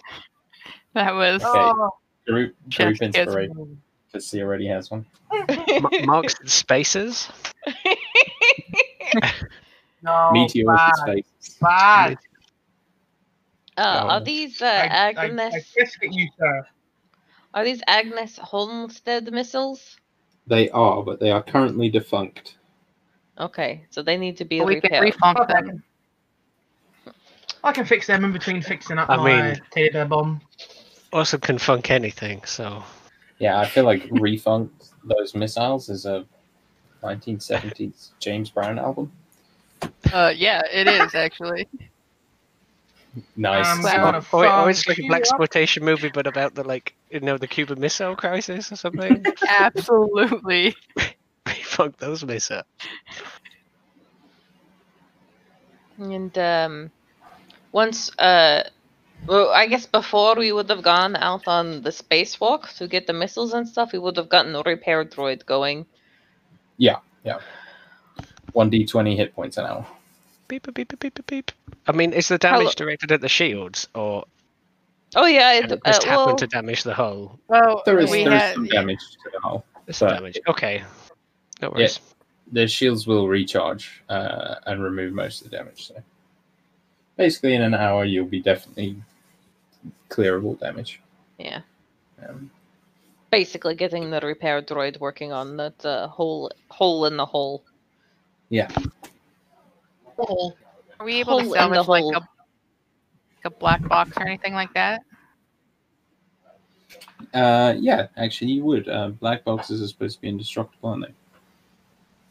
That 0.95 1.15
was 1.15 1.45
Okay. 1.45 1.53
Oh, 1.55 1.91
group 2.27 2.55
Chef's 2.71 2.99
group 2.99 3.15
inspiration 3.15 3.81
because 4.11 4.31
he 4.31 4.43
already 4.43 4.67
has 4.67 4.91
one. 4.91 5.05
M- 5.33 6.07
marks 6.07 6.35
and 6.41 6.51
spaces. 6.51 7.29
no, 10.03 10.31
Meteor 10.33 10.67
with 10.67 10.77
bad, 10.77 10.95
space. 10.97 11.59
bad. 11.61 12.19
Uh, 13.77 14.07
are 14.09 14.21
these 14.21 14.63
uh, 14.63 14.67
I, 14.67 14.87
I, 14.87 15.25
Agnes? 15.25 15.55
I 15.55 15.61
kiss 15.79 15.97
you, 16.03 16.29
sir. 16.39 16.67
Are 17.55 17.65
these 17.65 17.83
Agnes 17.87 18.39
Holmstead 18.39 19.31
missiles? 19.33 19.97
They 20.47 20.71
are, 20.71 21.03
but 21.03 21.21
they 21.21 21.31
are 21.31 21.43
currently 21.43 21.89
defunct. 21.91 22.57
Okay, 23.39 23.85
so 23.91 24.03
they 24.03 24.17
need 24.17 24.37
to 24.39 24.45
be 24.45 24.61
repaired. 24.61 25.03
we 25.05 25.11
can 25.11 25.35
refunk 25.35 25.49
them. 25.49 25.83
I 27.65 27.73
can 27.73 27.85
fix 27.85 28.07
them 28.07 28.25
in 28.25 28.33
between 28.33 28.63
fixing 28.63 28.97
up 28.99 29.11
I 29.11 29.17
my 29.17 29.43
mean- 29.53 29.61
teddy 29.73 29.91
bear 29.91 30.05
bomb. 30.07 30.41
Also 31.13 31.39
can 31.39 31.59
funk 31.59 31.91
anything, 31.91 32.43
so 32.45 32.83
Yeah, 33.39 33.59
I 33.61 33.67
feel 33.67 33.85
like 33.85 34.03
refunk 34.05 34.71
those 35.05 35.35
missiles 35.35 35.89
is 35.89 36.05
a 36.07 36.25
1970s 37.03 38.11
James 38.21 38.51
Brown 38.51 38.79
album. 38.79 39.13
Uh, 40.13 40.33
yeah, 40.35 40.63
it 40.73 40.87
is 40.87 41.15
actually. 41.15 41.67
Nice. 43.37 43.73
Um, 43.73 43.83
Wow. 43.83 43.97
gonna 44.13 44.25
or, 44.33 44.47
or 44.47 44.71
it's 44.71 44.87
like 44.87 44.99
a 44.99 45.03
blaxploitation 45.03 45.83
movie, 45.83 46.09
but 46.09 46.27
about 46.27 46.55
the 46.55 46.65
like 46.65 46.95
you 47.11 47.21
know 47.21 47.39
the 47.39 47.47
Cuban 47.47 47.81
Missile 47.81 48.15
Crisis 48.15 48.71
or 48.73 48.77
something. 48.77 49.25
Absolutely. 49.49 50.75
funk 51.63 51.97
those 51.99 52.25
missiles. 52.25 52.65
And 55.99 56.37
um, 56.39 56.91
once, 57.73 58.11
uh, 58.19 58.65
well, 59.27 59.51
I 59.51 59.67
guess 59.67 59.87
before 59.87 60.35
we 60.37 60.53
would 60.53 60.69
have 60.69 60.83
gone 60.83 61.17
out 61.17 61.47
on 61.47 61.83
the 61.83 61.91
spacewalk 61.91 62.77
to 62.77 62.87
get 62.89 63.07
the 63.07 63.13
missiles 63.13 63.53
and 63.55 63.69
stuff, 63.69 63.93
we 63.93 63.99
would 63.99 64.17
have 64.17 64.29
gotten 64.29 64.55
a 64.55 64.63
repair 64.63 65.05
droid 65.05 65.47
going. 65.47 65.87
1d20 68.57 69.17
hit 69.17 69.35
points 69.35 69.57
an 69.59 69.67
hour. 69.67 69.87
Beep, 70.49 70.65
beep, 70.65 70.75
beep, 70.75 70.89
beep, 70.89 71.01
beep, 71.01 71.15
beep, 71.15 71.27
beep. 71.27 71.53
I 71.87 71.93
mean, 71.93 72.13
is 72.13 72.29
the 72.29 72.39
damage 72.39 72.61
Hello. 72.61 72.73
directed 72.77 73.13
at 73.13 73.21
the 73.21 73.29
shields, 73.29 73.87
or 73.95 74.25
Oh 75.15 75.27
yeah, 75.27 75.53
it, 75.55 75.63
and 75.65 75.73
it 75.73 75.81
uh, 75.85 75.91
just 75.91 76.05
happened 76.05 76.27
well, 76.27 76.37
to 76.37 76.47
damage 76.47 76.83
the 76.83 76.95
hull? 76.95 77.39
Well, 77.49 77.83
There 77.87 77.99
is, 77.99 78.11
we 78.11 78.25
there 78.25 78.35
is 78.35 78.41
had 78.43 78.55
some 78.55 78.67
damage 78.67 78.99
to 79.25 79.31
the 79.33 79.41
hull. 79.41 79.65
It's 79.87 80.01
But- 80.01 80.15
damage. 80.15 80.39
Okay, 80.49 80.83
no 81.63 81.71
worries. 81.71 82.01
The 82.53 82.69
shields 82.69 83.07
will 83.09 83.27
recharge 83.27 84.03
uh, 84.09 84.57
and 84.67 84.81
remove 84.83 85.13
most 85.13 85.43
of 85.45 85.51
the 85.51 85.57
damage. 85.57 85.89
So 85.89 85.97
basically, 87.17 87.55
in 87.55 87.63
an 87.63 87.75
hour, 87.75 88.05
you'll 88.05 88.27
be 88.27 88.41
definitely 88.41 88.97
clear 90.09 90.37
of 90.37 90.45
all 90.45 90.55
damage. 90.55 91.01
yeah, 91.39 91.61
Um, 92.27 92.51
basically 93.33 93.75
getting 93.75 94.11
the 94.11 94.21
repair 94.21 94.63
droid 94.63 95.01
working 95.01 95.33
on 95.33 95.57
that 95.57 95.85
uh, 95.85 96.07
hole 96.09 96.51
hole 96.69 97.07
in 97.07 97.17
the 97.17 97.27
hole. 98.51 98.67
Oh, 100.19 100.53
Are 101.01 101.07
we 101.07 101.17
able 101.21 101.39
to 101.39 101.45
Hole 101.45 101.55
in 101.55 101.71
the 101.71 101.83
salvage 101.83 101.89
like 101.89 102.03
hole. 102.03 102.13
a, 102.13 102.21
like 102.21 103.45
a 103.45 103.51
black 103.51 103.89
box 103.89 104.17
or 104.17 104.27
anything 104.27 104.55
like 104.55 104.73
that? 104.75 105.03
uh, 107.35 107.75
yeah, 107.79 108.07
actually, 108.17 108.53
you 108.53 108.65
would. 108.65 108.89
Uh, 108.89 109.09
black 109.09 109.45
boxes 109.45 109.83
are 109.83 109.89
supposed 109.89 110.17
to 110.17 110.23
be 110.23 110.29
indestructible, 110.29 110.91
aren't 110.91 111.07
they? 111.07 111.15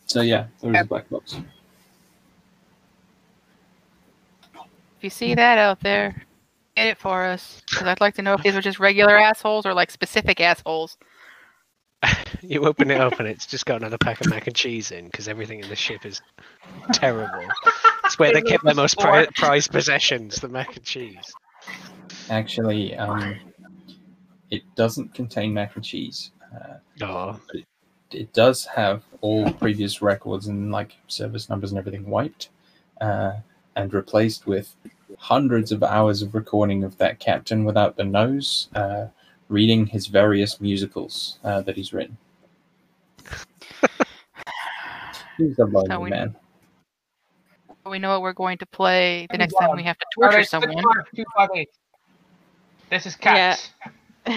So 0.08 0.22
yeah, 0.22 0.48
there 0.62 0.74
is 0.74 0.82
a 0.82 0.86
black 0.86 1.10
box. 1.10 1.40
If 4.98 5.04
you 5.04 5.10
see 5.10 5.36
that 5.36 5.58
out 5.58 5.80
there, 5.82 6.26
get 6.76 6.88
it 6.88 6.98
for 6.98 7.24
us. 7.24 7.62
Because 7.70 7.88
I'd 7.88 8.02
like 8.02 8.16
to 8.16 8.22
know 8.22 8.34
if 8.34 8.42
these 8.44 8.56
are 8.56 8.62
just 8.62 8.80
regular 8.80 9.18
assholes 9.18 9.66
or 9.66 9.74
like 9.74 9.92
specific 9.92 10.40
assholes. 10.40 10.98
You 12.42 12.66
open 12.66 12.92
it 12.92 13.02
up 13.02 13.20
and 13.20 13.28
it's 13.28 13.48
just 13.48 13.66
got 13.66 13.78
another 13.78 13.98
pack 13.98 14.22
of 14.22 14.30
mac 14.30 14.46
and 14.46 14.56
cheese 14.56 14.92
in 14.92 15.06
because 15.06 15.28
everything 15.28 15.62
in 15.62 15.70
the 15.70 15.76
ship 15.76 16.06
is 16.06 16.22
terrible. 16.94 17.42
It's 18.04 18.20
where 18.20 18.32
they 18.32 18.42
kept 18.42 18.64
their 18.64 18.76
most 18.76 19.00
pri- 19.00 19.26
prized 19.36 19.72
possessions, 19.72 20.36
the 20.42 20.50
mac 20.50 20.76
and 20.76 20.86
cheese. 20.86 21.34
Actually, 22.30 22.96
um, 22.98 23.36
it 24.52 24.62
doesn't 24.76 25.16
contain 25.16 25.56
mac 25.56 25.76
and 25.76 25.84
cheese. 25.84 26.32
Uh, 26.54 26.76
Oh, 27.02 27.40
it 28.12 28.32
does 28.34 28.66
have 28.66 29.04
all 29.22 29.52
previous 29.54 30.02
records 30.02 30.48
and 30.48 30.72
like 30.72 30.96
service 31.08 31.50
numbers 31.50 31.72
and 31.72 31.80
everything 31.80 32.10
wiped 32.10 32.50
uh, 33.02 33.34
and 33.76 33.94
replaced 33.94 34.48
with 34.48 34.76
hundreds 35.18 35.72
of 35.72 35.84
hours 35.84 36.22
of 36.22 36.36
recording 36.36 36.84
of 36.84 36.98
that 36.98 37.20
captain 37.20 37.66
without 37.66 37.98
the 37.98 38.04
nose 38.04 38.70
uh, 38.76 39.08
reading 39.50 39.86
his 39.86 40.08
various 40.08 40.60
musicals 40.60 41.40
uh, 41.44 41.62
that 41.62 41.76
he's 41.76 41.94
written. 41.94 42.18
He's 45.38 45.60
a 45.60 45.66
lonely 45.66 45.90
So 45.90 46.00
we- 46.00 46.10
man. 46.10 46.36
We 47.86 48.00
know 48.00 48.10
what 48.10 48.22
we're 48.24 48.34
going 48.34 48.58
to 48.60 48.66
play 48.66 49.28
the 49.30 49.36
I'm 49.36 49.40
next 49.40 49.54
time 49.54 49.76
we 49.76 49.84
have 49.84 49.98
to 50.00 50.06
torture 50.16 50.38
right, 50.38 50.48
someone. 50.48 50.72
six, 50.74 50.84
five, 50.84 51.06
two, 51.16 51.24
five, 51.36 51.50
eight. 51.56 51.70
This 52.90 53.06
is 53.06 53.16
cats. 53.16 53.70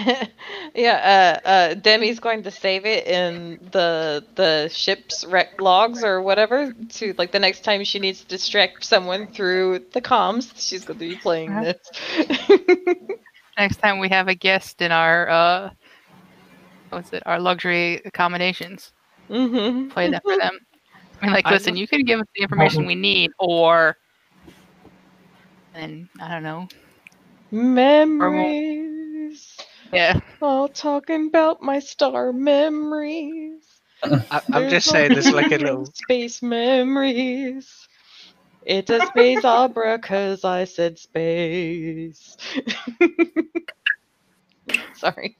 yeah, 0.75 1.39
uh, 1.43 1.47
uh, 1.47 1.73
Demi's 1.73 2.19
going 2.19 2.43
to 2.43 2.51
save 2.51 2.85
it 2.85 3.07
in 3.07 3.57
the 3.71 4.23
the 4.35 4.69
ship's 4.71 5.25
rec 5.25 5.59
logs 5.59 6.03
or 6.03 6.21
whatever. 6.21 6.71
To 6.73 7.15
like 7.17 7.31
the 7.31 7.39
next 7.39 7.63
time 7.63 7.83
she 7.83 7.97
needs 7.97 8.21
to 8.21 8.27
distract 8.27 8.83
someone 8.85 9.25
through 9.25 9.79
the 9.93 10.01
comms, 10.01 10.51
she's 10.57 10.85
going 10.85 10.99
to 10.99 11.09
be 11.09 11.15
playing 11.15 11.49
Uh-huh. 11.49 11.73
this. 11.73 12.37
Next 13.59 13.77
time 13.77 13.99
we 13.99 14.07
have 14.07 14.29
a 14.29 14.35
guest 14.35 14.81
in 14.81 14.93
our 14.93 15.29
uh, 15.29 15.69
what's 16.91 17.11
it? 17.11 17.21
Our 17.25 17.41
luxury 17.41 18.01
accommodations. 18.05 18.93
mm-hmm. 19.29 19.89
Play 19.89 20.09
that 20.11 20.23
for 20.23 20.37
them. 20.37 20.57
I 21.21 21.25
mean, 21.25 21.33
like, 21.33 21.45
listen, 21.45 21.75
you 21.75 21.85
can 21.85 22.05
give 22.05 22.21
us 22.21 22.25
the 22.35 22.43
information 22.43 22.85
we 22.85 22.95
need, 22.95 23.31
or 23.37 23.97
and 25.73 26.07
I 26.21 26.29
don't 26.29 26.43
know. 26.43 26.69
Memories. 27.51 28.95
Yeah, 29.91 30.17
All 30.41 30.69
talking 30.69 31.27
about 31.27 31.61
my 31.61 31.79
star 31.79 32.31
memories. 32.31 33.81
I, 34.31 34.41
I'm 34.53 34.69
just 34.69 34.89
saying, 34.89 35.11
there's 35.11 35.33
like 35.33 35.51
a 35.51 35.57
little. 35.57 35.85
space 35.93 36.41
memories. 36.41 37.88
It's 38.65 38.89
a 38.89 39.05
space 39.07 39.43
opera 39.45 39.97
because 39.97 40.43
I 40.43 40.65
said 40.65 40.99
space. 40.99 42.37
Sorry. 44.93 45.37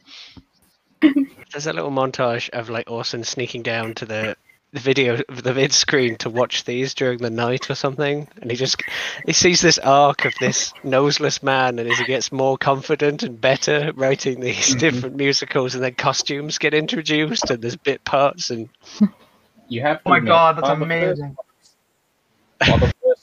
There's 1.01 1.67
a 1.67 1.73
little 1.73 1.91
montage 1.91 2.49
of 2.49 2.69
like 2.69 2.89
Orson 2.89 3.23
sneaking 3.23 3.63
down 3.63 3.93
to 3.95 4.05
the 4.05 4.35
the 4.71 4.79
video 4.79 5.17
the 5.29 5.51
vid 5.53 5.73
screen 5.73 6.15
to 6.17 6.29
watch 6.29 6.63
these 6.63 6.93
during 6.93 7.17
the 7.17 7.29
night 7.31 7.71
or 7.71 7.75
something 7.75 8.27
and 8.39 8.51
he 8.51 8.55
just 8.57 8.79
he 9.25 9.33
sees 9.33 9.61
this 9.61 9.79
arc 9.79 10.25
of 10.25 10.33
this 10.39 10.73
noseless 10.83 11.41
man 11.41 11.79
and 11.79 11.89
as 11.89 11.97
he 11.97 12.05
gets 12.05 12.31
more 12.31 12.55
confident 12.55 13.23
and 13.23 13.41
better 13.41 13.91
writing 13.95 14.39
these 14.39 14.75
Mhm. 14.75 14.79
different 14.79 15.15
musicals 15.15 15.73
and 15.73 15.83
then 15.83 15.95
costumes 15.95 16.59
get 16.59 16.75
introduced 16.75 17.49
and 17.49 17.63
there's 17.63 17.77
bit 17.77 18.03
parts 18.05 18.51
and 18.51 18.69
You 19.69 19.81
have. 19.81 20.01
Oh 20.05 20.09
my 20.11 20.19
god, 20.19 20.57
that's 20.57 20.63
while 20.63 20.77
the 20.77 20.83
amazing. 20.85 21.35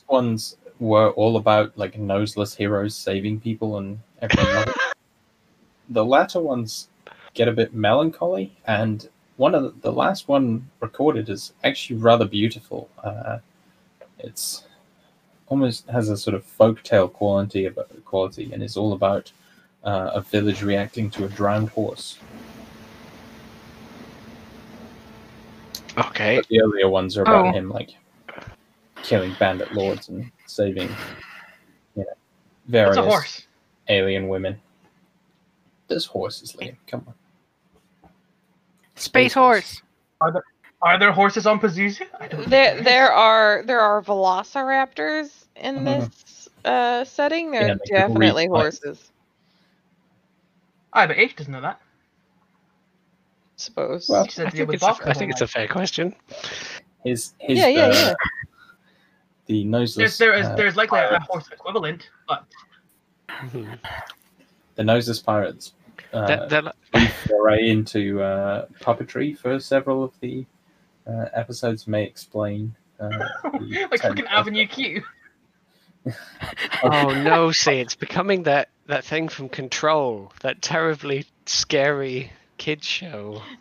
While 0.07 0.23
the 0.23 0.29
first 0.29 0.57
ones 0.57 0.57
were 0.79 1.11
all 1.13 1.37
about 1.37 1.77
like 1.79 1.99
noseless 1.99 2.55
heroes 2.57 2.95
saving 2.95 3.41
people 3.41 3.79
and 3.79 4.01
everything 4.21 4.65
the 5.89 6.05
latter 6.05 6.41
ones 6.41 6.89
get 7.35 7.49
a 7.49 7.53
bit 7.53 7.75
melancholy 7.75 8.57
and 8.67 9.09
one 9.37 9.55
of 9.55 9.63
the, 9.63 9.75
the 9.83 9.93
last 9.93 10.29
one 10.29 10.71
recorded 10.81 11.29
is 11.29 11.53
actually 11.63 11.97
rather 11.99 12.25
beautiful. 12.27 12.89
Uh, 13.03 13.39
it's 14.19 14.65
almost 15.49 15.87
has 15.89 16.09
a 16.09 16.17
sort 16.17 16.35
of 16.35 16.45
folktale 16.45 17.13
quality 17.13 17.67
about 17.67 17.89
quality 18.05 18.51
and 18.53 18.63
is 18.63 18.77
all 18.77 18.93
about 18.95 19.33
uh, 19.85 20.11
a 20.15 20.21
village 20.23 20.63
reacting 20.63 21.11
to 21.11 21.25
a 21.25 21.29
drowned 21.29 21.69
horse. 21.71 22.19
okay 25.99 26.37
But 26.37 26.49
the 26.49 26.61
earlier 26.63 26.89
ones 26.89 27.17
are 27.17 27.23
about 27.23 27.47
Oh. 27.47 27.53
him 27.53 27.69
like 27.71 27.91
killing 29.03 29.35
bandit 29.39 29.73
lords 29.73 30.09
and 30.09 30.31
saving, 30.47 30.89
you 31.97 32.03
know, 32.05 32.13
various 32.67 32.97
a 32.97 33.03
horse? 33.03 33.47
alien 33.89 34.29
women. 34.29 34.61
There's 35.89 36.07
horses, 36.07 36.53
Liam. 36.61 36.77
Come 36.87 37.05
on. 37.07 37.15
Space 38.97 39.35
horse. 39.35 39.83
Are 40.83 40.99
there 40.99 41.13
horses 41.13 41.47
on 41.47 41.59
Pazuzu? 41.59 42.07
I 42.21 42.29
don't 42.29 42.49
There, 42.49 42.81
there 42.83 43.13
are 43.13 43.63
there 43.65 43.81
are 43.81 44.03
velociraptors 44.03 45.45
in 45.57 45.77
Mhm. 45.79 45.85
this 45.85 46.49
uh, 46.65 47.05
setting. 47.05 47.51
They're 47.51 47.69
Yeah, 47.69 47.75
they 47.75 47.87
can 47.87 48.09
definitely 48.11 48.47
horses. 48.47 49.11
I 50.93 51.07
bet 51.07 51.19
H 51.19 51.37
doesn't 51.37 51.53
know 51.53 51.61
that. 51.61 51.81
Suppose. 53.57 54.09
Well, 54.09 54.25
I 54.25 54.27
to 54.27 54.51
think, 54.51 54.73
it's 54.73 54.83
a, 54.83 54.97
I 55.05 55.13
think 55.15 55.31
it's 55.31 55.41
a 55.41 55.47
fair 55.47 55.67
question 55.67 56.15
His 57.05 57.33
his 57.39 57.59
yeah, 57.59 57.69
yeah, 57.69 57.83
uh, 57.85 57.93
yeah. 57.93 58.15
The 59.47 59.65
noseless 59.65 59.97
There's 59.97 60.19
there 60.19 60.35
is 60.35 60.47
uh, 60.47 60.55
there's 60.57 60.77
likely 60.77 60.99
a 61.01 61.09
pirate- 61.09 61.23
horse 61.23 61.49
equivalent, 61.53 62.11
but 62.29 62.45
the 64.75 64.85
noseless 64.85 65.21
pirates 65.21 65.73
uh, 66.13 66.27
They're- 66.27 66.47
they're 66.49 66.63
li- 66.63 66.73
brief 66.93 67.15
foray 67.29 67.69
into 67.69 68.23
uh, 68.23 68.67
puppetry 68.81 69.37
for 69.37 69.59
several 69.61 70.03
of 70.05 70.13
the 70.21 70.47
uh, 71.07 71.27
episodes 71.35 71.87
may 71.87 72.05
explain 72.05 72.75
uh, 73.01 73.09
like 73.45 74.01
ten- 74.01 74.11
fucking 74.13 74.27
Avenue 74.27 74.67
Q. 74.67 75.03
oh 76.85 77.13
no 77.25 77.51
see 77.51 77.81
it's 77.81 77.97
becoming 77.97 78.45
that 78.45 78.69
that 78.87 79.05
thing 79.05 79.29
from 79.29 79.49
control 79.49 80.33
that 80.41 80.63
terribly 80.63 81.25
scary 81.47 82.31
kid 82.59 82.83
show. 82.85 83.43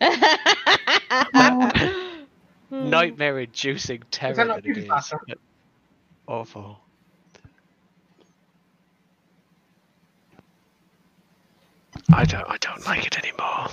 Nightmare 2.70 3.38
inducing 3.40 4.02
terror 4.10 4.34
that 4.34 4.46
not 4.46 4.56
that 4.56 4.58
it 4.60 4.64
Beauty 4.64 4.80
is. 4.82 4.88
Faster? 4.88 5.20
Awful 6.28 6.80
I 12.12 12.24
don't 12.24 12.44
I 12.48 12.56
don't 12.58 12.84
like 12.86 13.06
it 13.06 13.18
anymore. 13.18 13.68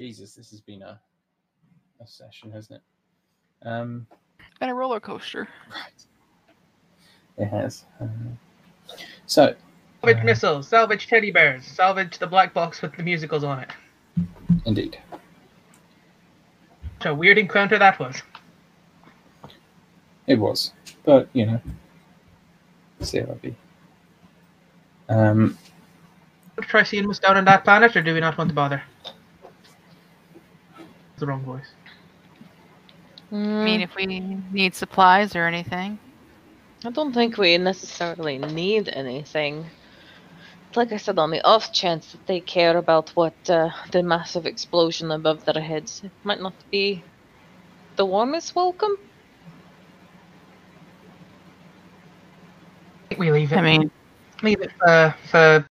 Jesus, 0.00 0.32
this 0.32 0.48
has 0.50 0.62
been 0.62 0.80
a 0.80 0.98
a 2.00 2.06
session, 2.06 2.50
hasn't 2.50 2.80
it? 2.80 3.68
Um, 3.68 4.06
Been 4.58 4.70
a 4.70 4.74
roller 4.74 4.98
coaster. 4.98 5.46
right. 5.70 6.06
It 7.36 7.44
has. 7.44 7.84
Uh, 8.00 8.06
so, 9.26 9.54
Salvage 10.02 10.24
missiles, 10.24 10.68
salvage 10.68 11.06
teddy 11.06 11.30
bears, 11.30 11.66
salvage 11.66 12.16
the 12.18 12.26
black 12.26 12.54
box 12.54 12.80
with 12.80 12.96
the 12.96 13.02
musicals 13.02 13.44
on 13.44 13.58
it. 13.58 13.68
indeed. 14.64 14.98
What 16.96 17.10
a 17.10 17.14
weird 17.14 17.36
encounter 17.36 17.78
that 17.78 17.98
was. 17.98 18.22
It 20.26 20.36
was, 20.38 20.72
but 21.04 21.28
you 21.34 21.44
know, 21.44 21.60
CLB. 23.02 23.54
Um, 25.10 25.58
Try 26.62 26.84
seeing 26.84 27.06
what's 27.06 27.18
down 27.18 27.36
on 27.36 27.44
that 27.44 27.64
planet, 27.64 27.94
or 27.96 28.02
do 28.02 28.14
we 28.14 28.20
not 28.20 28.38
want 28.38 28.48
to 28.48 28.54
bother? 28.54 28.82
The 31.20 31.26
wrong 31.26 31.42
voice. 31.42 31.68
I 33.30 33.64
mean, 33.64 33.82
if 33.82 33.94
we 33.94 34.06
need 34.06 34.74
supplies 34.74 35.36
or 35.36 35.46
anything. 35.46 35.98
I 36.82 36.90
don't 36.90 37.12
think 37.12 37.36
we 37.36 37.58
necessarily 37.58 38.38
need 38.38 38.88
anything. 38.88 39.66
Like 40.74 40.92
I 40.92 40.96
said, 40.96 41.18
on 41.18 41.30
the 41.30 41.44
off 41.44 41.74
chance 41.74 42.12
that 42.12 42.26
they 42.26 42.40
care 42.40 42.78
about 42.78 43.10
what 43.10 43.34
uh, 43.50 43.68
the 43.92 44.02
massive 44.02 44.46
explosion 44.46 45.10
above 45.10 45.44
their 45.44 45.62
heads 45.62 46.00
it 46.02 46.12
might 46.24 46.40
not 46.40 46.54
be 46.70 47.04
the 47.96 48.06
warmest 48.06 48.56
welcome. 48.56 48.96
I 53.04 53.08
think 53.10 53.20
we 53.20 53.30
leave 53.30 53.52
it. 53.52 53.56
I 53.58 53.60
mean, 53.62 53.90
leave 54.42 54.62
it 54.62 54.72
for, 54.78 55.14
for 55.30 55.69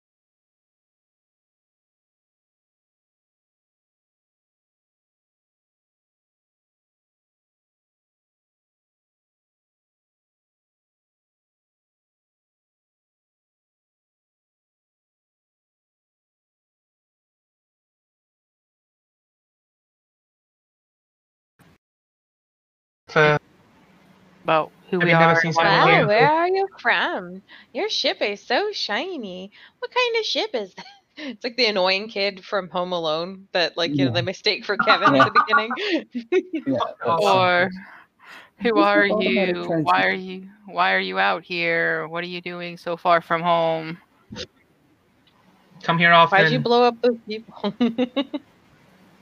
for 23.13 23.37
about 24.43 24.71
who 24.89 24.99
Have 24.99 25.07
we 25.07 25.11
you 25.11 25.17
never 25.17 25.33
are. 25.33 25.41
seen 25.41 25.49
and 25.51 25.55
why 25.57 25.65
Wow, 25.65 26.03
oh, 26.03 26.07
where 26.07 26.31
are 26.31 26.47
you 26.47 26.67
from? 26.79 27.41
Your 27.73 27.89
ship 27.89 28.21
is 28.21 28.45
so 28.45 28.71
shiny. 28.73 29.51
What 29.79 29.91
kind 29.91 30.17
of 30.19 30.25
ship 30.25 30.49
is 30.53 30.73
that? 30.75 30.85
It's 31.15 31.43
like 31.43 31.57
the 31.57 31.67
annoying 31.67 32.09
kid 32.09 32.43
from 32.43 32.69
Home 32.69 32.91
Alone 32.91 33.47
that, 33.53 33.77
like, 33.77 33.97
you 33.99 34.05
know, 34.05 34.11
Yeah. 34.11 34.15
the 34.19 34.23
mistake 34.23 34.65
for 34.65 34.77
Kevin 34.85 35.15
at 35.15 35.25
the 35.25 35.31
beginning. 35.31 35.75
yeah, 36.65 36.77
Oh, 37.05 37.17
Or 37.31 37.69
who 38.61 38.77
are 38.79 39.05
you? 39.05 39.69
Why 39.83 40.07
are 40.07 40.13
you? 40.13 40.47
Why 40.65 40.93
are 40.93 40.99
you 40.99 41.19
out 41.19 41.43
here? 41.43 42.07
What 42.07 42.23
are 42.23 42.27
you 42.27 42.41
doing 42.41 42.77
so 42.77 42.97
far 42.97 43.21
from 43.21 43.41
home? 43.43 43.97
come 45.83 45.97
here 45.99 46.11
often. 46.13 46.39
Why'd 46.39 46.51
you 46.51 46.59
blow 46.59 46.83
up 46.83 46.95
those 47.01 47.17
people? 47.27 47.73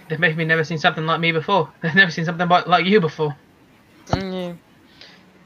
They've 0.08 0.20
maybe 0.20 0.44
never 0.44 0.64
seen 0.64 0.78
something 0.78 1.06
like 1.06 1.20
me 1.20 1.32
before. 1.32 1.72
They've 1.80 1.94
never 1.94 2.10
seen 2.10 2.24
something 2.24 2.48
like 2.48 2.86
you 2.86 3.00
before. 3.00 3.36
Mm. 4.08 4.58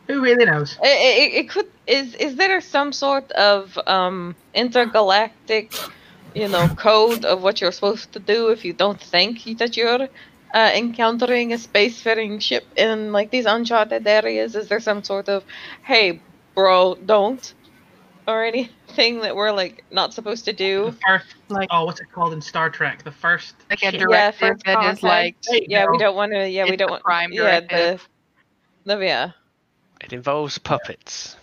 Who 0.08 0.20
really 0.20 0.44
knows? 0.46 0.78
It, 0.82 0.86
it, 0.86 1.34
it 1.40 1.50
could 1.50 1.68
is 1.86 2.14
is 2.14 2.36
there 2.36 2.60
some 2.60 2.92
sort 2.92 3.30
of 3.32 3.78
um 3.86 4.34
intergalactic 4.54 5.72
you 6.34 6.48
know 6.48 6.66
code 6.68 7.24
of 7.24 7.42
what 7.42 7.60
you're 7.60 7.72
supposed 7.72 8.12
to 8.12 8.18
do 8.18 8.48
if 8.48 8.64
you 8.64 8.72
don't 8.72 9.00
think 9.00 9.44
that 9.58 9.76
you're 9.76 10.08
uh, 10.54 10.70
encountering 10.74 11.52
a 11.52 11.56
spacefaring 11.56 12.40
ship 12.40 12.64
in 12.76 13.12
like 13.12 13.30
these 13.30 13.46
uncharted 13.46 14.06
areas? 14.06 14.54
Is 14.54 14.68
there 14.68 14.80
some 14.80 15.02
sort 15.02 15.28
of, 15.28 15.44
hey, 15.82 16.20
bro, 16.54 16.94
don't, 16.94 17.54
or 18.28 18.44
anything 18.44 19.20
that 19.22 19.34
we're 19.34 19.50
like 19.50 19.84
not 19.90 20.12
supposed 20.14 20.44
to 20.44 20.52
The 20.52 20.56
do? 20.56 20.94
first, 21.06 21.26
Like 21.48 21.68
oh, 21.72 21.86
what's 21.86 21.98
it 22.00 22.06
called 22.12 22.32
in 22.34 22.40
Star 22.40 22.68
Trek? 22.70 23.02
The 23.02 23.10
first. 23.10 23.54
like 23.70 23.82
a 23.82 23.90
ship- 23.90 24.00
directive 24.00 24.38
first 24.50 24.64
that 24.66 24.92
is 24.94 25.02
like 25.02 25.34
contact. 25.34 25.46
There 25.48 25.56
you 25.56 25.66
Yeah, 25.68 25.86
we 25.90 25.98
don't 25.98 26.14
want 26.14 26.32
to. 26.32 26.48
Yeah, 26.48 26.64
we 26.68 26.76
don't 26.76 26.90
want. 26.90 27.02
prime 27.02 27.32
yeah, 27.32 27.60
the, 27.60 27.66
directive. 27.66 28.08
the 28.84 28.98
yeah. 28.98 29.30
It 30.02 30.12
involves 30.12 30.58
puppets. 30.58 31.36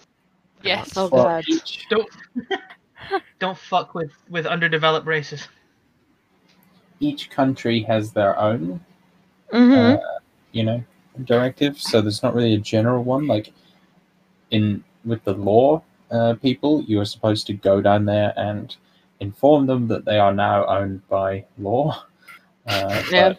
yes. 0.64 0.96
Oh 0.96 1.10
god. 1.10 1.44
each, 1.48 1.88
Don't 1.90 2.08
don't 3.40 3.58
fuck 3.58 3.94
with 3.96 4.12
with 4.30 4.46
underdeveloped 4.46 5.06
races. 5.08 5.48
each 7.00 7.30
country 7.30 7.82
has 7.82 8.12
their 8.14 8.38
own, 8.40 8.80
Mm-hmm. 9.54 9.96
uh, 9.98 10.20
you 10.54 10.64
know, 10.64 10.84
directive. 11.26 11.80
So 11.80 12.02
there's 12.02 12.24
not 12.24 12.34
really 12.34 12.54
a 12.54 12.58
general 12.60 13.04
one. 13.04 13.28
Like 13.28 13.52
in 14.52 14.84
with 15.04 15.24
the 15.24 15.34
law 15.34 15.84
uh, 16.12 16.36
people, 16.42 16.84
you 16.84 17.00
are 17.00 17.06
supposed 17.06 17.48
to 17.48 17.54
go 17.54 17.82
down 17.82 18.06
there 18.06 18.34
and 18.38 18.76
inform 19.20 19.66
them 19.66 19.88
that 19.88 20.06
they 20.06 20.20
are 20.20 20.34
now 20.34 20.66
owned 20.66 21.08
by 21.08 21.46
law. 21.58 22.04
Uh, 22.68 23.02
Yeah. 23.12 23.34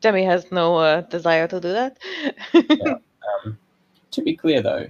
Demi 0.00 0.24
has 0.24 0.52
no 0.52 0.76
uh, 0.76 1.00
desire 1.02 1.48
to 1.48 1.60
do 1.60 1.72
that. 1.72 1.98
um, 3.44 3.58
to 4.12 4.22
be 4.22 4.36
clear, 4.36 4.62
though, 4.62 4.86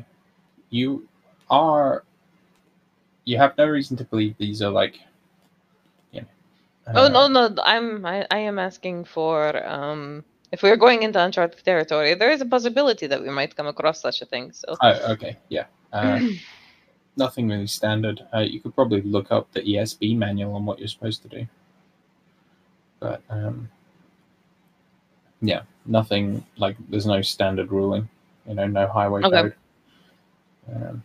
you 0.71 1.09
are 1.51 2.05
you 3.25 3.37
have 3.39 3.57
no 3.59 3.67
reason 3.67 3.97
to 3.97 4.05
believe 4.05 4.35
these 4.39 4.63
are 4.63 4.71
like, 4.71 4.99
you 6.13 6.21
know. 6.21 6.27
oh 6.95 7.09
no, 7.09 7.27
no, 7.29 7.55
I'm 7.63 8.05
I, 8.05 8.27
I 8.31 8.39
am 8.39 8.59
asking 8.59 9.05
for 9.05 9.67
um 9.67 10.25
if 10.53 10.63
we're 10.63 10.77
going 10.77 11.03
into 11.03 11.23
uncharted 11.23 11.63
territory, 11.65 12.15
there 12.15 12.31
is 12.31 12.41
a 12.41 12.47
possibility 12.47 13.07
that 13.07 13.23
we 13.23 13.31
might 13.31 13.55
come 13.55 13.67
across 13.67 14.01
such 14.01 14.23
a 14.23 14.27
thing. 14.27 14.53
So 14.53 14.77
Oh, 14.81 15.13
okay, 15.13 15.37
yeah. 15.49 15.67
Uh, 15.93 16.21
nothing 17.19 17.49
really 17.49 17.67
standard. 17.67 18.25
Uh, 18.33 18.41
you 18.41 18.61
could 18.61 18.75
probably 18.75 19.03
look 19.03 19.31
up 19.31 19.53
the 19.53 19.61
ESB 19.61 20.17
manual 20.17 20.55
on 20.55 20.65
what 20.65 20.79
you're 20.79 20.89
supposed 20.89 21.23
to 21.23 21.29
do. 21.29 21.47
But 23.01 23.23
um, 23.29 23.69
yeah, 25.43 25.63
nothing 25.85 26.45
like 26.57 26.77
there's 26.89 27.07
no 27.07 27.21
standard 27.23 27.71
ruling. 27.71 28.09
You 28.47 28.55
know, 28.55 28.67
no 28.67 28.87
highway 28.87 29.23
Okay. 29.25 29.43
code. 29.43 29.55
Um, 30.75 31.03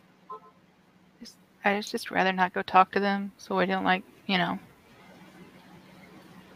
I 1.65 1.77
just 1.77 1.91
just 1.91 2.11
rather 2.11 2.31
not 2.33 2.53
go 2.53 2.61
talk 2.61 2.91
to 2.91 2.99
them 2.99 3.31
so 3.37 3.57
we 3.57 3.65
don't 3.65 3.85
like, 3.85 4.03
you 4.27 4.37
know, 4.37 4.59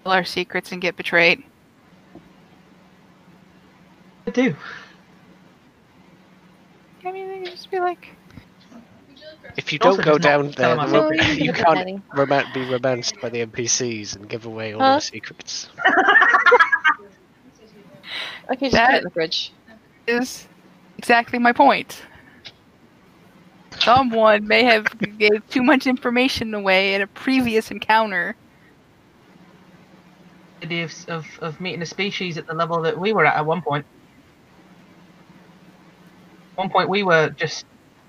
tell 0.03 0.12
our 0.12 0.26
secrets 0.26 0.72
and 0.72 0.82
get 0.82 0.97
betrayed. 0.97 1.43
I 4.28 4.32
do. 4.32 4.55
I 7.05 7.12
mean, 7.14 7.30
they 7.30 7.39
could 7.39 7.51
just 7.51 7.72
be 7.72 7.80
like, 7.80 8.16
If 9.55 9.71
you 9.73 9.79
don't 9.79 10.01
go 10.03 10.17
down 10.17 10.51
there, 10.51 10.75
the 10.75 10.81
I'm 10.81 10.91
rom- 10.91 11.13
you 11.13 11.53
can't 11.53 12.01
roman- 12.13 12.45
be 12.53 12.69
romanced 12.69 13.19
by 13.21 13.29
the 13.29 13.45
NPCs 13.45 14.15
and 14.15 14.27
give 14.29 14.45
away 14.45 14.73
all 14.73 14.79
Huh? 14.81 14.91
your 14.93 14.99
secrets. 15.01 15.69
okay, 18.51 18.69
just 18.69 18.71
put 18.71 18.71
That- 18.71 18.93
it 18.93 18.97
in 18.99 19.03
the 19.05 19.09
fridge. 19.11 19.51
is 20.07 20.47
exactly 20.97 21.39
my 21.39 21.51
point. 21.53 22.01
Someone 23.79 24.47
may 24.47 24.63
have 24.63 24.85
gave 25.19 25.47
too 25.49 25.63
much 25.63 25.87
information 25.87 26.53
away 26.53 26.95
at 26.95 27.01
a 27.01 27.07
previous 27.07 27.71
encounter. 27.71 28.35
idea 30.63 30.85
of, 30.85 30.93
of, 31.07 31.25
of 31.41 31.61
meeting 31.61 31.81
a 31.81 31.85
species 31.85 32.37
at 32.37 32.47
the 32.47 32.53
level 32.53 32.81
that 32.81 32.97
we 32.99 33.13
were 33.13 33.25
at 33.25 33.35
at 33.35 33.45
one 33.45 33.61
point. 33.61 33.85
one 36.55 36.69
point 36.69 36.89
we 36.89 37.03
were 37.03 37.29
just 37.29 37.65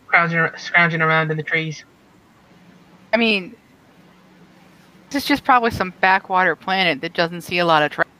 scrounging, 0.09 0.49
scrounging 0.57 1.03
around 1.03 1.31
in 1.31 1.37
the 1.37 1.43
trees. 1.43 1.85
I 3.13 3.17
mean, 3.19 3.55
this 5.11 5.23
is 5.23 5.29
just 5.29 5.45
probably 5.45 5.71
some 5.71 5.93
backwater 6.01 6.57
planet 6.57 7.01
that 7.03 7.13
doesn't 7.15 7.43
see 7.43 7.59
a 7.59 7.65
lot 7.65 7.83
of 7.83 7.93
traffic. 7.93 8.13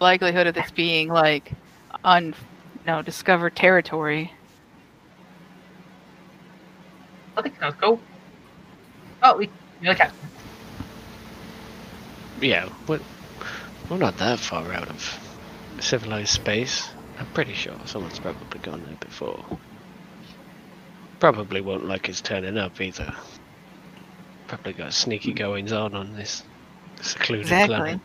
Likelihood 0.00 0.48
of 0.48 0.54
this 0.54 0.70
being 0.72 1.08
like 1.08 1.52
un, 2.04 2.26
you 2.26 2.86
know, 2.86 3.02
discovered 3.02 3.54
territory. 3.54 4.32
I 7.36 7.42
think 7.42 7.58
sounds 7.58 7.76
cool. 7.80 8.00
Oh, 9.22 9.36
we 9.36 9.48
look 9.82 10.00
at 10.00 10.12
Yeah, 12.40 12.68
we're, 12.88 13.00
we're 13.88 13.98
not 13.98 14.18
that 14.18 14.40
far 14.40 14.72
out 14.72 14.88
of 14.88 15.18
civilized 15.80 16.30
space. 16.30 16.88
I'm 17.22 17.32
pretty 17.34 17.52
sure 17.52 17.76
someone's 17.84 18.18
probably 18.18 18.58
gone 18.58 18.82
there 18.84 18.96
before. 18.96 19.44
Probably 21.20 21.60
won't 21.60 21.86
like 21.86 22.08
his 22.08 22.20
turning 22.20 22.58
up 22.58 22.80
either. 22.80 23.14
Probably 24.48 24.72
got 24.72 24.92
sneaky 24.92 25.30
hmm. 25.30 25.36
goings 25.36 25.70
on 25.70 25.94
on 25.94 26.14
this 26.14 26.42
secluded 27.00 27.44
Exactly. 27.46 27.76
planet. 27.76 28.00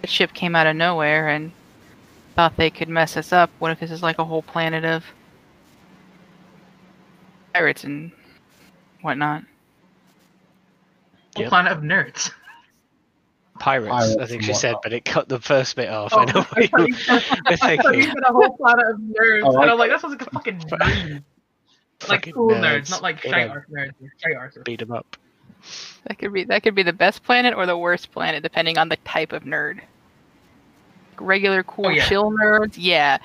The 0.00 0.06
ship 0.08 0.32
came 0.32 0.56
out 0.56 0.66
of 0.66 0.74
nowhere 0.74 1.28
and 1.28 1.52
thought 2.34 2.56
they 2.56 2.70
could 2.70 2.88
mess 2.88 3.16
us 3.16 3.32
up. 3.32 3.50
What 3.60 3.70
if 3.70 3.78
this 3.78 3.92
is 3.92 4.02
like 4.02 4.18
a 4.18 4.24
whole 4.24 4.42
planet 4.42 4.84
of 4.84 5.04
pirates 7.54 7.84
and 7.84 8.10
whatnot? 9.02 9.44
a 11.36 11.40
Yep. 11.42 11.48
planet 11.48 11.70
of 11.70 11.84
nerds. 11.84 12.32
Pirates, 13.58 14.16
I 14.20 14.26
think 14.26 14.42
she 14.42 14.52
said, 14.54 14.76
but 14.82 14.92
it 14.92 15.04
cut 15.04 15.28
the 15.28 15.40
first 15.40 15.76
bit 15.76 15.88
off. 15.88 16.12
Oh, 16.14 16.20
I 16.20 16.24
know 16.26 16.42
what 16.50 16.62
you 16.62 16.68
were 16.72 16.86
I 17.46 17.76
thought 17.76 17.96
you 17.96 18.02
thinking. 18.02 18.02
said 18.04 18.22
a 18.28 18.32
whole 18.32 18.56
planet 18.56 18.86
of 18.88 18.98
nerds, 19.00 19.42
Oh, 19.44 19.60
and 19.60 19.70
I- 19.70 19.72
I'm 19.72 19.78
like, 19.78 19.90
that 19.90 20.00
sounds 20.00 20.12
like 20.18 20.26
a 20.26 20.30
fucking 20.30 20.58
dream. 20.68 21.24
Like 22.08 22.32
cool 22.32 22.50
nerds, 22.50 22.90
not 22.90 23.02
like 23.02 23.22
We're 23.24 23.30
shy 23.32 23.40
gonna 23.40 23.50
art 23.52 23.70
nerds. 23.70 23.92
Shy 24.24 24.32
artists. 24.34 24.62
Beat 24.64 24.82
'em 24.82 24.92
up. 24.92 25.16
That 26.06 26.18
could 26.18 26.32
be 26.32 26.44
that 26.44 26.62
could 26.62 26.76
be 26.76 26.84
the 26.84 26.92
best 26.92 27.24
planet 27.24 27.54
or 27.54 27.66
the 27.66 27.76
worst 27.76 28.12
planet, 28.12 28.42
depending 28.44 28.78
on 28.78 28.88
the 28.88 28.96
type 28.98 29.32
of 29.32 29.42
nerd. 29.42 29.80
Regular 31.18 31.64
cool 31.64 31.86
Oh, 31.86 31.90
yeah. 31.90 32.06
chill 32.06 32.30
nerds, 32.30 32.74
yeah. 32.76 33.18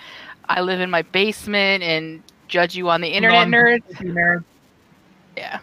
I 0.50 0.62
live 0.62 0.80
in 0.82 0.90
my 0.90 1.04
basement 1.04 1.84
and 1.84 2.24
judge 2.48 2.76
you 2.76 2.90
on 2.90 3.02
the 3.02 3.08
internet, 3.10 3.48
nerds. 3.48 3.84
nerds. 4.02 4.44
Yeah. 5.38 5.60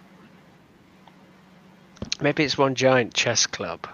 Maybe 2.20 2.44
it's 2.44 2.56
one 2.58 2.74
giant 2.74 3.14
chess 3.14 3.46
club, 3.46 3.86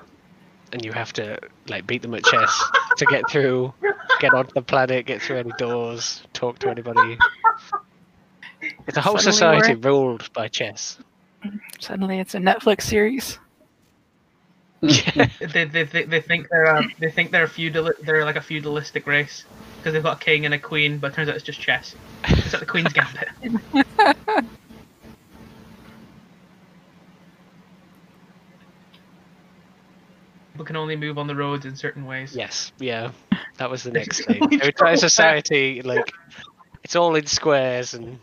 and 0.72 0.84
you 0.84 0.92
have 0.92 1.12
to 1.14 1.38
like 1.68 1.86
beat 1.86 2.02
them 2.02 2.14
at 2.14 2.24
chess 2.24 2.64
to 2.96 3.06
get 3.06 3.28
through, 3.30 3.72
get 4.20 4.32
onto 4.34 4.52
the 4.52 4.62
planet, 4.62 5.06
get 5.06 5.22
through 5.22 5.38
any 5.38 5.52
doors, 5.58 6.22
talk 6.32 6.58
to 6.60 6.68
anybody. 6.68 7.18
It's 8.86 8.96
a 8.96 9.00
whole 9.00 9.18
Suddenly 9.18 9.32
society 9.32 9.74
we're- 9.74 9.90
ruled 9.90 10.32
by 10.32 10.48
chess. 10.48 10.98
Suddenly 11.78 12.18
it's 12.18 12.34
a 12.34 12.38
Netflix 12.38 12.82
series. 12.82 13.38
They, 14.82 15.64
they, 15.64 15.84
they, 15.84 16.04
they 16.04 16.20
think 16.20 16.48
they're 16.50 16.66
um, 16.76 16.92
they 16.98 17.10
think 17.10 17.30
they're 17.30 17.44
a 17.44 17.48
feudal 17.48 17.90
they're 18.02 18.24
like 18.24 18.36
a 18.36 18.40
feudalistic 18.42 19.06
race 19.06 19.44
because 19.78 19.94
they've 19.94 20.02
got 20.02 20.20
a 20.20 20.24
king 20.24 20.44
and 20.44 20.52
a 20.54 20.58
queen, 20.58 20.98
but 20.98 21.12
it 21.12 21.14
turns 21.14 21.28
out 21.30 21.34
it's 21.34 21.44
just 21.44 21.58
chess. 21.60 21.94
It's 22.24 22.52
like 22.52 22.60
the 22.60 22.66
Queen's 22.66 22.92
Gambit. 22.92 23.28
People 30.56 30.64
can 30.64 30.76
only 30.76 30.96
move 30.96 31.18
on 31.18 31.26
the 31.26 31.36
roads 31.36 31.66
in 31.66 31.76
certain 31.76 32.06
ways. 32.06 32.34
Yes, 32.34 32.72
yeah, 32.78 33.10
that 33.58 33.68
was 33.68 33.82
the 33.82 33.90
next 33.90 34.24
thing. 34.24 34.40
really 34.40 34.72
Every 34.74 34.96
society, 34.96 35.82
like, 35.82 36.14
it's 36.82 36.96
all 36.96 37.14
in 37.14 37.26
squares 37.26 37.92
and 37.92 38.18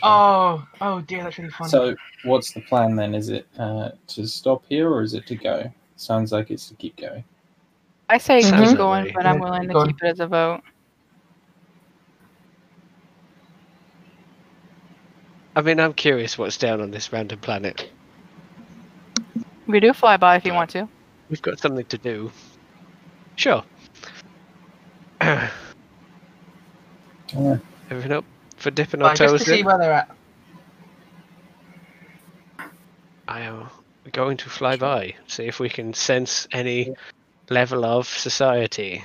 Oh, 0.00 0.64
oh 0.80 1.00
dear, 1.00 1.24
that's 1.24 1.38
really 1.38 1.50
fun. 1.50 1.68
So, 1.68 1.96
what's 2.22 2.52
the 2.52 2.60
plan 2.60 2.94
then? 2.94 3.16
Is 3.16 3.30
it 3.30 3.48
uh, 3.58 3.90
to 4.06 4.28
stop 4.28 4.62
here 4.68 4.88
or 4.88 5.02
is 5.02 5.14
it 5.14 5.26
to 5.26 5.34
go? 5.34 5.68
Sounds 5.96 6.30
like 6.30 6.52
it's 6.52 6.68
to 6.68 6.74
keep 6.76 6.96
going. 6.96 7.24
I 8.08 8.18
say 8.18 8.42
Sounds 8.42 8.60
keep 8.60 8.78
that 8.78 8.78
going, 8.78 9.10
but 9.12 9.26
I'm 9.26 9.40
willing 9.40 9.66
to 9.66 9.86
keep 9.86 9.96
it 10.00 10.06
as 10.06 10.20
a 10.20 10.28
vote. 10.28 10.60
I 15.56 15.62
mean, 15.62 15.80
I'm 15.80 15.94
curious 15.94 16.38
what's 16.38 16.58
down 16.58 16.80
on 16.80 16.92
this 16.92 17.12
random 17.12 17.40
planet. 17.40 17.90
We 19.68 19.80
do 19.80 19.92
fly 19.92 20.16
by 20.16 20.36
if 20.36 20.44
you 20.44 20.54
want 20.54 20.70
to. 20.70 20.88
We've 21.30 21.42
got 21.42 21.60
something 21.60 21.84
to 21.84 21.98
do. 21.98 22.32
Sure. 23.36 23.62
Yeah. 27.34 27.58
Everything 27.90 28.12
up 28.12 28.24
for 28.56 28.70
dipping 28.70 29.02
our 29.02 29.14
just 29.14 29.30
toes 29.30 29.44
to 29.44 29.50
see 29.50 29.60
in? 29.60 29.66
where 29.66 29.76
they're 29.76 29.92
at. 29.92 30.10
I 33.28 33.42
am 33.42 33.68
going 34.12 34.38
to 34.38 34.48
fly 34.48 34.76
by, 34.76 35.14
see 35.26 35.44
if 35.44 35.60
we 35.60 35.68
can 35.68 35.92
sense 35.92 36.48
any 36.52 36.94
level 37.50 37.84
of 37.84 38.08
society. 38.08 39.04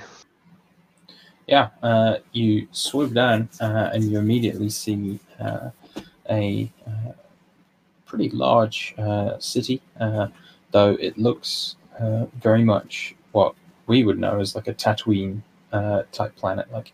Yeah, 1.46 1.68
uh, 1.82 2.16
you 2.32 2.66
swoop 2.72 3.12
down 3.12 3.50
uh, 3.60 3.90
and 3.92 4.04
you 4.04 4.18
immediately 4.18 4.70
see 4.70 5.20
uh, 5.38 5.70
a 6.30 6.72
uh, 6.86 7.12
pretty 8.06 8.30
large 8.30 8.94
uh, 8.96 9.38
city, 9.38 9.82
uh, 10.00 10.28
though 10.74 10.96
it 11.00 11.16
looks 11.16 11.76
uh, 12.00 12.26
very 12.42 12.64
much 12.64 13.14
what 13.30 13.54
we 13.86 14.02
would 14.02 14.18
know 14.18 14.40
as 14.40 14.56
like 14.56 14.66
a 14.66 14.74
Tatooine 14.74 15.40
uh, 15.72 16.02
type 16.10 16.34
planet. 16.34 16.70
Like 16.72 16.92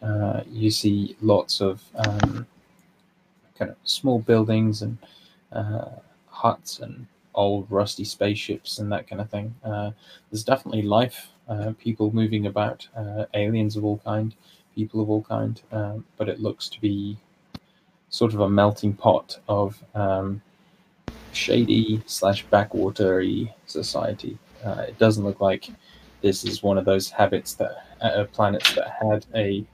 uh, 0.00 0.40
you 0.50 0.70
see 0.70 1.14
lots 1.20 1.60
of 1.60 1.82
um, 1.94 2.46
kind 3.56 3.70
of 3.70 3.76
small 3.84 4.18
buildings 4.18 4.80
and 4.80 4.96
uh, 5.52 5.90
huts 6.28 6.78
and 6.78 7.06
old 7.34 7.66
rusty 7.70 8.04
spaceships 8.04 8.78
and 8.78 8.90
that 8.90 9.06
kind 9.06 9.20
of 9.20 9.28
thing. 9.28 9.54
Uh, 9.62 9.90
there's 10.30 10.42
definitely 10.42 10.80
life, 10.82 11.28
uh, 11.48 11.72
people 11.78 12.10
moving 12.14 12.46
about, 12.46 12.88
aliens 13.34 13.76
of 13.76 13.84
all 13.84 13.98
kind, 13.98 14.34
people 14.74 15.02
of 15.02 15.10
all 15.10 15.22
kind, 15.22 15.60
um, 15.70 16.02
but 16.16 16.30
it 16.30 16.40
looks 16.40 16.70
to 16.70 16.80
be 16.80 17.18
sort 18.08 18.32
of 18.32 18.40
a 18.40 18.48
melting 18.48 18.94
pot 18.94 19.38
of 19.48 19.82
um, 19.94 20.40
shady 21.32 22.02
slash 22.06 22.46
backwatery 22.46 23.52
society. 23.66 24.38
Uh, 24.64 24.84
it 24.88 24.98
doesn't 24.98 25.24
look 25.24 25.40
like 25.40 25.70
this 26.20 26.44
is 26.44 26.62
one 26.62 26.78
of 26.78 26.84
those 26.84 27.10
habits 27.10 27.54
that 27.54 27.84
uh, 28.00 28.24
planets 28.32 28.74
that 28.74 28.96
had 29.00 29.26
a 29.34 29.64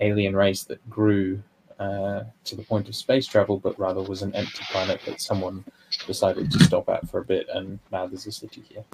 alien 0.00 0.36
race 0.36 0.64
that 0.64 0.88
grew 0.90 1.42
uh, 1.78 2.24
to 2.44 2.56
the 2.56 2.62
point 2.62 2.88
of 2.88 2.94
space 2.94 3.26
travel, 3.26 3.58
but 3.58 3.78
rather 3.78 4.02
was 4.02 4.22
an 4.22 4.34
empty 4.34 4.64
planet 4.70 5.00
that 5.06 5.20
someone 5.20 5.64
decided 6.06 6.50
to 6.50 6.64
stop 6.64 6.88
at 6.88 7.08
for 7.08 7.20
a 7.20 7.24
bit, 7.24 7.46
and 7.54 7.78
now 7.92 8.06
there's 8.06 8.26
a 8.26 8.32
city 8.32 8.62
here. 8.68 8.84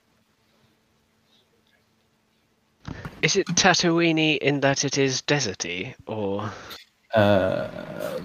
Is 3.22 3.36
it 3.36 3.46
Tatooine 3.48 4.38
in 4.38 4.60
that 4.60 4.84
it 4.84 4.98
is 4.98 5.22
deserty, 5.22 5.94
or 6.06 6.50
Uh, 7.14 7.68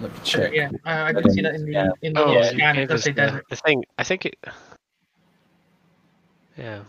me 0.02 0.10
check. 0.24 0.52
Yeah, 0.52 0.70
uh, 0.84 0.90
I 0.90 1.12
did 1.12 1.30
see 1.32 1.42
that 1.42 1.54
in 1.54 1.64
the 1.66 1.72
Yeah. 1.72 1.88
in 2.02 2.12
the 2.12 2.24
oh, 2.24 2.32
you 2.32 2.44
scan. 2.44 2.76
It 2.78 2.86
does 2.86 3.04
say 3.04 3.12
the, 3.12 3.20
desert. 3.22 3.44
the 3.48 3.56
thing? 3.56 3.84
I 3.98 4.02
think 4.04 4.26
it. 4.26 4.36
Yeah, 6.56 6.80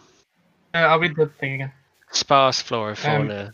Uh, 0.74 0.78
I'll 0.80 1.00
read 1.00 1.16
the 1.16 1.28
thing 1.28 1.54
again. 1.56 1.72
sparse 2.12 2.62
flora 2.62 2.96
fauna. 2.96 3.54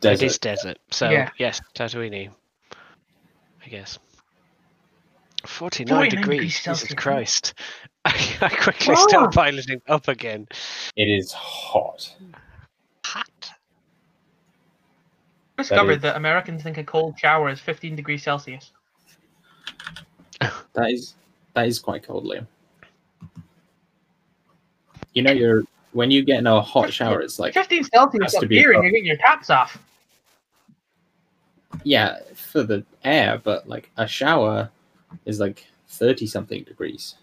Desert. 0.00 0.22
It 0.22 0.26
is 0.26 0.38
desert, 0.38 0.78
so 0.90 1.08
Yeah. 1.10 1.30
yes, 1.38 1.60
Tatooine. 1.74 2.30
I 3.64 3.68
guess. 3.68 3.98
49, 5.46 5.88
49 5.88 6.08
degrees, 6.10 6.20
degrees 6.24 6.52
Jesus 6.52 6.62
Celsius. 6.80 6.94
Christ. 6.94 7.54
I, 8.04 8.10
I 8.42 8.48
quickly 8.50 8.94
Oh. 8.96 9.08
start 9.08 9.32
piloting 9.34 9.80
up 9.88 10.08
again. 10.08 10.46
It 10.96 11.04
is 11.08 11.32
hot. 11.32 12.14
Hot. 12.34 12.40
I 15.58 15.62
discovered 15.62 15.96
is- 15.96 16.02
that 16.02 16.16
Americans 16.16 16.62
think 16.62 16.78
a 16.78 16.84
cold 16.84 17.18
shower 17.18 17.48
is 17.48 17.60
15 17.60 17.96
degrees 17.96 18.22
Celsius. 18.22 18.72
That 20.74 20.90
is 20.90 21.14
that 21.54 21.66
is 21.66 21.78
quite 21.78 22.02
cold, 22.06 22.24
Liam. 22.24 22.46
You 25.14 25.22
know, 25.22 25.32
you're 25.32 25.62
when 25.92 26.10
you 26.10 26.22
get 26.22 26.38
in 26.40 26.46
a 26.46 26.60
hot 26.60 26.92
shower, 26.92 27.22
it's 27.22 27.38
like 27.38 27.54
15 27.54 27.84
Celsius 27.84 28.34
up 28.34 28.44
here, 28.44 28.72
and 28.72 28.82
you're 28.82 28.92
getting 28.92 29.06
your 29.06 29.16
taps 29.16 29.48
off. 29.48 29.78
yeah 31.84 32.18
for 32.34 32.62
the 32.62 32.84
air, 33.04 33.40
but 33.42 33.66
like 33.66 33.90
a 33.96 34.06
shower 34.06 34.68
is 35.24 35.40
like 35.40 35.64
thirty 35.88 36.26
something 36.26 36.62
degrees. 36.64 37.14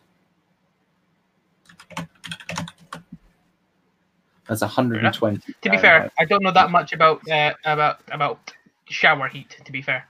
That's 4.47 4.61
120. 4.61 5.53
To 5.61 5.69
be 5.69 5.77
fair, 5.77 6.11
I 6.19 6.25
don't 6.25 6.43
know 6.43 6.51
that 6.51 6.69
much 6.69 6.93
about 6.93 7.27
uh, 7.29 7.53
about 7.63 7.99
about 8.11 8.51
shower 8.89 9.27
heat. 9.27 9.57
To 9.65 9.71
be 9.71 9.81
fair, 9.81 10.05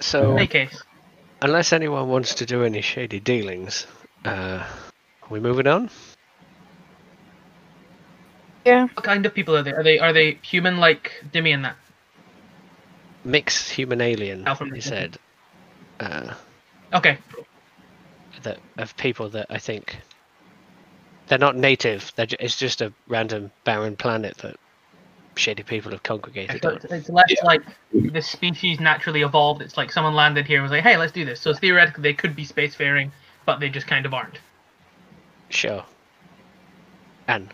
So, 0.00 0.32
in 0.32 0.38
any 0.38 0.46
case, 0.46 0.82
unless 1.40 1.72
anyone 1.72 2.08
wants 2.08 2.34
to 2.36 2.46
do 2.46 2.64
any 2.64 2.80
shady 2.80 3.20
dealings, 3.20 3.86
uh, 4.24 4.66
are 5.22 5.28
we 5.30 5.40
moving 5.40 5.66
on? 5.66 5.90
Yeah. 8.66 8.88
What 8.94 9.04
kind 9.04 9.24
of 9.26 9.34
people 9.34 9.56
are 9.56 9.62
they? 9.62 9.72
Are 9.72 9.82
they 9.82 9.98
are 9.98 10.12
they 10.12 10.38
human 10.42 10.78
like 10.78 11.12
Demi 11.32 11.52
and 11.52 11.64
that? 11.64 11.76
Mixed 13.24 13.70
human 13.70 14.00
alien, 14.00 14.46
Alpha 14.46 14.66
he 14.74 14.80
said. 14.80 15.18
Uh, 16.00 16.34
Okay, 16.92 17.18
that 18.42 18.58
of 18.78 18.96
people 18.96 19.28
that 19.30 19.46
I 19.50 19.58
think 19.58 19.96
they're 21.26 21.38
not 21.38 21.56
native. 21.56 22.12
They're 22.16 22.26
ju- 22.26 22.36
it's 22.40 22.58
just 22.58 22.80
a 22.82 22.92
random 23.08 23.50
barren 23.64 23.96
planet 23.96 24.36
that 24.38 24.56
shady 25.36 25.62
people 25.62 25.90
have 25.92 26.02
congregated 26.02 26.62
so 26.62 26.70
on. 26.70 26.76
it's, 26.76 26.84
it's 26.86 27.08
less 27.08 27.26
Yeah. 27.28 27.44
like 27.44 27.62
the 27.92 28.22
species 28.22 28.78
naturally 28.80 29.22
evolved. 29.22 29.62
It's 29.62 29.76
like 29.76 29.90
someone 29.90 30.14
landed 30.14 30.46
here 30.46 30.58
and 30.58 30.62
was 30.64 30.72
like, 30.72 30.82
"Hey, 30.84 30.96
let's 30.96 31.12
do 31.12 31.24
this." 31.24 31.40
So 31.40 31.54
theoretically, 31.54 32.02
they 32.02 32.14
could 32.14 32.36
be 32.36 32.44
spacefaring, 32.44 33.10
but 33.46 33.58
they 33.60 33.68
just 33.68 33.86
kind 33.86 34.06
of 34.06 34.14
aren't. 34.14 34.38
Sure. 35.48 35.84
And 37.26 37.52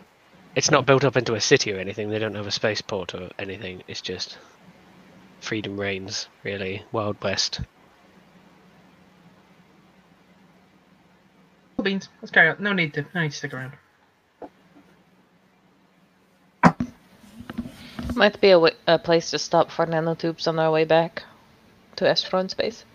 it's 0.55 0.69
not 0.69 0.85
built 0.85 1.03
up 1.05 1.15
into 1.15 1.33
a 1.35 1.41
city 1.41 1.71
or 1.73 1.77
anything. 1.77 2.09
They 2.09 2.19
don't 2.19 2.35
have 2.35 2.47
a 2.47 2.51
spaceport 2.51 3.15
or 3.15 3.29
anything. 3.39 3.83
It's 3.87 4.01
just 4.01 4.37
freedom 5.39 5.79
reigns, 5.79 6.27
really. 6.43 6.83
Wild 6.91 7.21
West. 7.23 7.61
Cool 11.81 11.93
beans. 11.93 12.09
Let's 12.21 12.29
carry 12.29 12.47
on. 12.49 12.57
No 12.59 12.73
need 12.73 12.93
to. 12.93 13.07
No 13.15 13.21
need 13.21 13.31
to 13.31 13.37
stick 13.37 13.55
around. 13.55 13.73
Might 18.13 18.39
be 18.39 18.49
a, 18.49 18.53
w- 18.53 18.75
a 18.85 18.99
place 18.99 19.31
to 19.31 19.39
stop 19.39 19.71
for 19.71 19.87
nanotubes 19.87 20.47
on 20.47 20.59
our 20.59 20.69
way 20.69 20.83
back 20.83 21.23
to 21.95 22.05
Estron 22.05 22.51
space. 22.51 22.85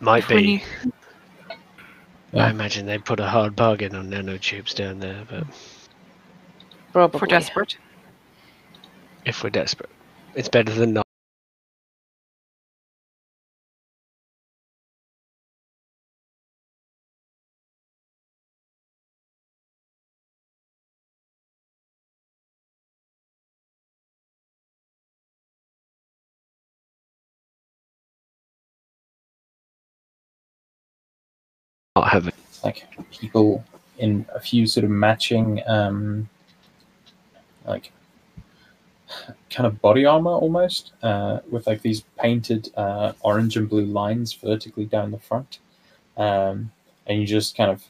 Might 0.00 0.26
be. 0.26 0.64
I 2.34 2.50
imagine 2.50 2.86
they 2.86 2.98
put 2.98 3.20
a 3.20 3.28
hard 3.28 3.54
bargain 3.54 3.94
on 3.94 4.10
nanotubes 4.10 4.74
down 4.74 4.98
there, 4.98 5.24
but 5.30 5.44
Probably. 6.92 7.16
if 7.16 7.22
we're 7.22 7.28
desperate. 7.28 7.76
if 9.24 9.44
we're 9.44 9.50
desperate, 9.50 9.90
it's 10.34 10.48
better 10.48 10.72
than 10.72 10.94
not. 10.94 11.05
Not 31.96 32.08
have 32.08 32.30
like 32.62 32.86
people 33.10 33.64
in 33.96 34.26
a 34.34 34.38
few 34.38 34.66
sort 34.66 34.84
of 34.84 34.90
matching 34.90 35.62
um 35.66 36.28
like 37.66 37.90
kind 39.48 39.66
of 39.66 39.80
body 39.80 40.04
armor 40.04 40.32
almost 40.32 40.92
uh 41.02 41.40
with 41.50 41.66
like 41.66 41.80
these 41.80 42.02
painted 42.18 42.70
uh 42.76 43.14
orange 43.22 43.56
and 43.56 43.66
blue 43.66 43.86
lines 43.86 44.34
vertically 44.34 44.84
down 44.84 45.10
the 45.10 45.18
front. 45.18 45.60
Um 46.18 46.70
and 47.06 47.18
you 47.18 47.26
just 47.26 47.56
kind 47.56 47.70
of 47.70 47.82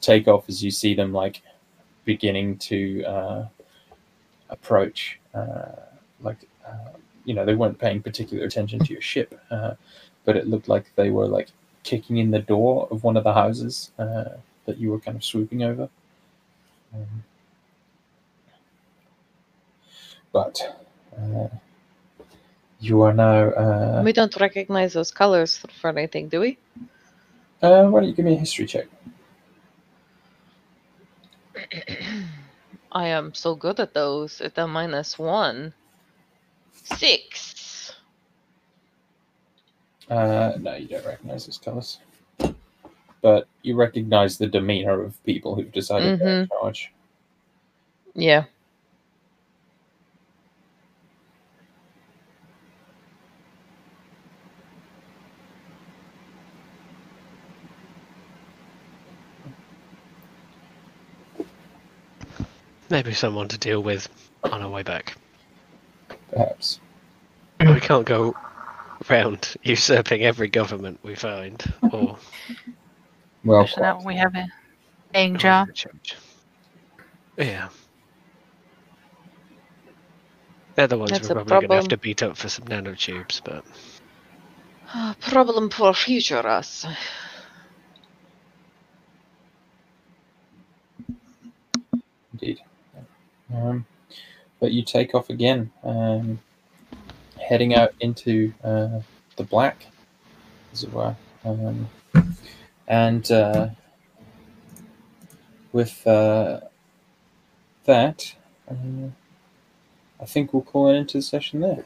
take 0.00 0.28
off 0.28 0.48
as 0.48 0.62
you 0.62 0.70
see 0.70 0.94
them 0.94 1.12
like 1.12 1.42
beginning 2.04 2.56
to 2.58 3.04
uh 3.04 3.48
approach 4.50 5.18
uh 5.34 5.72
like 6.20 6.38
uh, 6.64 6.92
you 7.24 7.34
know 7.34 7.44
they 7.44 7.56
weren't 7.56 7.80
paying 7.80 8.00
particular 8.00 8.44
attention 8.44 8.78
to 8.78 8.92
your 8.92 9.02
ship 9.02 9.40
uh 9.50 9.74
but 10.24 10.36
it 10.36 10.46
looked 10.46 10.68
like 10.68 10.92
they 10.94 11.10
were 11.10 11.26
like 11.26 11.48
kicking 11.90 12.18
in 12.18 12.30
the 12.30 12.40
door 12.40 12.88
of 12.90 13.04
one 13.04 13.16
of 13.16 13.24
the 13.24 13.32
houses 13.34 13.92
uh, 13.98 14.30
that 14.66 14.78
you 14.78 14.90
were 14.92 15.00
kind 15.00 15.16
of 15.16 15.24
swooping 15.24 15.62
over. 15.64 15.88
Um, 16.94 17.24
but 20.32 20.60
uh, 21.18 21.48
you 22.80 23.02
are 23.02 23.14
now. 23.14 23.50
Uh, 23.50 24.02
We 24.04 24.12
don't 24.12 24.36
recognize 24.40 24.92
those 24.94 25.10
colors 25.12 25.60
for 25.80 25.90
anything, 25.90 26.28
do 26.28 26.40
we? 26.40 26.58
uh, 27.62 27.84
why 27.88 28.00
don't 28.00 28.08
you 28.10 28.14
give 28.16 28.26
me 28.26 28.34
a 28.34 28.38
history 28.38 28.66
check? 28.66 28.86
I 32.92 33.08
am 33.08 33.34
so 33.34 33.54
good 33.56 33.80
at 33.80 33.94
those. 33.94 34.40
At 34.40 34.58
a 34.58 34.66
minus 34.66 35.18
one. 35.18 35.74
Six. 36.72 37.57
Uh, 40.10 40.52
no, 40.60 40.74
you 40.74 40.88
don't 40.88 41.04
recognize 41.04 41.46
those 41.46 41.58
colors. 41.58 41.98
But 43.20 43.46
you 43.62 43.74
recognize 43.74 44.38
the 44.38 44.46
demeanor 44.46 45.02
of 45.02 45.22
people 45.24 45.54
who've 45.54 45.72
decided 45.72 46.20
they're 46.20 46.42
in 46.42 46.48
charge. 46.48 46.92
Yeah. 48.14 48.44
Maybe 62.90 63.12
someone 63.12 63.48
to 63.48 63.58
deal 63.58 63.82
with 63.82 64.08
on 64.44 64.62
our 64.62 64.70
way 64.70 64.82
back. 64.82 65.16
Perhaps. 66.30 66.80
we 67.60 67.80
can't 67.80 68.06
go 68.06 68.34
round 69.10 69.56
usurping 69.62 70.22
every 70.24 70.48
government 70.48 71.00
we 71.02 71.14
find. 71.16 71.62
Or 71.92 72.18
Well, 73.44 73.70
Especially 73.70 73.82
not 73.82 73.98
when 73.98 74.06
we 74.06 74.16
have 74.16 74.34
a 74.36 74.46
paying 75.12 75.38
or 75.38 75.38
job. 75.38 75.66
the 75.66 75.72
church. 75.72 76.16
Yeah. 77.38 77.68
They're 80.76 80.88
the 80.88 80.98
ones 80.98 81.20
That's 81.20 81.22
we're 81.22 81.30
probably 81.30 81.58
going 81.58 81.70
to 81.70 81.76
have 81.76 81.88
to 81.88 81.98
beat 81.98 82.22
up 82.22 82.36
for 82.36 82.48
some 82.48 82.66
nanotubes, 82.66 83.42
but 83.44 83.64
Ah, 84.94 85.16
problem 85.20 85.70
for 85.70 85.94
future 85.94 86.46
us. 86.46 86.86
Indeed. 92.32 92.60
Um, 93.54 93.86
but 94.60 94.72
you 94.72 94.84
take 94.84 95.14
off 95.14 95.30
again, 95.30 95.72
um, 95.84 96.40
heading 97.48 97.74
out 97.74 97.94
into 98.00 98.52
uh, 98.62 99.00
the 99.36 99.42
black, 99.42 99.86
as 100.70 100.84
it 100.84 100.92
were. 100.92 101.16
Um, 101.46 101.88
and 102.86 103.30
uh, 103.32 103.68
with 105.72 106.06
uh, 106.06 106.60
that, 107.86 108.34
uh, 108.70 109.08
I 110.20 110.26
think 110.26 110.52
we'll 110.52 110.62
call 110.62 110.90
it 110.90 110.96
into 110.96 111.16
the 111.18 111.22
session 111.22 111.60
there. 111.60 111.84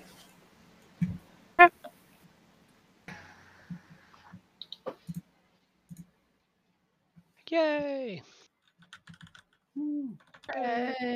yay! 7.49 8.23
Yay. 10.57 11.13